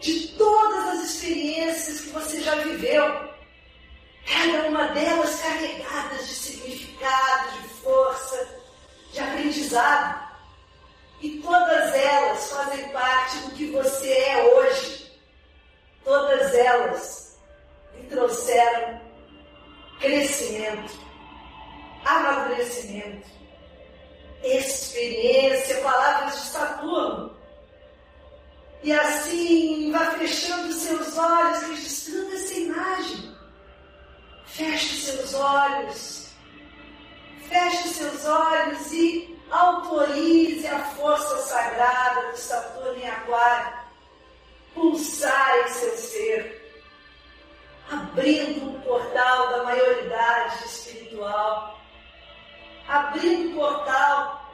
de 0.01 0.29
todas 0.37 0.89
as 0.89 1.05
experiências 1.05 2.01
que 2.03 2.11
você 2.11 2.41
já 2.43 2.55
viveu 2.57 3.35
cada 4.27 4.69
uma 4.69 4.89
delas 4.89 5.41
carregadas 5.41 6.27
de 6.27 6.35
significado, 6.35 7.63
de 7.63 7.69
força, 7.69 8.49
de 9.13 9.21
aprendizado. 9.21 10.24
E 11.25 11.41
todas 11.41 11.95
elas 11.95 12.51
fazem 12.51 12.87
parte 12.91 13.39
do 13.39 13.51
que 13.53 13.71
você 13.71 14.13
é 14.13 14.45
hoje. 14.45 15.11
Todas 16.05 16.55
elas 16.55 17.39
lhe 17.95 18.07
trouxeram 18.09 19.01
crescimento, 20.01 20.93
amadurecimento, 22.05 23.27
experiência, 24.43 25.81
palavras 25.81 26.35
de 26.35 26.47
Saturno. 26.49 27.35
E 28.83 28.93
assim, 28.93 29.91
vá 29.93 30.11
fechando 30.19 30.75
seus 30.75 31.17
olhos, 31.17 31.63
registrando 31.63 32.35
essa 32.35 32.55
imagem 32.55 33.35
Feche 34.45 34.95
seus 35.01 35.33
olhos. 35.33 36.27
Feche 37.49 37.89
seus 37.89 38.27
olhos 38.27 38.93
e 38.93 39.34
autorize 39.55 40.67
a 40.67 40.81
força 40.97 41.37
sagrada 41.39 42.33
do 42.33 42.37
Saturno 42.37 42.99
em 42.99 43.09
Aquário. 43.09 43.85
Pulsar 44.75 45.59
em 45.61 45.69
seu 45.69 45.97
ser, 45.97 46.77
abrindo 47.89 48.71
o 48.71 48.81
portal 48.81 49.51
da 49.51 49.63
maioridade 49.63 50.65
espiritual, 50.65 51.79
abrindo 52.89 53.53
o 53.53 53.55
portal 53.61 54.51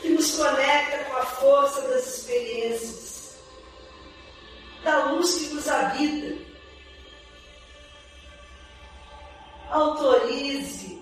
que 0.00 0.10
nos 0.10 0.36
conecta 0.36 1.04
com 1.04 1.16
a 1.16 1.26
força 1.26 1.82
das 1.88 2.06
experiências, 2.06 3.40
da 4.84 5.06
luz 5.06 5.34
que 5.34 5.54
nos 5.54 5.68
habita. 5.68 6.46
Autorize 9.68 10.95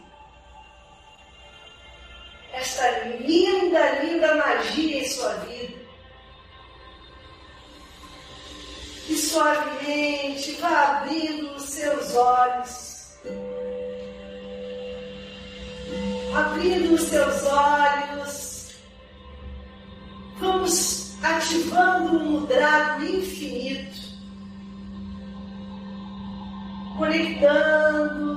esta 2.55 2.89
linda, 3.21 4.03
linda 4.03 4.35
magia 4.37 5.01
em 5.01 5.09
sua 5.09 5.35
vida. 5.35 5.85
E 9.09 9.17
suavemente 9.17 10.53
vá 10.53 10.99
abrindo 10.99 11.55
os 11.57 11.63
seus 11.65 12.15
olhos. 12.15 13.19
Abrindo 16.35 16.95
os 16.95 17.03
seus 17.03 17.45
olhos. 17.45 18.75
Vamos 20.41 21.23
ativando 21.23 22.17
um 22.17 22.31
mudra 22.31 22.99
infinito. 23.01 24.05
Conectando 26.97 28.34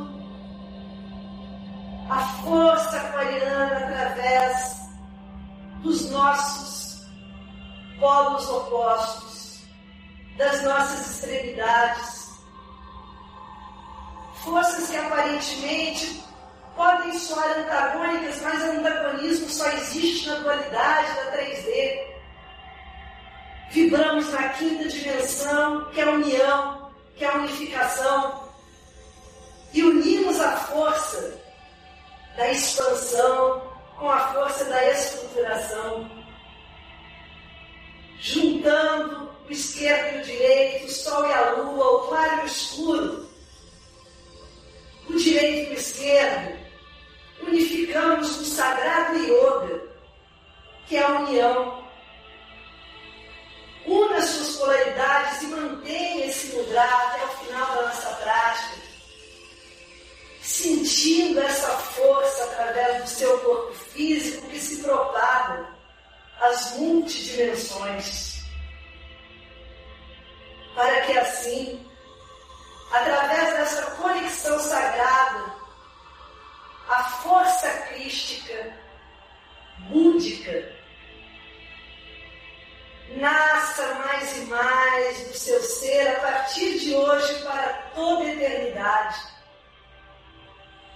polos 8.08 8.50
opostos, 8.50 9.60
das 10.38 10.64
nossas 10.64 11.12
extremidades. 11.12 12.32
Forças 14.46 14.90
que 14.90 14.96
aparentemente 14.96 16.24
podem 16.74 17.20
soar 17.20 17.60
antagônicas, 17.60 18.42
mas 18.42 18.64
o 18.64 18.80
antagonismo 18.80 19.50
só 19.50 19.68
existe 19.72 20.30
na 20.30 20.36
dualidade 20.36 21.14
da 21.16 21.32
3D. 21.34 22.08
Vibramos 23.72 24.32
na 24.32 24.50
quinta 24.50 24.88
dimensão, 24.88 25.92
que 25.92 26.00
é 26.00 26.04
a 26.06 26.12
união, 26.12 26.92
que 27.18 27.26
é 27.26 27.28
a 27.28 27.36
unificação, 27.36 28.48
e 29.74 29.84
unimos 29.84 30.40
a 30.40 30.56
força 30.56 31.42
da 32.38 32.50
expansão, 32.52 33.62
com 34.00 34.10
a 34.10 34.20
força 34.32 34.64
da 34.64 34.92
estruturação, 34.92 36.27
juntando 38.20 39.30
o 39.48 39.52
esquerdo 39.52 40.18
e 40.18 40.22
o 40.22 40.26
direito, 40.26 40.86
o 40.86 40.92
sol 40.92 41.28
e 41.28 41.34
a 41.34 41.52
lua, 41.52 41.86
o 41.86 42.08
claro 42.08 42.40
e 42.40 42.44
o 42.44 42.46
escuro, 42.46 43.30
o 45.10 45.14
direito 45.16 45.72
e 45.72 45.76
o 45.76 45.80
esquerdo, 45.80 46.60
unificamos 47.48 48.38
no 48.38 48.46
sagrado 48.46 49.18
yoga, 49.20 49.82
que 50.88 50.98
é 50.98 51.04
a 51.04 51.20
união. 51.20 51.88
Una 53.86 54.22
suas 54.22 54.58
polaridades 54.58 55.44
e 55.44 55.48
mantenha 55.48 56.26
esse 56.26 56.48
mudra 56.48 56.84
até 56.84 57.24
o 57.24 57.46
final 57.46 57.76
da 57.76 57.82
nossa 57.84 58.10
prática 58.16 58.88
sentindo 60.48 61.42
essa 61.42 61.68
força 61.68 62.44
através 62.46 63.04
do 63.04 63.10
seu 63.10 63.38
corpo 63.40 63.74
físico 63.74 64.48
que 64.48 64.60
se 64.60 64.82
propaga 64.82 65.77
às 66.42 66.78
multidimensões. 66.78 68.42
Para 70.76 71.02
que 71.02 71.18
assim, 71.18 71.90
através 72.92 73.54
dessa 73.58 73.92
conexão 73.92 74.60
sagrada, 74.60 75.56
a 76.90 77.04
força 77.04 77.70
crística, 77.90 78.74
búdica, 79.90 80.76
nasça 83.16 83.94
mais 83.96 84.38
e 84.38 84.42
mais 84.42 85.28
do 85.28 85.34
seu 85.34 85.62
ser 85.62 86.08
a 86.10 86.20
partir 86.20 86.80
de 86.80 86.96
hoje 86.96 87.44
para 87.44 87.74
toda 87.96 88.24
a 88.24 88.34
eternidade, 88.34 89.20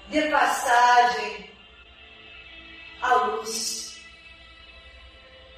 dê 0.09 0.29
passagem 0.29 1.51
à 3.01 3.15
luz 3.15 3.90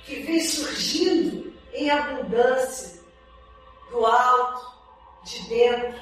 que 0.05 0.21
vem 0.23 0.39
surgindo 0.39 1.53
em 1.73 1.89
abundância 1.89 3.01
do 3.89 4.05
alto, 4.05 4.73
de 5.23 5.47
dentro, 5.47 6.01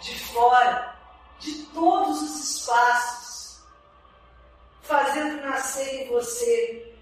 de 0.00 0.18
fora, 0.18 0.96
de 1.38 1.52
todos 1.66 2.22
os 2.22 2.50
espaços, 2.50 3.60
fazendo 4.82 5.42
nascer 5.42 6.02
em 6.02 6.08
você 6.08 6.94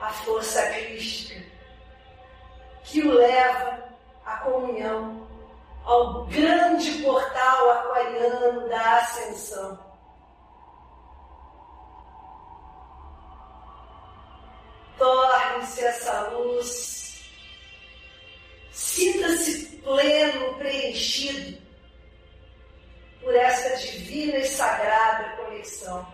a 0.00 0.10
força 0.10 0.62
crística 0.70 1.42
que 2.84 3.02
o 3.02 3.12
leva 3.12 3.84
à 4.24 4.38
comunhão, 4.38 5.28
ao 5.84 6.26
grande 6.26 7.02
portal 7.02 7.70
aquariano 7.70 8.68
da 8.68 8.98
ascensão. 8.98 9.89
Torne-se 15.00 15.82
essa 15.82 16.28
luz, 16.28 17.22
sinta-se 18.70 19.78
pleno, 19.78 20.58
preenchido 20.58 21.58
por 23.22 23.34
essa 23.34 23.78
divina 23.78 24.36
e 24.36 24.44
sagrada 24.44 25.36
conexão. 25.38 26.06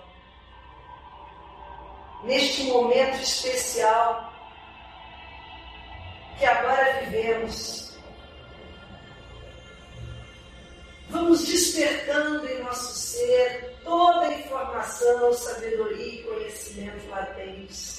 Neste 2.22 2.62
momento 2.62 3.20
especial 3.24 4.32
que 6.39 6.45
agora 6.45 7.01
vivemos, 7.01 7.99
vamos 11.11 11.45
despertando 11.45 12.49
em 12.49 12.62
nosso 12.62 12.95
ser 12.95 13.80
toda 13.82 14.28
a 14.28 14.32
informação, 14.32 15.32
sabedoria 15.32 16.20
e 16.20 16.22
conhecimento 16.22 17.09
latentes 17.09 17.95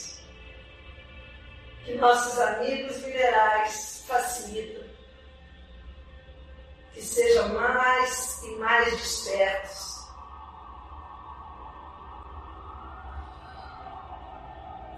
que 1.87 1.95
nossos 1.95 2.37
amigos 2.37 2.97
minerais 2.97 4.03
facilitam, 4.05 4.83
que 6.91 7.01
sejam 7.01 7.47
mais 7.53 8.43
e 8.43 8.55
mais 8.57 8.91
despertos. 8.91 9.97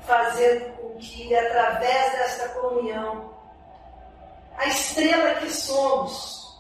Fazendo 0.08 0.78
com 0.78 0.98
que, 0.98 1.36
através 1.36 2.12
desta 2.14 2.50
comunhão, 2.60 3.38
a 4.58 4.66
estrela 4.66 5.36
que 5.36 5.52
somos 5.52 6.60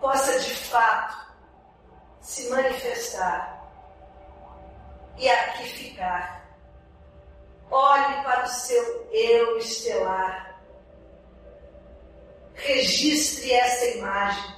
possa 0.00 0.38
de 0.38 0.54
fato 0.54 1.34
se 2.20 2.48
manifestar 2.50 3.68
e 5.18 5.28
aqui 5.28 5.64
ficar 5.64 6.39
Olhe 7.70 8.22
para 8.24 8.44
o 8.44 8.48
seu 8.48 9.08
eu 9.12 9.56
estelar. 9.58 10.60
Registre 12.54 13.52
essa 13.52 13.86
imagem. 13.96 14.56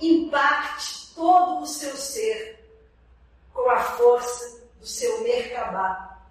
Impacte 0.00 1.12
todo 1.14 1.62
o 1.62 1.66
seu 1.66 1.96
ser 1.96 2.64
com 3.52 3.68
a 3.70 3.80
força 3.80 4.62
do 4.78 4.86
seu 4.86 5.22
Merkabah, 5.22 6.26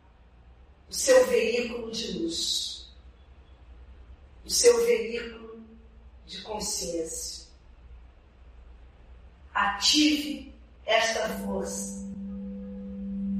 o 0.89 0.93
seu 0.93 1.25
veículo 1.27 1.91
de 1.91 2.19
luz, 2.19 2.89
o 4.45 4.49
seu 4.49 4.85
veículo 4.85 5.63
de 6.25 6.41
consciência. 6.41 7.47
Ative 9.53 10.53
esta 10.85 11.29
força 11.39 12.10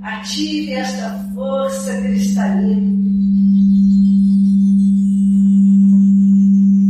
Ative 0.01 0.73
esta 0.73 1.11
força 1.35 1.95
cristalina. 2.01 2.91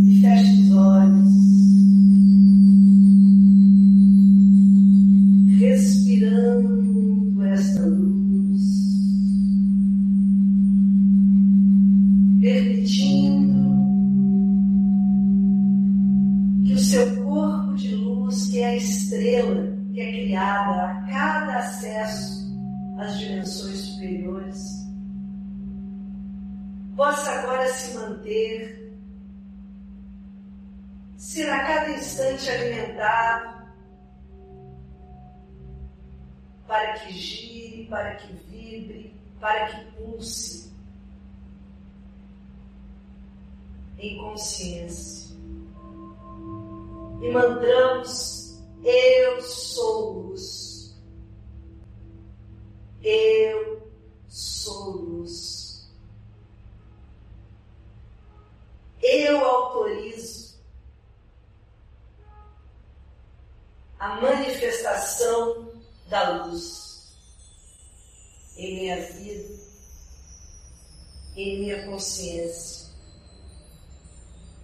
E 0.07 0.22
feche 0.22 0.62
os 0.62 0.72
olhos. 0.72 1.32
Respirando 5.59 7.43
esta 7.43 7.86
luz. 7.86 8.62
Permitindo 12.39 13.62
que 16.66 16.74
o 16.74 16.80
seu 16.80 17.24
corpo 17.24 17.76
de 17.76 17.93
luz, 17.93 18.47
que 18.47 18.59
é 18.59 18.68
a 18.68 18.76
estrela 18.78 19.78
que 19.93 19.99
é 19.99 20.12
criada 20.12 20.86
a 20.86 21.01
cada 21.09 21.57
acesso 21.57 22.50
as 23.01 23.17
dimensões 23.17 23.79
superiores, 23.79 24.87
possa 26.95 27.31
agora 27.31 27.67
se 27.73 27.97
manter, 27.97 28.95
ser 31.17 31.49
a 31.49 31.65
cada 31.65 31.89
instante 31.89 32.47
alimentado, 32.47 33.65
para 36.67 36.93
que 36.99 37.13
gire, 37.13 37.87
para 37.87 38.15
que 38.15 38.33
vibre, 38.33 39.15
para 39.39 39.65
que 39.65 39.91
pulse 39.93 40.71
em 43.97 44.15
consciência. 44.19 45.35
E 47.19 47.31
mandamos, 47.31 48.63
eu 48.83 49.41
sou 49.41 50.27
luz. 50.29 50.70
Eu 53.03 53.91
sou 54.27 54.91
luz. 54.91 55.89
Eu 59.01 59.43
autorizo 59.43 60.59
a 63.97 64.21
manifestação 64.21 65.73
da 66.07 66.45
luz 66.45 67.17
em 68.55 68.75
minha 68.75 69.11
vida, 69.11 69.55
em 71.35 71.59
minha 71.61 71.85
consciência, 71.87 72.91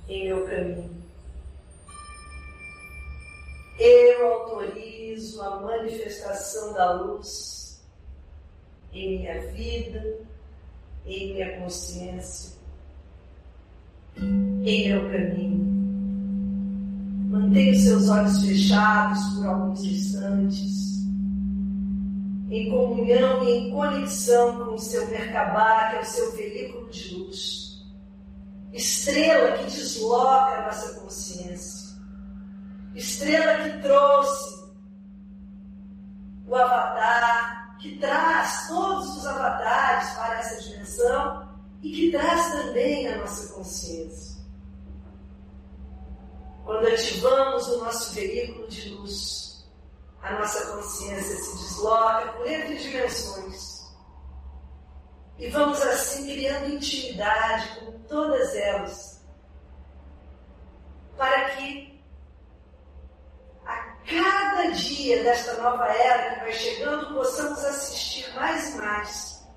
em 0.08 0.26
meu 0.26 0.46
caminho. 0.46 1.04
Eu 3.80 4.34
autorizo 4.34 5.42
a 5.42 5.60
manifestação 5.62 6.74
da 6.74 6.94
luz 6.94 7.67
em 8.94 9.20
minha 9.20 9.42
vida, 9.52 10.20
em 11.06 11.34
minha 11.34 11.60
consciência, 11.60 12.58
em 14.18 14.90
meu 14.90 15.10
caminho. 15.10 15.68
Mantenha 17.30 17.74
os 17.74 17.82
seus 17.84 18.10
olhos 18.10 18.46
fechados 18.46 19.20
por 19.36 19.48
alguns 19.48 19.84
instantes, 19.84 21.06
em 22.50 22.70
comunhão 22.70 23.44
e 23.44 23.52
em 23.52 23.72
conexão 23.72 24.66
com 24.66 24.76
o 24.76 24.80
seu 24.80 25.08
Merkabah, 25.10 25.90
que 25.90 25.96
é 25.98 26.00
o 26.00 26.06
seu 26.06 26.32
veículo 26.32 26.90
de 26.90 27.16
luz. 27.16 27.86
Estrela 28.72 29.58
que 29.58 29.66
desloca 29.66 30.56
a 30.56 30.66
nossa 30.68 31.00
consciência. 31.00 31.98
Estrela 32.96 33.64
que 33.64 33.82
trouxe 33.82 34.68
o 36.48 36.56
avatar 36.56 37.57
que 37.80 37.98
traz 37.98 38.68
todos 38.68 39.18
os 39.18 39.26
avatares 39.26 40.10
para 40.12 40.40
essa 40.40 40.62
dimensão 40.62 41.48
e 41.82 41.92
que 41.92 42.12
traz 42.12 42.52
também 42.52 43.08
a 43.08 43.18
nossa 43.18 43.54
consciência. 43.54 44.38
Quando 46.66 46.88
ativamos 46.88 47.68
o 47.68 47.84
nosso 47.84 48.14
veículo 48.14 48.68
de 48.68 48.90
luz, 48.90 49.66
a 50.22 50.34
nossa 50.34 50.76
consciência 50.76 51.38
se 51.38 51.58
desloca 51.58 52.34
por 52.34 52.48
entre 52.48 52.78
dimensões. 52.78 53.88
E 55.38 55.50
vamos 55.50 55.82
assim 55.82 56.26
criando 56.26 56.74
intimidade 56.74 57.80
com 57.80 57.92
todas 58.08 58.56
elas, 58.56 59.24
para 61.16 61.52
que 61.52 61.97
cada 64.06 64.72
dia 64.72 65.24
desta 65.24 65.54
nova 65.62 65.86
era 65.88 66.36
que 66.36 66.40
vai 66.42 66.54
chegando, 66.54 67.14
possamos 67.14 67.64
assistir 67.66 68.34
mais 68.34 68.74
e 68.74 68.78
mais 68.78 69.48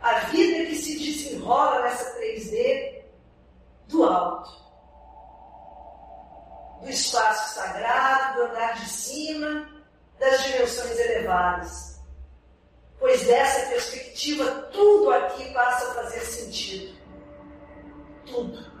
a 0.00 0.18
vida 0.30 0.66
que 0.66 0.76
se 0.76 0.98
desenrola 0.98 1.82
nessa 1.82 2.18
3D 2.18 3.04
do 3.88 4.04
alto, 4.04 4.50
do 6.82 6.90
espaço 6.90 7.54
sagrado, 7.54 8.36
do 8.36 8.42
andar 8.42 8.74
de 8.74 8.88
cima, 8.88 9.68
das 10.18 10.44
dimensões 10.44 10.98
elevadas. 10.98 12.00
Pois 12.98 13.24
dessa 13.26 13.68
perspectiva, 13.70 14.50
tudo 14.72 15.10
aqui 15.10 15.52
passa 15.52 15.90
a 15.90 15.94
fazer 15.94 16.20
sentido. 16.20 16.98
Tudo. 18.26 18.74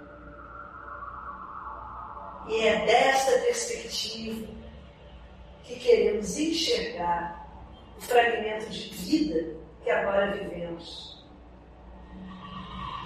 E 2.48 2.68
é 2.68 2.84
desta 2.84 3.32
perspectiva 3.40 4.63
que 5.64 5.76
queremos 5.76 6.36
enxergar 6.38 7.48
o 7.96 8.00
fragmento 8.00 8.66
de 8.70 8.88
vida 8.90 9.56
que 9.82 9.90
agora 9.90 10.32
vivemos. 10.32 11.24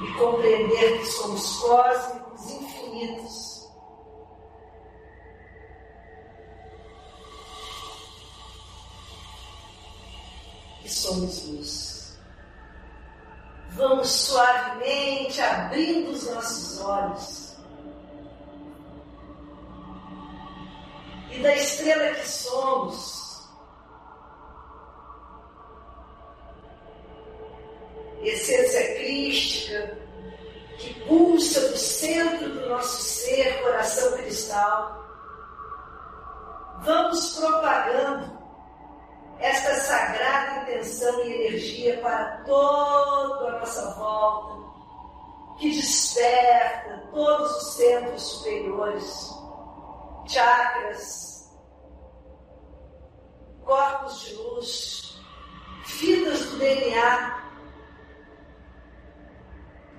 E 0.02 0.12
compreender 0.14 0.98
que 0.98 1.06
somos 1.06 1.56
cósmicos 1.58 2.50
infinitos. 2.50 3.68
E 10.84 10.88
somos 10.88 11.48
luz. 11.48 12.18
Vamos 13.70 14.08
suavemente 14.08 15.40
abrindo 15.40 16.10
os 16.10 16.30
nossos 16.30 16.80
olhos 16.80 17.47
e 21.30 21.42
da 21.42 21.54
estrela 21.54 22.14
que 22.14 22.28
somos. 22.28 23.48
Essência 28.22 28.94
crística 28.96 29.98
que 30.78 30.94
pulsa 31.06 31.60
do 31.68 31.76
centro 31.76 32.48
do 32.50 32.68
nosso 32.68 33.02
ser, 33.02 33.62
coração 33.62 34.16
cristal. 34.18 35.04
Vamos 36.82 37.36
propagando 37.36 38.38
esta 39.40 39.74
sagrada 39.74 40.62
intenção 40.62 41.24
e 41.24 41.32
energia 41.32 41.98
para 42.00 42.42
toda 42.44 43.48
a 43.48 43.58
nossa 43.60 43.94
volta, 43.94 45.58
que 45.58 45.70
desperta 45.74 47.08
todos 47.12 47.56
os 47.56 47.74
centros 47.74 48.22
superiores 48.22 49.38
chakras, 50.28 51.50
corpos 53.64 54.20
de 54.20 54.34
luz, 54.34 55.20
fitas 55.84 56.46
do 56.46 56.58
DNA, 56.58 57.50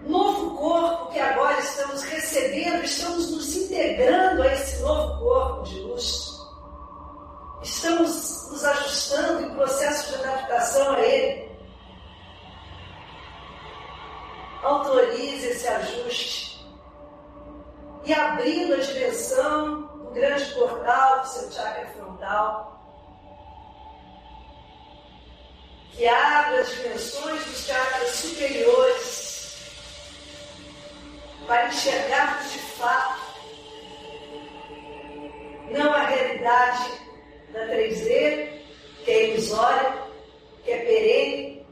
novo 0.06 0.56
corpo 0.58 1.12
que 1.12 1.20
agora 1.20 1.60
estamos 1.60 2.04
recebendo, 2.04 2.84
estamos 2.84 3.32
nos 3.32 3.56
integrando 3.56 4.44
a 4.44 4.54
esse 4.54 4.82
novo 4.82 5.20
corpo 5.20 5.64
de 5.64 5.80
luz. 5.80 6.40
Estamos 7.62 8.50
nos 8.52 8.64
ajustando 8.64 9.44
em 9.44 9.56
processo 9.56 10.10
de 10.18 10.24
adaptação 10.24 10.94
a 10.94 11.00
ele. 11.02 11.50
Autorize 14.64 15.48
esse 15.48 15.68
ajuste 15.68 16.66
e 18.06 18.14
abrindo 18.14 18.76
a 18.76 18.78
direção 18.78 19.99
grande 20.14 20.46
portal 20.54 21.22
do 21.22 21.28
seu 21.28 21.52
chakra 21.52 21.88
frontal, 21.88 22.80
que 25.92 26.08
abre 26.08 26.60
as 26.60 26.70
dimensões 26.70 27.46
dos 27.46 27.66
chakras 27.66 28.10
superiores 28.12 29.30
para 31.46 31.68
enxergarmos 31.68 32.52
de 32.52 32.60
fato 32.60 33.30
não 35.72 35.94
a 35.94 36.04
realidade 36.04 36.92
da 37.52 37.66
3D, 37.68 38.62
que 39.04 39.12
é 39.12 39.30
ilusória, 39.30 40.04
que 40.64 40.72
é 40.72 40.78
perene, 40.78 41.68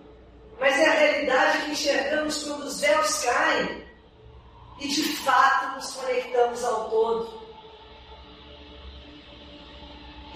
mas 0.60 0.78
é 0.80 0.86
a 0.86 0.92
realidade 0.92 1.66
que 1.66 1.72
enxergamos 1.72 2.44
quando 2.44 2.64
os 2.64 2.80
véus 2.80 3.24
caem 3.24 3.88
e 4.80 4.88
de 4.88 5.04
fato 5.18 5.76
nos 5.76 5.96
conectamos 5.96 6.64
ao 6.64 6.90
todo. 6.90 7.37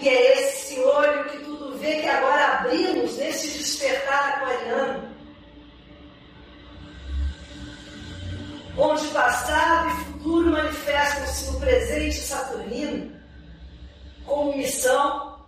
E 0.02 0.10
é 0.10 0.39
esse 0.39 0.80
olho 0.80 1.30
que 1.30 1.38
tudo 1.43 1.78
vê 1.78 2.02
que 2.02 2.08
agora 2.08 2.58
abrimos 2.58 3.18
nesse 3.18 3.56
despertar 3.56 4.30
aquariano. 4.30 5.12
Onde 8.76 9.08
passado 9.10 9.89
e 9.89 10.06
futuro 10.06 10.49
manifestam-se 10.49 11.52
no 11.52 11.60
presente 11.60 12.16
saturnino 12.16 13.22
como 14.26 14.58
missão, 14.58 15.45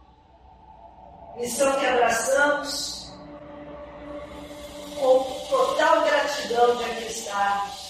missão 1.38 1.80
que 1.80 1.86
abraçamos 1.88 3.12
com 5.00 5.24
total 5.50 6.04
gratidão 6.04 6.76
de 6.78 6.84
aqui 6.84 7.06
estarmos 7.06 7.84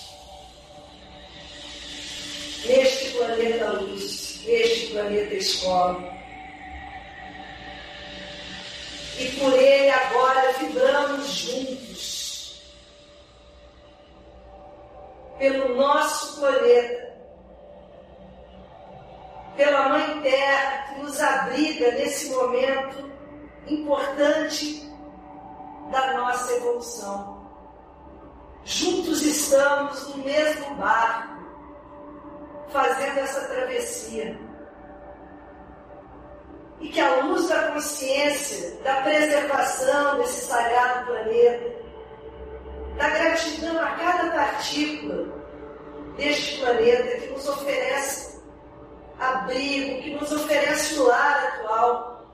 neste 2.65 3.09
planeta 3.17 3.71
luz, 3.71 4.41
neste 4.45 4.87
planeta 4.93 5.33
escola. 5.33 6.12
E 9.17 9.27
por 9.39 9.53
ele 9.53 9.89
agora 9.89 10.53
vibramos 10.53 11.27
juntos. 11.27 12.63
Pelo 15.37 15.75
nosso 15.75 16.39
planeta, 16.39 17.13
pela 19.55 19.89
Mãe 19.89 20.21
Terra 20.21 20.87
que 20.87 21.01
nos 21.01 21.19
abriga 21.19 21.91
nesse 21.91 22.29
momento 22.29 23.11
importante 23.67 24.89
da 25.91 26.13
nossa 26.13 26.51
evolução. 26.53 27.43
Juntos 28.63 29.21
estamos 29.21 30.07
no 30.09 30.23
mesmo 30.23 30.75
barco, 30.75 31.43
fazendo 32.69 33.19
essa 33.19 33.41
travessia 33.47 34.39
e 36.83 36.89
que 36.89 36.99
a 36.99 37.15
luz 37.23 37.47
da 37.47 37.71
consciência, 37.71 38.77
da 38.83 38.95
preservação 38.95 40.17
desse 40.17 40.47
sagrado 40.47 41.05
planeta, 41.05 41.75
da 42.97 43.07
gratidão 43.07 43.81
a 43.81 43.87
cada 43.91 44.31
partícula 44.31 45.33
deste 46.17 46.59
planeta 46.59 47.21
que 47.21 47.27
nos 47.27 47.47
oferece 47.47 48.37
abrigo, 49.17 50.01
que 50.03 50.09
nos 50.11 50.29
oferece 50.33 50.99
o 50.99 51.07
lar 51.07 51.53
atual, 51.55 52.27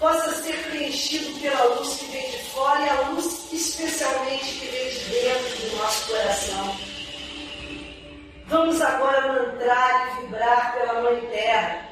possa 0.00 0.32
ser 0.42 0.58
preenchido 0.64 1.40
pela 1.40 1.62
luz 1.76 1.96
que 1.96 2.06
vem 2.06 2.28
de 2.28 2.38
fora 2.50 2.80
e 2.80 2.88
a 2.88 3.08
luz 3.10 3.52
especialmente 3.52 4.58
que 4.58 4.66
vem 4.66 4.90
de 4.90 5.04
dentro 5.10 5.70
do 5.70 5.76
nosso 5.76 6.08
coração. 6.08 6.76
Vamos 8.46 8.80
agora 8.80 9.32
mantrar 9.32 10.18
e 10.18 10.22
vibrar 10.22 10.74
pela 10.74 11.02
Mãe 11.02 11.20
Terra 11.30 11.91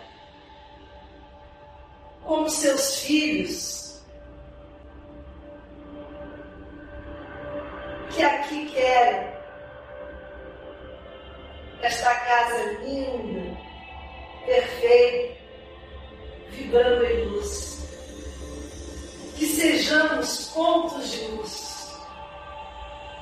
como 2.31 2.49
seus 2.49 3.01
filhos, 3.01 4.01
que 8.15 8.23
aqui 8.23 8.67
querem 8.67 9.33
esta 11.83 12.15
casa 12.15 12.63
linda, 12.85 13.59
perfeita, 14.47 15.41
vibrando 16.51 17.05
em 17.05 17.25
luz. 17.25 17.81
Que 19.37 19.47
sejamos 19.47 20.53
pontos 20.55 21.11
de 21.11 21.25
luz, 21.33 21.99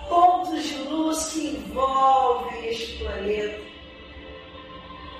pontos 0.06 0.62
de 0.64 0.76
luz 0.82 1.24
que 1.32 1.56
envolvem 1.56 2.68
este 2.68 2.98
planeta 2.98 3.78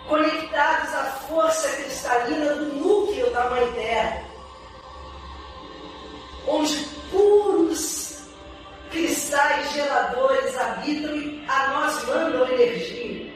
conectados 0.09 0.95
à 0.95 1.05
força 1.29 1.69
cristalina 1.77 2.55
do 2.55 2.75
núcleo 2.77 3.31
da 3.31 3.51
Mãe 3.51 3.73
Terra, 3.73 4.25
onde 6.47 6.85
puros 7.11 8.23
cristais 8.91 9.71
geladores 9.73 10.57
habitam 10.57 11.15
e 11.15 11.45
a 11.47 11.69
nós 11.69 12.05
mandam 12.07 12.49
energia. 12.49 13.29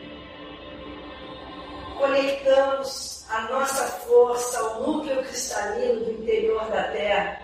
Conectamos 1.99 3.27
a 3.29 3.43
nossa 3.43 3.87
força 4.07 4.59
ao 4.59 4.81
núcleo 4.81 5.23
cristalino 5.25 6.05
do 6.07 6.11
interior 6.13 6.65
da 6.71 6.85
Terra, 6.85 7.43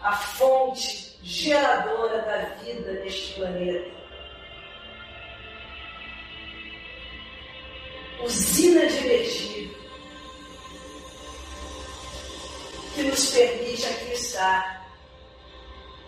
a 0.00 0.12
fonte 0.12 1.18
geradora 1.20 2.22
da 2.22 2.38
vida 2.62 2.92
neste 2.92 3.34
planeta. 3.34 3.97
Usina 8.22 8.86
de 8.86 8.98
energia 8.98 9.70
que 12.94 13.02
nos 13.02 13.30
permite 13.30 13.86
aqui 13.86 14.12
estar 14.12 14.88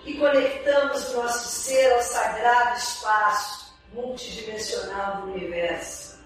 e 0.04 0.14
conectamos 0.14 1.12
nosso 1.12 1.48
ser 1.48 1.92
ao 1.92 2.02
sagrado 2.02 2.78
espaço 2.78 3.74
multidimensional 3.92 5.22
do 5.22 5.32
universo. 5.32 6.18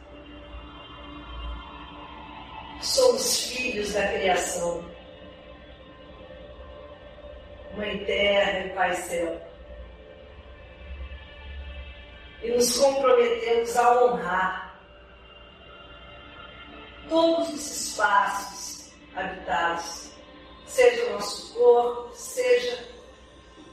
Somos 2.81 3.47
filhos 3.49 3.93
da 3.93 4.07
criação. 4.09 4.85
Mãe 7.77 8.05
Terra 8.05 8.67
e 8.67 8.71
Pai 8.71 8.95
Céu. 8.95 9.55
e 12.45 12.51
nos 12.51 12.77
comprometemos 12.77 13.75
a 13.75 14.05
honrar 14.05 14.64
todos 17.09 17.49
os 17.51 17.89
espaços 17.89 18.93
habitados, 19.15 20.11
seja 20.67 21.07
o 21.07 21.13
nosso 21.13 21.55
corpo, 21.55 22.15
seja 22.15 22.89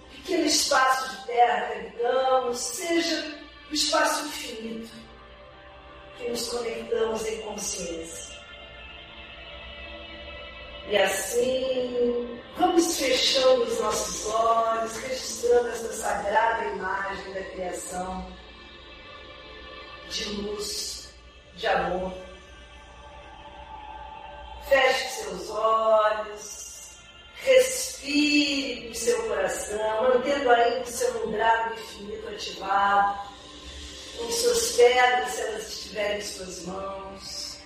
o 0.08 0.16
pequeno 0.16 0.46
espaço 0.46 1.10
de 1.16 1.28
terra 1.28 1.68
que 1.68 1.80
habitamos, 1.80 2.58
seja 2.60 3.38
o 3.70 3.74
espaço 3.74 4.26
infinito 4.26 4.92
que 6.18 6.30
nos 6.30 6.50
conectamos 6.50 7.26
em 7.26 7.42
consciência. 7.42 8.32
E 10.88 10.98
assim, 10.98 12.42
vamos 12.58 12.98
fechando 12.98 13.64
os 13.64 13.80
nossos 13.80 14.26
olhos, 14.28 14.98
registrando 14.98 15.70
essa 15.70 15.94
sagrada 15.94 16.66
imagem 16.66 17.34
da 17.34 17.44
criação 17.44 18.28
de 20.10 20.26
luz, 20.26 21.14
de 21.56 21.68
amor. 21.68 22.31
Seus 25.32 25.50
olhos, 25.50 26.98
respire 27.36 28.88
com 28.88 28.94
seu 28.94 29.24
coração, 29.24 30.04
mantendo 30.04 30.50
ainda 30.50 30.82
o 30.82 30.88
seu 30.88 31.28
umbrado 31.28 31.74
infinito 31.74 32.28
ativado, 32.28 33.30
com 34.18 34.30
suas 34.30 34.72
pedras, 34.74 35.30
se 35.30 35.42
elas 35.42 35.68
estiverem 35.70 36.18
em 36.18 36.22
suas 36.22 36.66
mãos. 36.66 37.58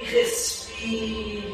E 0.00 0.04
respire 0.04 1.47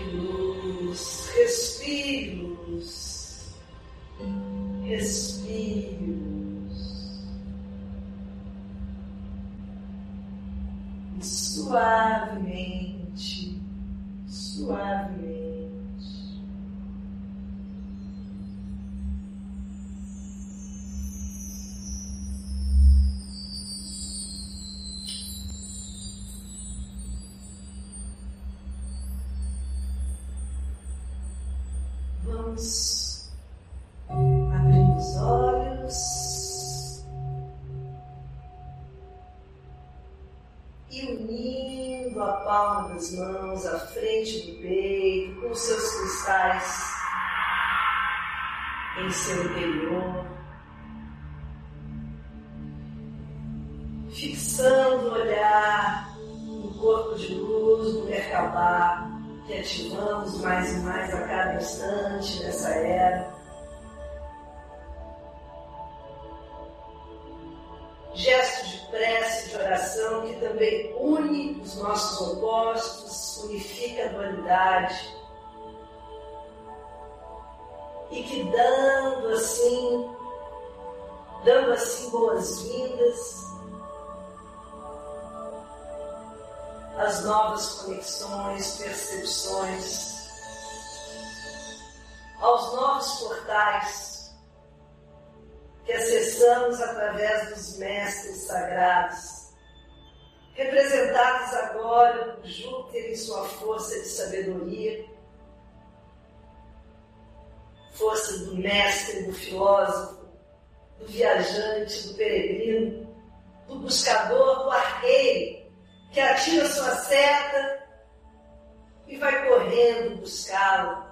correndo 119.74 120.20
buscá-lo, 120.20 121.04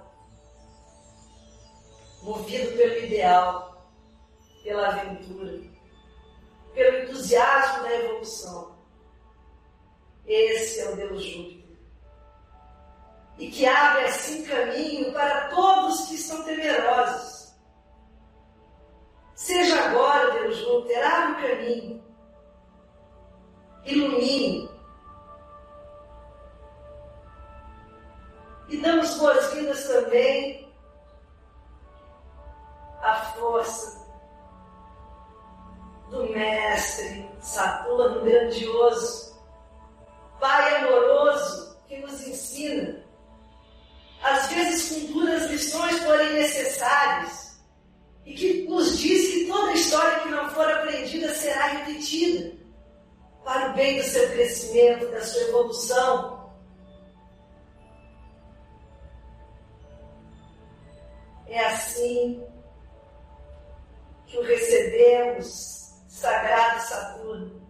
movido 2.23 2.77
pelo 2.77 3.05
ideal, 3.05 3.91
pela 4.63 4.89
aventura, 4.89 5.61
pelo 6.73 6.99
entusiasmo 7.03 7.83
da 7.83 7.95
evolução. 7.95 8.77
Esse 10.25 10.81
é 10.81 10.91
o 10.91 10.97
Deus 10.97 11.25
Júpiter. 11.25 11.77
E 13.39 13.51
que 13.51 13.67
abre 13.67 14.05
assim 14.05 14.45
caminho 14.45 15.13
para 15.13 15.49
todos 15.49 16.07
que 16.07 16.15
estão 16.15 16.45
temerosos. 16.45 17.53
Seja 19.35 19.87
agora, 19.87 20.31
Deus 20.35 20.57
Júpiter, 20.59 21.05
abre 21.05 21.33
o 21.33 21.49
caminho, 21.49 22.05
ilumine, 23.85 24.72
damos 28.83 29.15
boas-vindas 29.15 29.87
também 29.87 30.69
à 33.01 33.15
força 33.37 34.03
do 36.11 36.29
Mestre 36.31 37.29
Saturno 37.41 38.23
grandioso, 38.23 39.33
Pai 40.41 40.77
amoroso 40.77 41.77
que 41.87 41.99
nos 41.99 42.21
ensina, 42.27 43.05
às 44.23 44.49
vezes 44.49 44.89
com 44.89 45.13
duras 45.13 45.49
lições, 45.49 46.01
porém 46.01 46.33
necessárias, 46.33 47.61
e 48.27 48.35
que 48.35 48.63
nos 48.69 48.99
diz 48.99 49.33
que 49.33 49.47
toda 49.47 49.73
história 49.73 50.21
que 50.21 50.29
não 50.29 50.51
for 50.51 50.69
aprendida 50.69 51.33
será 51.35 51.67
repetida 51.67 52.57
para 53.45 53.71
o 53.71 53.75
bem 53.75 53.99
do 53.99 54.05
seu 54.05 54.29
crescimento, 54.31 55.09
da 55.13 55.25
sua 55.25 55.43
evolução 55.43 56.32
É 61.53 61.67
assim 61.67 62.43
que 64.25 64.39
o 64.39 64.43
recebemos, 64.43 65.93
Sagrado 66.09 66.81
Saturno, 66.81 67.69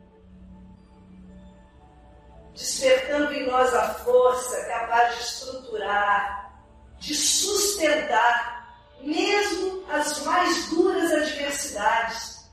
despertando 2.54 3.32
em 3.32 3.44
nós 3.48 3.74
a 3.74 3.94
força 3.94 4.64
capaz 4.66 5.16
de 5.16 5.22
estruturar, 5.22 6.62
de 7.00 7.12
sustentar, 7.12 8.78
mesmo 9.00 9.84
as 9.90 10.22
mais 10.22 10.68
duras 10.68 11.10
adversidades. 11.10 12.48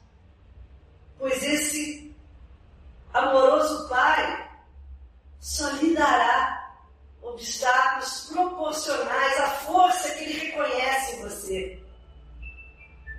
Pois 1.20 1.44
esse 1.44 2.18
amoroso 3.14 3.88
Pai 3.88 4.50
só 5.40 5.70
lhe 5.74 5.94
dará 5.94 6.59
obstáculos 7.34 8.30
proporcionais 8.32 9.40
à 9.40 9.48
força 9.50 10.10
que 10.12 10.24
ele 10.24 10.40
reconhece 10.40 11.16
em 11.16 11.22
você. 11.22 11.84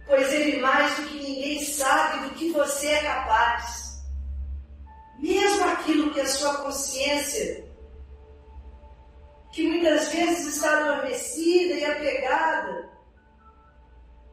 Pois 0.06 0.32
ele 0.32 0.60
mais 0.60 0.96
do 0.96 1.06
que 1.08 1.14
ninguém 1.14 1.64
sabe 1.64 2.28
do 2.28 2.34
que 2.34 2.50
você 2.52 2.88
é 2.88 3.02
capaz. 3.02 4.02
Mesmo 5.18 5.64
aquilo 5.68 6.12
que 6.12 6.20
a 6.20 6.26
sua 6.26 6.54
consciência, 6.58 7.64
que 9.52 9.68
muitas 9.68 10.08
vezes 10.08 10.56
está 10.56 10.78
adormecida 10.78 11.74
e 11.74 11.84
apegada 11.84 12.90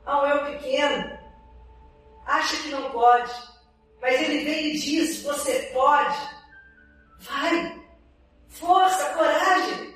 ao 0.06 0.26
eu 0.28 0.46
pequeno, 0.46 1.20
acha 2.26 2.58
que 2.64 2.70
não 2.70 2.90
pode, 2.92 3.32
mas 4.02 4.22
ele 4.22 4.46
vem 4.46 4.68
e 4.68 4.80
diz: 4.80 5.22
Você 5.24 5.70
pode, 5.74 6.18
vai, 7.20 7.77
Força, 8.60 9.14
coragem. 9.14 9.96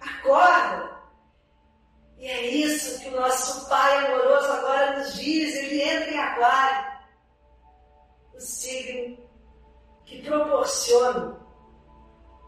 Acorda. 0.00 0.96
E 2.18 2.26
é 2.26 2.46
isso 2.46 3.00
que 3.00 3.08
o 3.08 3.20
nosso 3.20 3.68
Pai 3.68 4.06
amoroso 4.06 4.52
agora 4.52 4.98
nos 4.98 5.14
diz. 5.14 5.54
Ele 5.54 5.82
entra 5.82 6.10
em 6.10 6.18
aquário. 6.18 6.96
O 8.34 8.40
signo 8.40 9.18
que 10.04 10.22
proporciona 10.22 11.40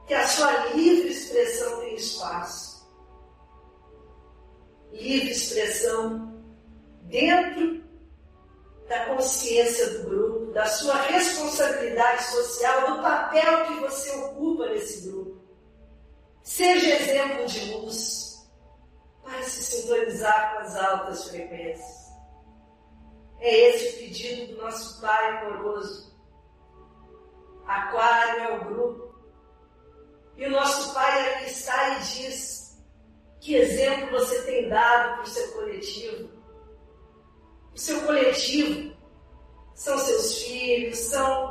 que 0.06 0.14
a 0.14 0.26
sua 0.26 0.50
livre 0.68 1.10
expressão 1.10 1.80
tenha 1.80 1.94
espaço. 1.94 2.88
Livre 4.90 5.30
expressão 5.30 6.34
dentro 7.02 7.84
da 8.88 9.04
consciência 9.06 9.98
do 9.98 10.08
grupo, 10.08 10.52
da 10.52 10.64
sua 10.66 10.94
responsabilidade 10.94 12.24
social, 12.24 12.94
do 12.94 13.02
papel 13.02 13.66
que 13.66 13.80
você 13.80 14.10
ocupa 14.16 14.66
nesse 14.68 15.06
grupo. 15.06 15.27
Seja 16.48 16.96
exemplo 16.96 17.46
de 17.46 17.72
luz 17.74 18.48
para 19.22 19.42
se 19.42 19.62
sintonizar 19.62 20.54
com 20.54 20.62
as 20.62 20.76
altas 20.76 21.28
frequências. 21.28 22.08
É 23.38 23.54
esse 23.68 23.88
o 23.88 23.98
pedido 23.98 24.54
do 24.54 24.62
nosso 24.62 24.98
Pai 24.98 25.46
amoroso. 25.46 26.10
Aquário 27.66 28.40
é 28.40 28.56
o 28.56 28.64
grupo. 28.64 29.14
E 30.38 30.46
o 30.46 30.50
nosso 30.50 30.94
Pai 30.94 31.34
ali 31.34 31.50
está 31.50 31.98
e 31.98 32.00
diz: 32.00 32.82
que 33.40 33.54
exemplo 33.54 34.18
você 34.18 34.42
tem 34.44 34.70
dado 34.70 35.16
para 35.16 35.24
o 35.24 35.26
seu 35.26 35.52
coletivo? 35.52 36.30
O 37.74 37.78
seu 37.78 38.00
coletivo 38.06 38.96
são 39.74 39.98
seus 39.98 40.42
filhos, 40.42 40.98
são 40.98 41.47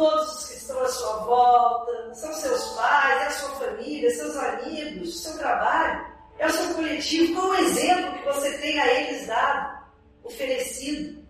todos 0.00 0.32
os 0.32 0.48
que 0.48 0.54
estão 0.54 0.80
à 0.82 0.88
sua 0.88 1.16
volta, 1.26 2.14
são 2.14 2.32
seus 2.32 2.64
pais, 2.70 3.20
é 3.20 3.26
a 3.26 3.30
sua 3.32 3.50
família, 3.56 4.10
seus 4.10 4.34
amigos, 4.34 5.22
seu 5.22 5.36
trabalho, 5.36 6.06
é 6.38 6.46
o 6.46 6.50
seu 6.50 6.74
coletivo. 6.74 7.34
Qual 7.34 7.50
o 7.50 7.54
exemplo 7.56 8.18
que 8.18 8.24
você 8.24 8.58
tem 8.58 8.80
a 8.80 8.94
eles 8.94 9.26
dado, 9.26 9.84
oferecido? 10.24 11.22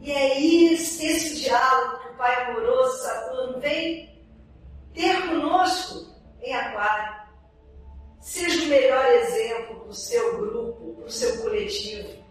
E 0.00 0.12
é 0.12 0.40
esse, 0.40 1.04
esse 1.04 1.42
diálogo 1.42 1.98
que 1.98 2.08
o 2.10 2.16
Pai 2.16 2.42
amoroso 2.44 3.02
Saturno 3.02 3.60
vem 3.60 4.24
ter 4.94 5.26
conosco 5.26 6.14
em 6.40 6.54
Aquário. 6.54 7.26
Seja 8.20 8.66
o 8.66 8.68
melhor 8.68 9.04
exemplo 9.04 9.80
para 9.80 9.88
o 9.88 9.94
seu 9.94 10.36
grupo, 10.36 10.94
para 10.94 11.06
o 11.06 11.10
seu 11.10 11.42
coletivo, 11.42 12.24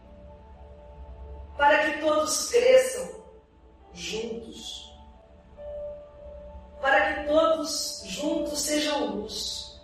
para 1.57 1.91
que 1.91 1.99
todos 1.99 2.49
cresçam 2.49 3.14
juntos, 3.95 4.93
para 6.81 7.15
que 7.15 7.27
todos 7.27 8.03
juntos 8.05 8.61
sejam 8.61 9.15
luz. 9.15 9.81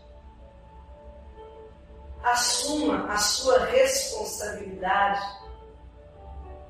Assuma 2.24 3.12
a 3.12 3.18
sua 3.18 3.66
responsabilidade 3.66 5.26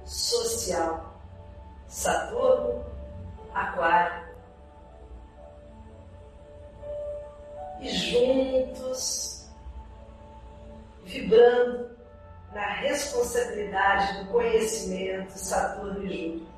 social. 0.06 1.14
Saturno, 1.88 2.86
Aquário. 3.54 4.32
E 7.82 7.90
juntos 7.90 9.50
vibrando 11.04 11.98
na 12.54 12.66
responsabilidade 12.76 14.24
do 14.24 14.32
conhecimento 14.32 15.32
Saturno 15.32 16.06
e 16.06 16.10
Júpiter. 16.10 16.51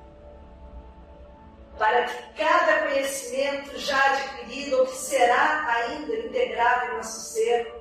Para 1.78 2.04
que 2.04 2.34
cada 2.38 2.84
conhecimento 2.84 3.78
já 3.80 4.04
adquirido 4.12 4.80
ou 4.80 4.86
que 4.86 4.96
será 4.96 5.66
ainda 5.68 6.16
integrado 6.16 6.86
em 6.86 6.98
nosso 6.98 7.34
ser 7.34 7.74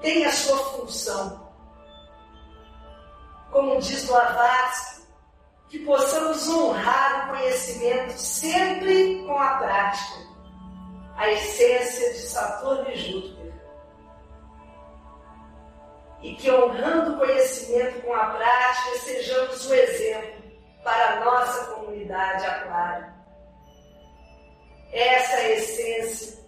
tenha 0.00 0.32
sua 0.32 0.58
função. 0.72 1.48
Como 3.50 3.80
diz 3.80 4.04
Blavatsky, 4.04 5.02
que 5.68 5.78
possamos 5.80 6.48
honrar 6.48 7.26
o 7.26 7.36
conhecimento 7.36 8.18
sempre 8.18 9.22
com 9.26 9.38
a 9.38 9.58
prática, 9.58 10.28
a 11.16 11.30
essência 11.30 12.12
de 12.14 12.20
Saturno 12.20 12.90
e 12.90 12.96
Júpiter 12.96 13.38
e 16.22 16.34
que 16.34 16.50
honrando 16.50 17.14
o 17.14 17.18
conhecimento 17.18 18.02
com 18.02 18.14
a 18.14 18.26
prática 18.26 18.98
sejamos 18.98 19.66
o 19.66 19.74
exemplo 19.74 20.37
para 20.82 21.14
a 21.14 21.24
nossa 21.24 21.74
comunidade 21.74 22.44
aquária. 22.44 23.14
Essa 24.92 25.32
é 25.34 25.44
a 25.44 25.50
essência 25.56 26.38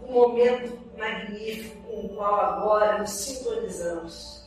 do 0.00 0.08
momento 0.08 0.90
magnífico 0.96 1.82
com 1.82 2.06
o 2.06 2.16
qual 2.16 2.40
agora 2.40 2.98
nos 2.98 3.10
sintonizamos. 3.10 4.42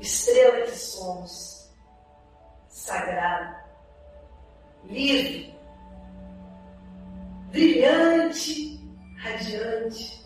Estrela 0.00 0.62
que 0.66 0.76
somos, 0.76 1.72
sagrada, 2.68 3.64
livre, 4.84 5.54
brilhante, 7.50 8.80
radiante 9.22 10.24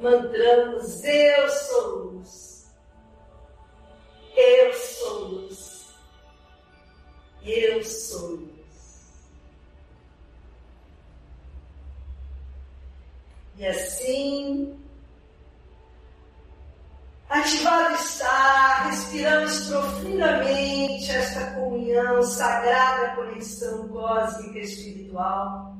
mantramos 0.00 1.02
Eu 1.04 1.48
sou 1.48 1.96
luz. 1.96 2.53
Eu 7.44 7.84
sou. 7.84 8.42
E 13.56 13.66
assim, 13.66 14.76
ativado 17.28 17.94
está, 17.94 18.88
respiramos 18.88 19.68
profundamente 19.68 21.10
esta 21.10 21.52
comunhão, 21.52 22.22
sagrada 22.22 23.14
conexão 23.14 23.88
cósmica 23.88 24.58
espiritual 24.58 25.74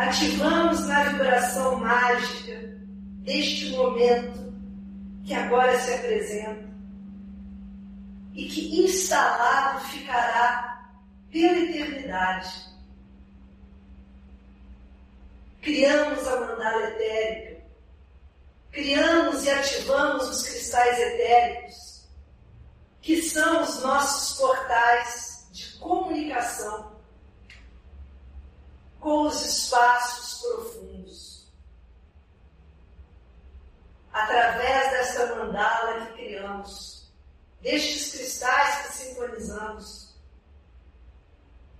ativamos 0.00 0.86
na 0.86 1.04
vibração 1.04 1.78
mágica 1.78 2.74
deste 3.22 3.70
momento 3.70 4.50
que 5.24 5.34
agora 5.34 5.78
se 5.78 5.92
apresenta 5.92 6.69
e 8.34 8.48
que 8.48 8.84
instalado 8.84 9.80
ficará 9.86 10.90
pela 11.30 11.58
eternidade. 11.58 12.70
Criamos 15.60 16.26
a 16.26 16.40
mandala 16.40 16.88
etérica, 16.88 17.62
criamos 18.72 19.44
e 19.44 19.50
ativamos 19.50 20.28
os 20.28 20.42
cristais 20.42 20.98
etéricos, 20.98 22.08
que 23.02 23.22
são 23.22 23.62
os 23.62 23.82
nossos 23.82 24.38
portais 24.38 25.48
de 25.52 25.78
comunicação 25.78 26.98
com 29.00 29.22
os 29.26 29.44
espaços 29.44 30.40
profundos. 30.42 31.50
Através 34.12 34.90
desta 34.90 35.36
mandala 35.36 36.06
que 36.06 36.12
criamos, 36.14 36.99
destes 37.60 38.12
cristais 38.12 38.86
que 38.86 38.92
sintonizamos, 38.92 40.14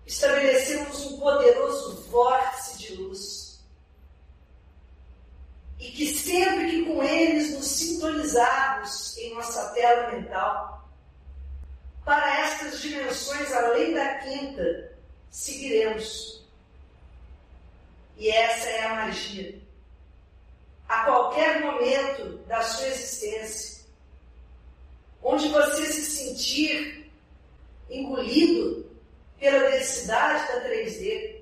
estabelecemos 0.07 1.07
um 1.07 1.19
poderoso 1.19 2.03
vórtice 2.11 2.79
de 2.79 2.95
luz. 2.97 3.61
E 5.79 5.91
que 5.93 6.15
sempre 6.15 6.71
que 6.71 6.85
com 6.87 7.03
eles 7.03 7.55
nos 7.55 7.67
sintonizarmos 7.67 9.17
em 9.17 9.35
nossa 9.35 9.71
tela 9.71 10.13
mental, 10.13 10.91
para 12.05 12.41
estas 12.41 12.81
dimensões 12.81 13.51
além 13.53 13.95
da 13.95 14.19
quinta, 14.19 14.93
seguiremos 15.31 16.41
e 18.21 18.29
essa 18.29 18.69
é 18.69 18.85
a 18.85 18.95
magia. 18.97 19.59
A 20.87 21.05
qualquer 21.05 21.63
momento 21.63 22.37
da 22.47 22.63
sua 22.63 22.87
existência, 22.89 23.80
onde 25.23 25.49
você 25.49 25.87
se 25.87 26.03
sentir 26.03 27.11
engolido 27.89 28.91
pela 29.39 29.71
densidade 29.71 30.53
da 30.53 30.69
3D, 30.69 31.41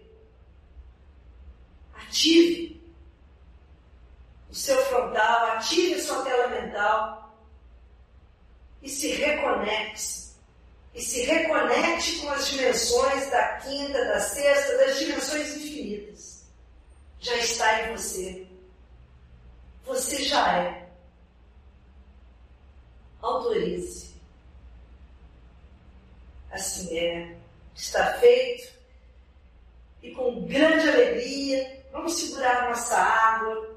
ative 1.95 2.81
o 4.51 4.55
seu 4.55 4.77
frontal, 4.87 5.53
ative 5.53 5.95
a 5.95 6.03
sua 6.03 6.23
tela 6.23 6.49
mental 6.49 7.37
e 8.83 8.89
se 8.89 9.09
reconecte. 9.09 10.29
E 10.95 11.03
se 11.03 11.23
reconecte 11.23 12.19
com 12.19 12.31
as 12.31 12.49
dimensões 12.49 13.31
da 13.31 13.59
quinta, 13.59 14.05
da 14.05 14.21
sexta, 14.21 14.79
das 14.79 14.99
dimensões 14.99 15.57
infinitas 15.57 16.39
já 17.21 17.37
está 17.37 17.83
em 17.83 17.97
você. 17.97 18.47
Você 19.85 20.23
já 20.25 20.59
é. 20.59 20.78
Autorize. 23.21 24.15
Assim 26.51 26.99
é. 26.99 27.37
Está 27.75 28.15
feito. 28.15 28.73
E 30.03 30.11
com 30.13 30.47
grande 30.47 30.89
alegria, 30.89 31.85
vamos 31.93 32.15
segurar 32.15 32.69
nossa 32.69 32.97
água, 32.97 33.77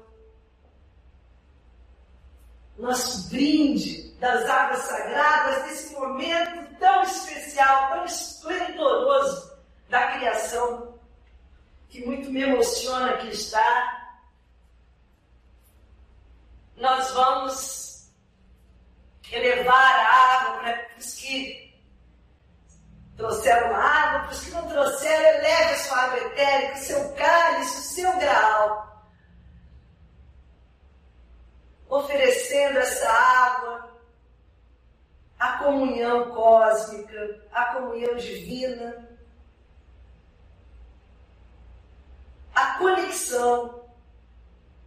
nosso 2.78 3.28
brinde 3.28 4.12
das 4.14 4.48
águas 4.48 4.80
sagradas, 4.80 5.64
desse 5.64 5.94
momento 5.94 6.78
tão 6.78 7.02
especial, 7.02 7.90
tão 7.90 8.04
esplendoroso 8.04 9.52
da 9.88 10.12
criação, 10.12 10.98
que 11.88 12.04
muito 12.06 12.30
me 12.30 12.42
emociona 12.42 13.10
aqui 13.10 13.28
estar. 13.28 14.22
Nós 16.76 17.10
vamos 17.10 17.81
elevar 19.32 19.94
a 20.00 20.36
água 20.36 20.58
para 20.60 20.88
os 20.98 21.14
que 21.14 21.72
trouxeram 23.16 23.74
água, 23.74 24.20
para 24.20 24.30
os 24.30 24.44
que 24.44 24.50
não 24.50 24.68
trouxeram, 24.68 25.38
eleve 25.38 25.72
a 25.72 25.78
sua 25.78 25.98
água 25.98 26.18
etérica, 26.18 26.74
o 26.74 26.78
seu 26.78 27.12
cálice, 27.14 27.78
o 27.78 27.82
seu 27.82 28.18
grau. 28.18 28.92
Oferecendo 31.88 32.78
essa 32.78 33.10
água, 33.10 33.98
a 35.38 35.58
comunhão 35.58 36.30
cósmica, 36.30 37.42
a 37.52 37.64
comunhão 37.74 38.14
divina, 38.16 39.08
a 42.54 42.78
conexão 42.78 43.88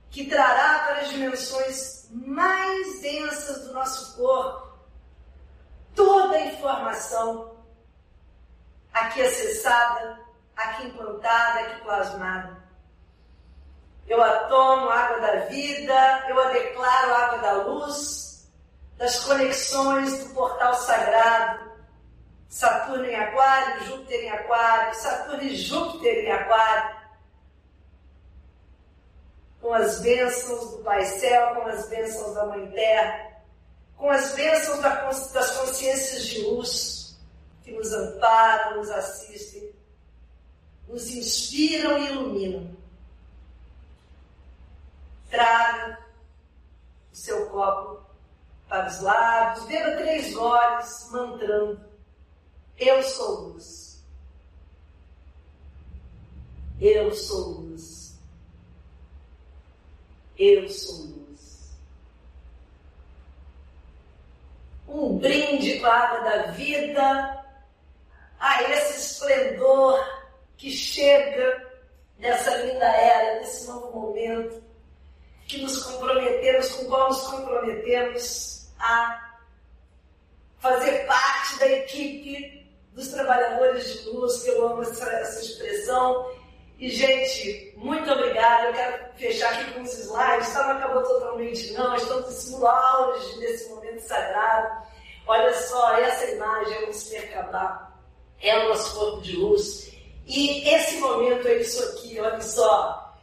que 0.09 0.25
trará 0.27 0.85
para 0.85 1.01
as 1.01 1.09
dimensões 1.09 1.94
mais 2.11 3.01
densas 3.01 3.67
do 3.67 3.73
nosso 3.73 4.15
corpo. 4.17 4.75
Toda 5.95 6.35
a 6.35 6.45
informação 6.45 7.55
aqui 8.93 9.21
acessada, 9.21 10.19
aqui 10.55 10.87
implantada, 10.87 11.59
aqui 11.59 11.81
plasmada. 11.81 12.65
Eu 14.07 14.21
a 14.21 14.39
tomo, 14.45 14.89
água 14.89 15.19
da 15.19 15.35
vida, 15.47 16.25
eu 16.29 16.39
a 16.39 16.49
declaro, 16.51 17.13
água 17.13 17.37
da 17.39 17.51
luz, 17.63 18.47
das 18.97 19.23
conexões 19.23 20.23
do 20.23 20.33
portal 20.33 20.73
sagrado, 20.75 21.71
Saturno 22.47 23.05
em 23.05 23.15
Aquário, 23.15 23.83
Júpiter 23.85 24.23
em 24.23 24.29
Aquário, 24.29 24.95
Saturno 24.95 25.43
e 25.43 25.57
Júpiter 25.57 26.23
em 26.23 26.31
Aquário, 26.31 26.94
com 29.65 29.73
as 29.73 29.99
bênçãos 29.99 30.69
do 30.69 30.83
Pai 30.83 31.03
Céu, 31.05 31.55
com 31.55 31.67
as 31.67 31.89
bênçãos 31.89 32.35
da 32.35 32.45
Mãe 32.45 32.69
Terra, 32.69 33.41
com 33.97 34.11
as 34.11 34.35
bênçãos 34.35 34.79
das 35.31 35.57
consciências 35.57 36.27
de 36.27 36.41
luz, 36.43 37.17
que 37.63 37.71
nos 37.71 37.91
amparam, 37.91 38.77
nos 38.77 38.91
assistem, 38.91 39.73
nos 40.87 41.09
inspiram 41.09 41.97
e 41.97 42.11
iluminam. 42.11 42.77
Traga 45.31 45.97
o 47.11 47.15
seu 47.15 47.49
copo 47.49 48.05
para 48.69 48.87
os 48.87 49.01
lábios, 49.01 49.65
beba 49.65 49.97
três 49.97 50.31
goles, 50.31 51.09
mantrando: 51.11 51.83
Eu 52.77 53.01
sou 53.01 53.39
luz. 53.47 54.05
Eu 56.79 57.11
sou 57.15 57.61
luz. 57.61 57.94
Eu 60.37 60.67
sou 60.69 61.05
luz. 61.05 61.75
Um 64.87 65.17
brinde 65.17 65.79
com 65.79 65.85
a 65.85 65.93
água 65.93 66.29
da 66.29 66.51
vida 66.51 67.45
a 68.39 68.63
esse 68.63 68.99
esplendor 68.99 69.99
que 70.57 70.71
chega 70.71 71.65
nessa 72.17 72.55
linda 72.57 72.85
era, 72.85 73.39
nesse 73.39 73.67
novo 73.67 73.99
momento, 73.99 74.63
que 75.47 75.61
nos 75.61 75.83
comprometemos, 75.83 76.69
com 76.71 76.85
qual 76.85 77.09
nos 77.09 77.21
comprometemos 77.27 78.67
a 78.79 79.39
fazer 80.59 81.05
parte 81.05 81.59
da 81.59 81.67
equipe 81.67 82.65
dos 82.93 83.09
trabalhadores 83.09 84.01
de 84.03 84.09
luz, 84.09 84.41
que 84.41 84.49
eu 84.49 84.67
amo 84.67 84.81
essa, 84.81 85.07
essa 85.09 85.41
expressão. 85.41 86.34
E, 86.77 86.89
gente, 86.89 87.73
muito 87.77 88.11
obrigada. 88.11 88.67
Eu 88.67 88.73
quero 88.73 89.05
fechar 89.15 89.53
aqui 89.53 89.73
com 89.73 89.81
os 89.81 89.93
slides. 89.93 90.53
Tá, 90.53 90.67
não 90.67 90.77
acabou 90.77 91.03
totalmente, 91.03 91.71
não. 91.73 91.95
Estamos 91.95 92.27
em 92.27 92.51
cima 92.51 93.13
desse 93.39 93.69
momento 93.69 93.99
sagrado. 93.99 94.85
Olha 95.27 95.53
só, 95.53 95.97
essa 95.97 96.31
imagem 96.31 96.75
é 96.75 96.85
um 96.85 96.89
despercabar 96.89 97.95
é 98.41 98.57
o 98.59 98.69
nosso 98.69 98.95
corpo 98.95 99.21
de 99.21 99.35
luz. 99.35 99.91
E 100.27 100.67
esse 100.67 100.97
momento 100.97 101.47
é 101.47 101.57
isso 101.57 101.83
aqui, 101.83 102.19
olha 102.19 102.41
só, 102.41 103.15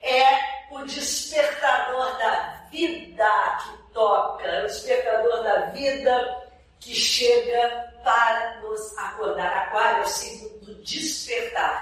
é 0.00 0.26
o 0.70 0.84
despertador 0.84 2.18
da 2.18 2.66
vida 2.70 3.58
que 3.62 3.92
toca, 3.94 4.44
é 4.44 4.64
o 4.64 4.66
despertador 4.66 5.42
da 5.42 5.66
vida 5.66 6.48
que 6.78 6.94
chega 6.94 7.92
para 8.04 8.60
nos 8.60 8.96
acordar. 8.98 9.68
Aquário 9.68 10.02
é 10.02 10.04
o 10.04 10.06
símbolo 10.06 10.58
do 10.60 10.74
despertar. 10.82 11.79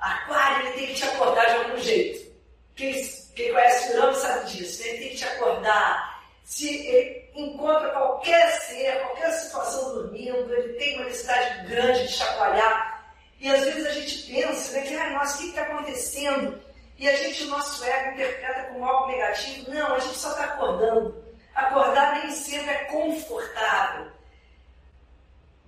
Aquário 0.00 0.66
ele 0.66 0.76
tem 0.76 0.86
que 0.88 0.94
te 0.94 1.04
acordar 1.04 1.46
de 1.46 1.56
algum 1.56 1.78
jeito. 1.78 2.32
Quem, 2.76 2.92
quem 3.34 3.52
conhece 3.52 3.92
o 3.92 3.96
Urano 3.96 4.14
sabe 4.14 4.50
disso. 4.50 4.82
Ele 4.82 4.98
tem 4.98 5.08
que 5.10 5.16
te 5.16 5.24
acordar, 5.24 6.22
se 6.44 7.28
encontra 7.34 7.90
qualquer 7.90 8.50
ser, 8.60 9.00
qualquer 9.00 9.32
situação 9.32 9.94
dormindo, 9.94 10.52
ele 10.54 10.74
tem 10.74 10.96
uma 10.96 11.04
necessidade 11.04 11.66
grande 11.68 12.06
de 12.06 12.12
chacoalhar. 12.12 13.12
E 13.40 13.48
às 13.48 13.64
vezes 13.64 13.86
a 13.86 13.90
gente 13.92 14.32
pensa 14.32 14.72
né, 14.72 14.86
que, 14.86 14.94
ai, 14.94 15.12
nossa, 15.14 15.36
o 15.36 15.40
que 15.40 15.48
está 15.48 15.62
acontecendo? 15.62 16.60
E 16.98 17.08
a 17.08 17.16
gente, 17.16 17.44
o 17.44 17.48
nosso 17.48 17.84
ego, 17.84 18.14
interpreta 18.14 18.72
como 18.72 18.84
algo 18.84 19.12
negativo. 19.12 19.70
Não, 19.70 19.94
a 19.94 19.98
gente 20.00 20.18
só 20.18 20.30
está 20.30 20.44
acordando. 20.44 21.24
Acordar 21.54 22.20
nem 22.20 22.30
sempre 22.32 22.70
é 22.70 22.84
confortável. 22.84 24.10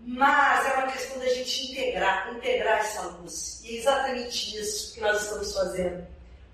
Mas 0.03 0.67
é 0.67 0.75
uma 0.79 0.93
questão 0.93 1.19
da 1.19 1.29
gente 1.29 1.73
integrar, 1.73 2.35
integrar 2.35 2.79
essa 2.79 3.03
luz. 3.03 3.61
E 3.65 3.77
é 3.77 3.79
exatamente 3.79 4.59
isso 4.59 4.95
que 4.95 5.01
nós 5.01 5.23
estamos 5.23 5.53
fazendo 5.55 6.07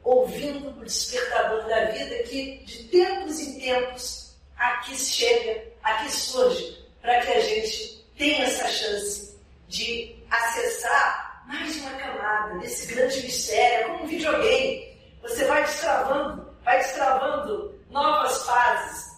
ouvindo 0.07 0.69
o 0.69 0.85
despertador 0.85 1.67
da 1.67 1.87
vida 1.87 2.23
que, 2.23 2.59
de 2.65 2.85
tempos 2.85 3.41
em 3.41 3.59
tempos, 3.59 4.37
aqui 4.57 4.97
chega, 4.97 5.65
aqui 5.83 6.11
surge, 6.13 6.87
para 7.03 7.21
que 7.23 7.33
a 7.33 7.41
gente 7.41 8.07
tenha 8.17 8.45
essa 8.45 8.69
chance 8.69 9.37
de 9.67 10.17
acessar 10.31 11.45
mais 11.49 11.77
uma 11.79 11.91
camada 11.91 12.59
desse 12.61 12.95
grande 12.95 13.21
mistério, 13.23 13.79
é 13.79 13.89
como 13.89 14.05
um 14.05 14.07
videogame. 14.07 14.97
Você 15.23 15.45
vai 15.45 15.65
destravando, 15.65 16.57
vai 16.65 16.79
destravando 16.79 17.75
novas 17.91 18.47
fases. 18.47 19.17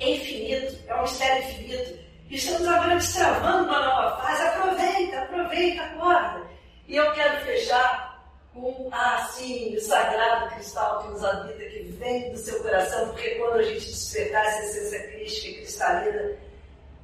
É 0.00 0.10
infinito, 0.10 0.78
é 0.86 0.94
um 0.96 1.02
mistério 1.02 1.48
infinito. 1.48 2.03
Estamos 2.30 2.66
agora 2.66 2.94
destravando 2.96 3.64
uma 3.64 3.80
nova 3.80 4.22
fase. 4.22 4.42
Aproveita, 4.42 5.22
aproveita, 5.22 5.82
acorda. 5.82 6.46
E 6.88 6.96
eu 6.96 7.12
quero 7.12 7.44
fechar 7.44 8.14
com 8.52 8.88
assim, 8.92 9.76
o 9.76 9.80
sagrado 9.80 10.54
cristal 10.54 11.02
que 11.02 11.10
nos 11.10 11.24
habita, 11.24 11.64
que 11.64 11.82
vem 11.98 12.30
do 12.30 12.38
seu 12.38 12.62
coração, 12.62 13.08
porque 13.08 13.30
quando 13.30 13.56
a 13.56 13.62
gente 13.62 13.86
despertar 13.86 14.46
essa 14.46 14.60
essência 14.60 15.08
crística 15.08 15.48
e 15.48 15.54
cristalina, 15.56 16.36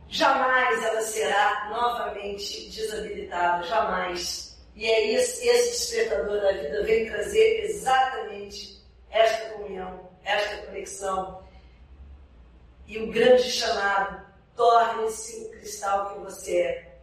jamais 0.08 0.84
ela 0.84 1.00
será 1.02 1.68
novamente 1.70 2.70
desabilitada, 2.70 3.64
jamais. 3.64 4.56
E 4.76 4.86
é 4.86 5.12
esse, 5.14 5.46
esse 5.46 5.70
despertador 5.70 6.40
da 6.40 6.52
vida 6.52 6.84
vem 6.84 7.10
trazer 7.10 7.64
exatamente 7.64 8.80
esta 9.10 9.50
comunhão, 9.50 10.08
esta 10.24 10.66
conexão. 10.66 11.42
E 12.86 12.98
o 12.98 13.10
grande 13.10 13.42
chamado, 13.42 14.29
torne-se 14.56 15.44
o 15.44 15.50
cristal 15.50 16.14
que 16.14 16.20
você 16.20 16.60
é. 16.60 16.96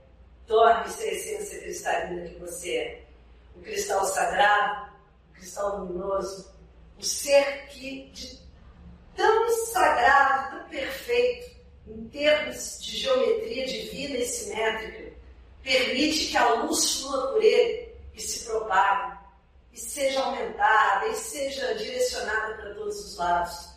Torne-se 0.46 1.04
a 1.04 1.12
essência 1.14 1.60
cristalina 1.60 2.30
que 2.30 2.40
você 2.40 2.76
é 2.78 3.08
o 3.58 3.62
cristal 3.62 4.06
sagrado, 4.06 4.92
o 5.30 5.34
cristal 5.34 5.80
luminoso, 5.80 6.54
o 6.98 7.04
ser 7.04 7.68
que 7.68 8.10
de 8.12 8.40
tão 9.16 9.50
sagrado, 9.50 10.58
tão 10.58 10.70
perfeito, 10.70 11.58
em 11.88 12.08
termos 12.10 12.80
de 12.82 12.98
geometria 12.98 13.66
divina 13.66 14.18
e 14.18 14.26
simétrica, 14.26 15.14
permite 15.64 16.28
que 16.28 16.38
a 16.38 16.54
luz 16.54 17.02
flua 17.02 17.32
por 17.32 17.44
ele 17.44 17.94
e 18.14 18.22
se 18.22 18.46
propague, 18.46 19.18
e 19.74 19.80
seja 19.80 20.22
aumentada, 20.22 21.08
e 21.08 21.16
seja 21.16 21.76
direcionada 21.76 22.56
para 22.56 22.74
todos 22.76 23.00
os 23.06 23.18
lados. 23.18 23.70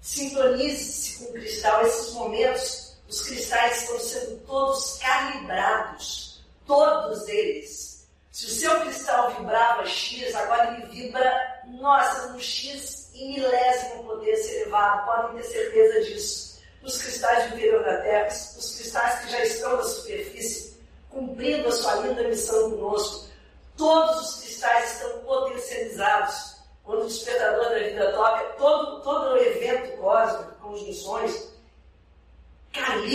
Sintonize-se 0.00 1.18
com 1.18 1.30
o 1.30 1.32
cristal. 1.32 1.86
Esses 1.86 2.12
momentos, 2.12 2.83
os 3.08 3.22
cristais 3.22 3.82
estão 3.82 3.98
sendo 4.00 4.38
todos 4.46 4.98
calibrados, 4.98 6.44
todos 6.66 7.28
eles 7.28 7.94
se 8.34 8.46
o 8.46 8.48
seu 8.48 8.80
cristal 8.80 9.30
vibrava 9.30 9.86
X, 9.86 10.34
agora 10.34 10.72
ele 10.72 10.86
vibra, 10.86 11.62
nossa, 11.68 12.32
um 12.32 12.40
X 12.40 13.12
em 13.14 13.34
milésimo 13.34 14.02
poder 14.02 14.36
ser 14.38 14.62
elevado, 14.62 15.06
podem 15.06 15.40
ter 15.40 15.48
certeza 15.50 16.00
disso. 16.00 16.60
Os 16.82 17.00
cristais 17.00 17.44
do 17.44 17.54
interior 17.54 17.84
da 17.84 17.98
Terra, 17.98 18.26
os 18.26 18.74
cristais 18.74 19.20
que 19.20 19.30
já 19.30 19.44
estão 19.44 19.76
na 19.76 19.84
superfície, 19.84 20.76
cumprindo 21.08 21.68
a 21.68 21.72
sua 21.72 21.94
linda 21.94 22.24
missão 22.24 22.72
conosco, 22.72 23.28
todos 23.76 24.20
os 24.20 24.40
cristais 24.40 24.94
estão 24.94 25.20
potencializados. 25.20 26.56
Quando 26.82 27.02
o 27.02 27.06
despertador 27.06 27.68
da 27.68 27.78
vida 27.78 28.12
toca, 28.14 28.44
todo, 28.58 29.00
todo 29.02 29.28
o 29.28 29.38
evento 29.38 29.96
cósmico, 29.98 30.54
conjunções, 30.60 31.53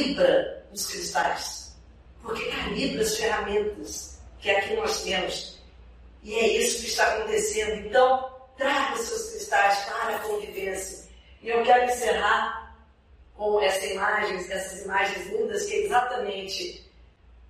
calibra 0.10 0.66
os 0.74 0.88
cristais, 0.88 1.76
porque 2.22 2.46
calibra 2.46 3.02
as 3.02 3.18
ferramentas 3.18 4.20
que 4.40 4.50
aqui 4.50 4.76
nós 4.76 5.04
temos. 5.04 5.60
E 6.24 6.34
é 6.34 6.48
isso 6.48 6.82
que 6.82 6.88
está 6.88 7.14
acontecendo. 7.14 7.88
Então, 7.88 8.30
traga 8.58 8.98
seus 8.98 9.32
cristais 9.32 9.80
para 9.86 10.16
a 10.16 10.20
convivência. 10.20 11.10
E 11.42 11.50
eu 11.50 11.64
quero 11.64 11.86
encerrar 11.86 12.76
com 13.36 13.62
essa 13.62 13.86
imagem, 13.86 14.38
essas 14.52 14.84
imagens 14.84 15.28
lindas, 15.28 15.66
que 15.66 15.74
é 15.74 15.86
exatamente 15.86 16.90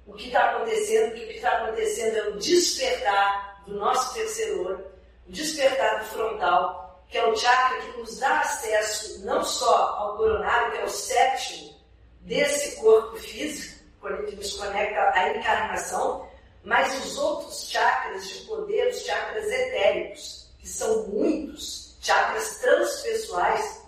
o 0.06 0.14
que 0.14 0.28
está 0.28 0.52
acontecendo, 0.52 1.12
o 1.12 1.14
que 1.14 1.34
está 1.34 1.52
acontecendo 1.64 2.18
é 2.18 2.30
o 2.30 2.38
despertar 2.38 3.64
do 3.66 3.76
nosso 3.76 4.14
terceiro 4.14 4.68
olho, 4.68 4.86
o 5.28 5.32
despertar 5.32 6.00
do 6.00 6.06
frontal, 6.06 7.04
que 7.10 7.18
é 7.18 7.28
o 7.28 7.36
chakra 7.36 7.82
que 7.82 7.98
nos 7.98 8.20
dá 8.20 8.42
acesso 8.42 9.26
não 9.26 9.44
só 9.44 9.96
ao 9.98 10.18
coronário, 10.18 10.72
que 10.74 10.78
é 10.80 10.84
o 10.84 10.90
sétimo 10.90 11.79
desse 12.22 12.76
corpo 12.78 13.18
físico, 13.18 13.84
quando 14.00 14.24
ele 14.24 14.36
nos 14.36 14.54
conecta 14.54 15.12
à 15.14 15.30
encarnação, 15.30 16.30
mas 16.64 17.06
os 17.06 17.18
outros 17.18 17.70
chakras 17.70 18.28
de 18.28 18.46
poder, 18.46 18.90
os 18.90 19.02
chakras 19.02 19.46
etéricos, 19.46 20.50
que 20.60 20.68
são 20.68 21.08
muitos, 21.08 21.98
chakras 22.02 22.60
transpessoais, 22.60 23.82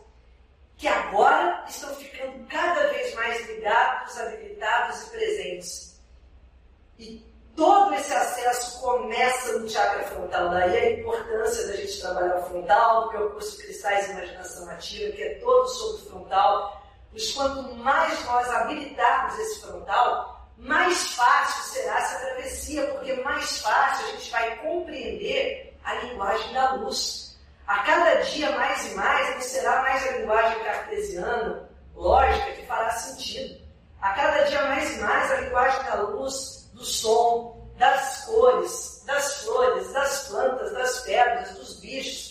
que 0.77 0.87
agora 0.87 1.63
estão 1.69 1.93
ficando 1.95 2.45
cada 2.47 2.87
vez 2.87 3.13
mais 3.13 3.47
ligados, 3.47 4.17
habilitados 4.17 5.03
e 5.03 5.09
presentes. 5.11 6.01
E 6.97 7.31
todo 7.55 7.93
esse 7.93 8.13
acesso 8.13 8.81
começa 8.81 9.59
no 9.59 9.69
chakra 9.69 10.03
frontal. 10.05 10.49
Daí 10.49 10.77
a 10.77 10.99
importância 10.99 11.67
da 11.67 11.75
gente 11.75 12.01
trabalhar 12.01 12.39
o 12.39 12.45
frontal, 12.45 13.03
do 13.05 13.11
meu 13.11 13.29
curso 13.31 13.57
Cristais 13.57 14.09
Imaginação 14.09 14.69
Ativa, 14.69 15.11
que 15.11 15.21
é 15.21 15.35
todo 15.35 15.67
sobre 15.67 16.01
o 16.01 16.05
frontal. 16.09 16.80
Pois 17.11 17.31
quanto 17.33 17.75
mais 17.75 18.25
nós 18.25 18.49
habilitarmos 18.49 19.37
esse 19.37 19.61
frontal, 19.61 20.47
mais 20.57 21.13
fácil 21.13 21.73
será 21.73 21.97
essa 21.97 22.19
travessia, 22.19 22.87
porque 22.87 23.13
mais 23.21 23.59
fácil 23.59 24.05
a 24.05 24.11
gente 24.11 24.31
vai 24.31 24.55
compreender 24.57 25.77
a 25.83 25.93
linguagem 25.95 26.53
da 26.53 26.73
luz. 26.75 27.37
A 27.67 27.79
cada 27.79 28.21
dia 28.21 28.51
mais 28.51 28.91
e 28.91 28.95
mais 28.95 29.35
não 29.35 29.41
será 29.41 29.81
mais 29.81 30.07
a 30.07 30.11
linguagem 30.17 30.63
cartesiana, 30.63 31.69
lógica, 31.95 32.51
que 32.53 32.65
fará 32.65 32.91
sentido. 32.91 33.61
A 34.01 34.13
cada 34.13 34.43
dia 34.43 34.61
mais 34.63 34.97
e 34.97 34.99
mais 35.01 35.31
a 35.31 35.35
linguagem 35.41 35.83
da 35.83 35.95
luz 36.01 36.69
do 36.73 36.83
som, 36.83 37.69
das 37.77 38.25
cores, 38.25 39.03
das 39.05 39.43
flores, 39.43 39.91
das 39.91 40.27
plantas, 40.27 40.71
das 40.73 40.99
pedras, 41.01 41.51
dos 41.51 41.79
bichos, 41.79 42.30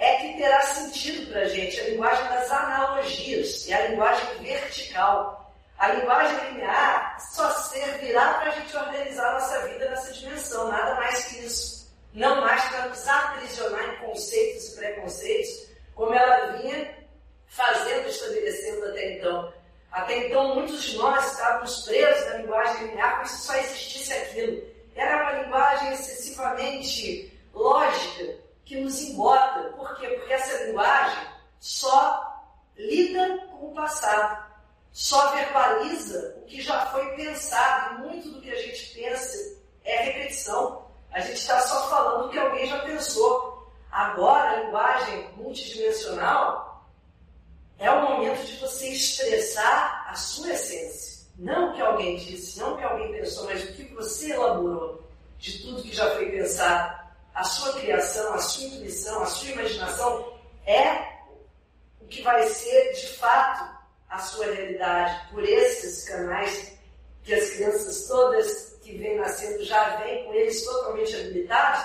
é 0.00 0.16
que 0.16 0.38
terá 0.38 0.62
sentido 0.62 1.30
para 1.30 1.42
a 1.42 1.48
gente. 1.48 1.78
A 1.78 1.84
linguagem 1.84 2.28
das 2.30 2.50
analogias 2.50 3.68
é 3.68 3.74
a 3.74 3.86
linguagem 3.88 4.42
vertical. 4.42 5.54
A 5.78 5.88
linguagem 5.88 6.52
linear 6.52 7.20
só 7.20 7.50
servirá 7.50 8.34
para 8.34 8.50
a 8.50 8.54
gente 8.54 8.76
organizar 8.76 9.28
a 9.28 9.32
nossa 9.34 9.68
vida 9.68 9.90
nessa 9.90 10.12
dimensão, 10.14 10.68
nada 10.68 10.94
mais 10.94 11.26
que 11.26 11.44
isso. 11.44 11.94
Não 12.14 12.40
mais 12.40 12.62
para 12.70 12.88
nos 12.88 13.06
aprisionar 13.06 13.84
em 13.84 13.96
conceitos 13.98 14.68
e 14.68 14.76
preconceitos, 14.76 15.68
como 15.94 16.14
ela 16.14 16.56
vinha 16.56 16.98
fazendo, 17.46 18.08
estabelecendo 18.08 18.86
até 18.86 19.18
então. 19.18 19.52
Até 19.92 20.26
então, 20.26 20.54
muitos 20.54 20.82
de 20.82 20.96
nós 20.96 21.32
estávamos 21.32 21.82
presos 21.82 22.24
na 22.26 22.34
linguagem 22.38 22.86
linear 22.86 23.16
como 23.16 23.28
se 23.28 23.46
só 23.46 23.54
existisse 23.54 24.12
aquilo. 24.14 24.62
Era 24.96 25.22
uma 25.22 25.42
linguagem 25.42 25.92
excessivamente 25.92 27.38
lógica 27.52 28.39
que 28.70 28.80
nos 28.80 29.00
embota. 29.02 29.64
Por 29.76 29.96
quê? 29.96 30.06
Porque 30.06 30.32
essa 30.32 30.64
linguagem 30.64 31.26
só 31.58 32.40
lida 32.76 33.48
com 33.50 33.66
o 33.66 33.74
passado, 33.74 34.46
só 34.92 35.32
verbaliza 35.32 36.36
o 36.40 36.46
que 36.46 36.62
já 36.62 36.86
foi 36.86 37.04
pensado. 37.16 37.96
E 37.96 37.98
muito 38.06 38.30
do 38.30 38.40
que 38.40 38.48
a 38.48 38.62
gente 38.62 38.94
pensa 38.94 39.60
é 39.84 40.02
repetição. 40.04 40.86
A 41.10 41.18
gente 41.18 41.38
está 41.38 41.60
só 41.62 41.90
falando 41.90 42.26
o 42.26 42.30
que 42.30 42.38
alguém 42.38 42.68
já 42.68 42.78
pensou. 42.84 43.68
Agora, 43.90 44.50
a 44.50 44.60
linguagem 44.62 45.28
multidimensional 45.36 46.86
é 47.76 47.90
o 47.90 48.08
momento 48.08 48.46
de 48.46 48.56
você 48.58 48.90
expressar 48.90 50.06
a 50.08 50.14
sua 50.14 50.52
essência. 50.52 51.26
Não 51.36 51.70
o 51.70 51.74
que 51.74 51.80
alguém 51.80 52.16
disse, 52.18 52.60
não 52.60 52.74
o 52.74 52.78
que 52.78 52.84
alguém 52.84 53.10
pensou, 53.10 53.46
mas 53.46 53.64
o 53.64 53.72
que 53.72 53.82
você 53.94 54.32
elaborou 54.32 55.02
de 55.38 55.58
tudo 55.60 55.82
que 55.82 55.92
já 55.92 56.08
foi 56.14 56.30
pensado. 56.30 56.99
A 57.34 57.44
sua 57.44 57.72
criação, 57.74 58.34
a 58.34 58.38
sua 58.38 58.64
intuição, 58.64 59.22
a 59.22 59.26
sua 59.26 59.50
imaginação 59.50 60.32
é 60.66 61.10
o 62.00 62.06
que 62.06 62.22
vai 62.22 62.46
ser 62.46 62.92
de 62.92 63.06
fato 63.18 63.80
a 64.08 64.18
sua 64.18 64.46
realidade. 64.46 65.28
Por 65.30 65.44
esses 65.44 66.08
canais 66.08 66.78
que 67.22 67.34
as 67.34 67.50
crianças 67.50 68.08
todas 68.08 68.78
que 68.82 68.96
vêm 68.98 69.18
nascendo 69.18 69.64
já 69.64 69.96
vêm 69.96 70.24
com 70.24 70.34
eles 70.34 70.64
totalmente 70.64 71.14
habilitados, 71.14 71.84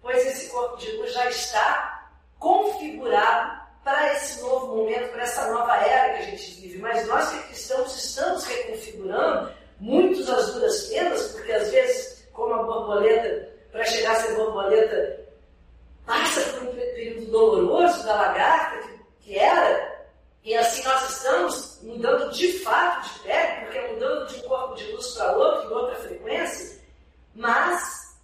pois 0.00 0.26
esse 0.26 0.48
corpo 0.48 0.76
de 0.78 0.90
luz 0.92 1.12
já 1.12 1.28
está 1.28 2.10
configurado 2.38 3.58
para 3.84 4.14
esse 4.14 4.40
novo 4.40 4.76
momento, 4.76 5.10
para 5.10 5.22
essa 5.22 5.50
nova 5.50 5.76
era 5.76 6.14
que 6.14 6.22
a 6.22 6.26
gente 6.26 6.60
vive. 6.60 6.78
Mas 6.78 7.06
nós 7.06 7.30
que 7.30 7.48
cristãos 7.48 7.96
estamos 7.96 8.44
reconfigurando 8.44 9.52
muitos 9.80 10.28
as 10.28 10.52
duras 10.52 10.86
penas, 10.86 11.32
porque 11.32 11.52
às 11.52 11.70
vezes, 11.70 12.28
como 12.32 12.54
a 12.54 12.62
borboleta, 12.62 13.47
para 13.70 13.84
chegar 13.84 14.12
a 14.12 14.20
ser 14.20 14.34
borboleta, 14.34 15.20
passa 16.06 16.40
por 16.52 16.68
um 16.68 16.74
período 16.74 17.30
doloroso 17.30 18.04
da 18.04 18.14
lagarta 18.14 18.88
que, 19.20 19.38
era, 19.38 20.06
e 20.42 20.54
assim 20.54 20.82
nós 20.82 21.10
estamos 21.10 21.78
mudando 21.82 22.32
de 22.32 22.52
fato 22.60 23.12
de 23.12 23.20
pele, 23.20 23.64
porque 23.64 23.78
é 23.78 23.92
mudando 23.92 24.26
de 24.28 24.36
um 24.36 24.48
corpo 24.48 24.74
de 24.74 24.92
luz 24.92 25.06
para 25.14 25.36
outro, 25.36 25.70
em 25.70 25.74
outra 25.74 25.96
frequência, 25.96 26.78
mas 27.34 28.16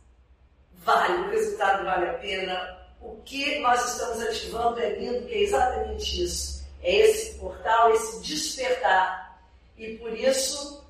vale, 0.85 1.15
o 1.15 1.31
resultado 1.31 1.85
vale 1.85 2.09
a 2.09 2.15
pena, 2.15 2.85
o 3.01 3.17
que 3.25 3.59
nós 3.61 3.85
estamos 3.93 4.21
ativando 4.23 4.81
é 4.81 4.91
lindo, 4.91 5.27
que 5.27 5.35
é 5.35 5.43
exatamente 5.43 6.25
isso. 6.25 6.65
É 6.83 6.97
esse 6.97 7.39
portal, 7.39 7.93
esse 7.93 8.23
despertar. 8.23 9.39
E 9.77 9.97
por 9.99 10.13
isso 10.13 10.85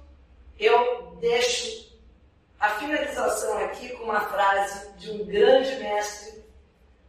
eu 0.59 1.17
deixo 1.21 1.84
a 2.59 2.71
finalização 2.79 3.59
aqui 3.59 3.91
com 3.91 4.05
uma 4.05 4.21
frase 4.21 4.93
de 4.99 5.11
um 5.11 5.27
grande 5.27 5.77
mestre, 5.77 6.45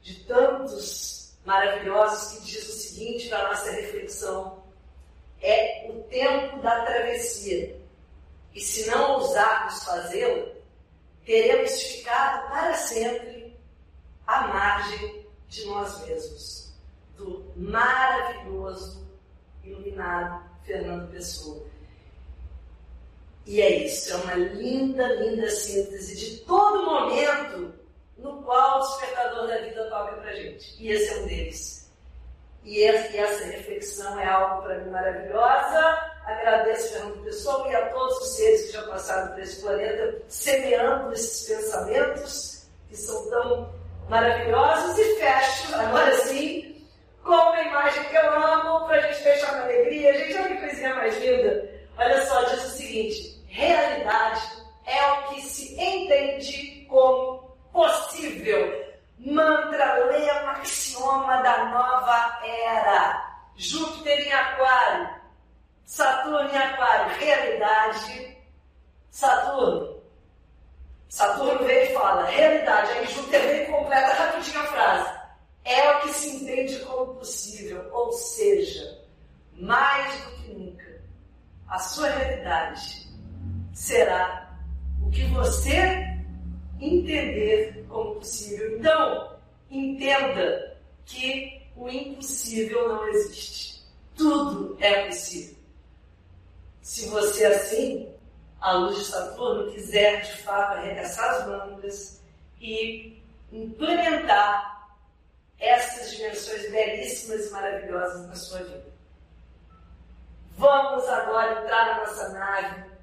de 0.01 0.23
tantos 0.25 1.37
maravilhosos, 1.45 2.39
que 2.39 2.45
diz 2.45 2.67
o 2.67 2.71
seguinte 2.71 3.29
para 3.29 3.39
a 3.39 3.47
nossa 3.49 3.71
reflexão: 3.71 4.63
é 5.41 5.89
o 5.89 6.03
tempo 6.03 6.61
da 6.61 6.85
travessia. 6.85 7.79
E 8.53 8.61
se 8.61 8.89
não 8.89 9.13
ousarmos 9.13 9.83
fazê-lo, 9.83 10.55
teremos 11.25 11.71
ficado 11.81 12.49
para 12.49 12.73
sempre 12.75 13.57
à 14.25 14.47
margem 14.47 15.25
de 15.47 15.65
nós 15.65 16.05
mesmos, 16.05 16.73
do 17.17 17.51
maravilhoso, 17.55 19.05
iluminado 19.63 20.43
Fernando 20.63 21.11
Pessoa. 21.11 21.65
E 23.45 23.61
é 23.61 23.85
isso, 23.85 24.11
é 24.11 24.15
uma 24.17 24.33
linda, 24.33 25.05
linda 25.15 25.49
síntese 25.49 26.15
de 26.15 26.37
todo 26.45 26.83
momento 26.83 27.73
no 28.17 28.41
qual 28.41 28.79
o 28.79 28.81
despertador 28.81 29.47
da 29.47 29.57
vida 29.57 29.87
toca 29.89 30.13
pra 30.13 30.33
gente. 30.33 30.75
E 30.81 30.91
esse 30.91 31.13
é 31.13 31.17
um 31.17 31.27
deles. 31.27 31.91
E 32.63 32.83
essa 32.83 33.45
reflexão 33.45 34.19
é 34.19 34.27
algo 34.27 34.63
para 34.63 34.79
mim 34.79 34.89
maravilhosa. 34.89 35.79
Agradeço 36.25 36.93
Fernando 36.93 37.23
Pessoa 37.23 37.67
e 37.69 37.75
a 37.75 37.89
todos 37.89 38.17
os 38.17 38.35
seres 38.35 38.65
que 38.65 38.71
já 38.71 38.81
passaram 38.87 39.33
por 39.33 39.39
esse 39.39 39.61
planeta, 39.61 40.21
semeando 40.27 41.13
esses 41.13 41.47
pensamentos 41.47 42.67
que 42.89 42.97
são 42.97 43.29
tão 43.29 43.75
maravilhosos 44.09 44.97
e 44.97 45.15
fecho, 45.19 45.75
agora 45.75 46.15
sim, 46.21 46.83
com 47.23 47.31
uma 47.31 47.61
imagem 47.61 48.03
que 48.05 48.15
eu 48.15 48.31
amo, 48.31 48.87
para 48.87 48.97
a 48.97 49.01
gente 49.01 49.21
fechar 49.21 49.51
com 49.51 49.63
alegria. 49.65 50.13
Gente, 50.17 50.35
olha 50.35 50.47
que 50.47 50.57
coisinha 50.57 50.95
mais 50.95 51.17
linda. 51.19 51.69
Olha 51.97 52.25
só, 52.25 52.43
diz 52.45 52.65
o 52.65 52.69
seguinte: 52.69 53.34
realidade 53.55 54.65
é 54.85 55.11
o 55.13 55.23
que 55.29 55.41
se 55.41 55.73
entende 55.81 56.85
como 56.89 57.55
possível. 57.71 58.85
Mantra, 59.17 60.05
leia 60.05 60.43
maxioma 60.43 61.41
da 61.41 61.65
nova 61.65 62.39
era. 62.43 63.33
Júpiter 63.55 64.27
em 64.27 64.33
Aquário, 64.33 65.09
Saturno 65.85 66.49
em 66.49 66.57
Aquário, 66.57 67.17
realidade. 67.17 68.37
Saturno, 69.09 70.03
Saturno 71.07 71.65
vem 71.65 71.85
e 71.85 71.93
fala, 71.93 72.25
realidade, 72.25 72.91
aí 72.91 73.07
Júpiter 73.07 73.41
vem 73.41 73.63
e 73.63 73.65
completa 73.67 74.13
rapidinho 74.13 74.59
a 74.59 74.65
frase. 74.65 75.19
É 75.63 75.91
o 75.91 76.01
que 76.01 76.09
se 76.09 76.35
entende 76.35 76.79
como 76.79 77.15
possível, 77.15 77.89
ou 77.93 78.11
seja, 78.11 79.01
mais 79.53 80.13
do 80.21 80.31
que 80.31 80.53
nunca, 80.53 81.01
a 81.69 81.79
sua 81.79 82.09
realidade 82.09 83.04
será 83.75 84.57
o 85.05 85.11
que 85.11 85.25
você 85.25 86.17
entender 86.79 87.85
como 87.87 88.15
possível. 88.15 88.79
Então, 88.79 89.37
entenda 89.69 90.77
que 91.05 91.61
o 91.75 91.89
impossível 91.89 92.87
não 92.87 93.07
existe. 93.09 93.85
Tudo 94.15 94.77
é 94.79 95.07
possível. 95.07 95.55
se 96.81 97.09
você 97.09 97.45
assim, 97.45 98.15
a 98.61 98.73
luz 98.73 98.97
de 98.97 99.05
Saturno, 99.05 99.71
quiser 99.71 100.21
de 100.21 100.37
fato 100.43 100.77
arregaçar 100.77 101.35
as 101.35 101.47
mangas 101.47 102.21
e 102.61 103.21
implementar 103.51 104.89
essas 105.59 106.11
dimensões 106.11 106.71
belíssimas 106.71 107.47
e 107.47 107.51
maravilhosas 107.51 108.27
na 108.27 108.35
sua 108.35 108.59
vida. 108.59 108.95
Vamos 110.57 111.03
agora 111.09 111.61
entrar 111.61 111.85
na 111.85 111.97
nossa 112.05 112.29
nave, 112.29 112.94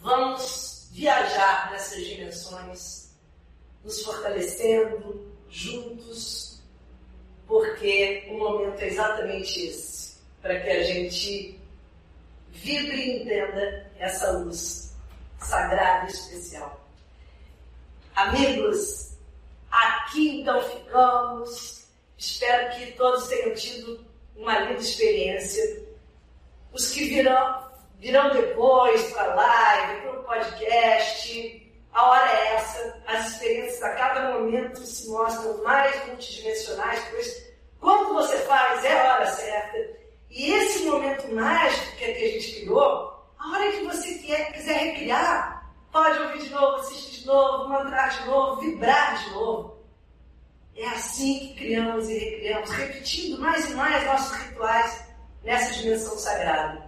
vamos 0.00 0.88
viajar 0.92 1.70
nessas 1.70 2.04
dimensões, 2.04 3.10
nos 3.84 4.02
fortalecendo 4.02 5.32
juntos, 5.48 6.60
porque 7.46 8.26
o 8.30 8.38
momento 8.38 8.80
é 8.80 8.86
exatamente 8.86 9.66
esse 9.66 9.98
para 10.42 10.60
que 10.60 10.70
a 10.70 10.82
gente 10.82 11.60
vibre 12.50 12.96
e 12.96 13.22
entenda 13.22 13.90
essa 13.98 14.32
luz 14.32 14.94
sagrada 15.40 16.06
e 16.06 16.12
especial. 16.12 16.84
Amigos, 18.14 19.12
aqui 19.70 20.40
então 20.40 20.60
ficamos. 20.62 21.86
Espero 22.16 22.76
que 22.76 22.92
todos 22.92 23.28
tenham 23.28 23.54
tido 23.54 24.04
uma 24.36 24.58
linda 24.58 24.80
experiência. 24.80 25.82
Os 26.72 26.90
que 26.90 27.08
virão, 27.08 27.67
virão 27.98 28.30
depois 28.30 29.12
para 29.12 29.32
a 29.32 29.34
live, 29.34 30.02
para 30.02 30.20
o 30.20 30.24
podcast, 30.24 31.72
a 31.92 32.10
hora 32.10 32.30
é 32.30 32.54
essa. 32.54 33.02
As 33.06 33.28
experiências 33.32 33.82
a 33.82 33.94
cada 33.94 34.38
momento 34.38 34.80
se 34.80 35.08
mostram 35.08 35.62
mais 35.64 36.06
multidimensionais, 36.06 37.04
pois 37.10 37.48
quando 37.80 38.14
você 38.14 38.38
faz 38.38 38.84
é 38.84 39.00
a 39.00 39.14
hora 39.14 39.26
certa. 39.26 39.98
E 40.30 40.52
esse 40.52 40.84
momento 40.84 41.34
mágico 41.34 41.96
que 41.96 42.04
a 42.04 42.14
gente 42.14 42.60
criou, 42.60 43.26
a 43.38 43.52
hora 43.52 43.72
que 43.72 43.84
você 43.84 44.14
quer, 44.18 44.52
quiser 44.52 44.78
recriar, 44.78 45.72
pode 45.90 46.18
ouvir 46.20 46.42
de 46.42 46.50
novo, 46.50 46.76
assistir 46.76 47.20
de 47.20 47.26
novo, 47.26 47.68
mandar 47.68 48.10
de 48.10 48.26
novo, 48.26 48.60
vibrar 48.60 49.24
de 49.24 49.30
novo. 49.30 49.78
É 50.76 50.86
assim 50.86 51.40
que 51.40 51.54
criamos 51.54 52.08
e 52.08 52.18
recriamos, 52.18 52.70
repetindo 52.70 53.40
mais 53.40 53.68
e 53.68 53.74
mais 53.74 54.04
nossos 54.06 54.36
rituais 54.36 55.04
nessa 55.42 55.72
dimensão 55.72 56.16
sagrada. 56.16 56.87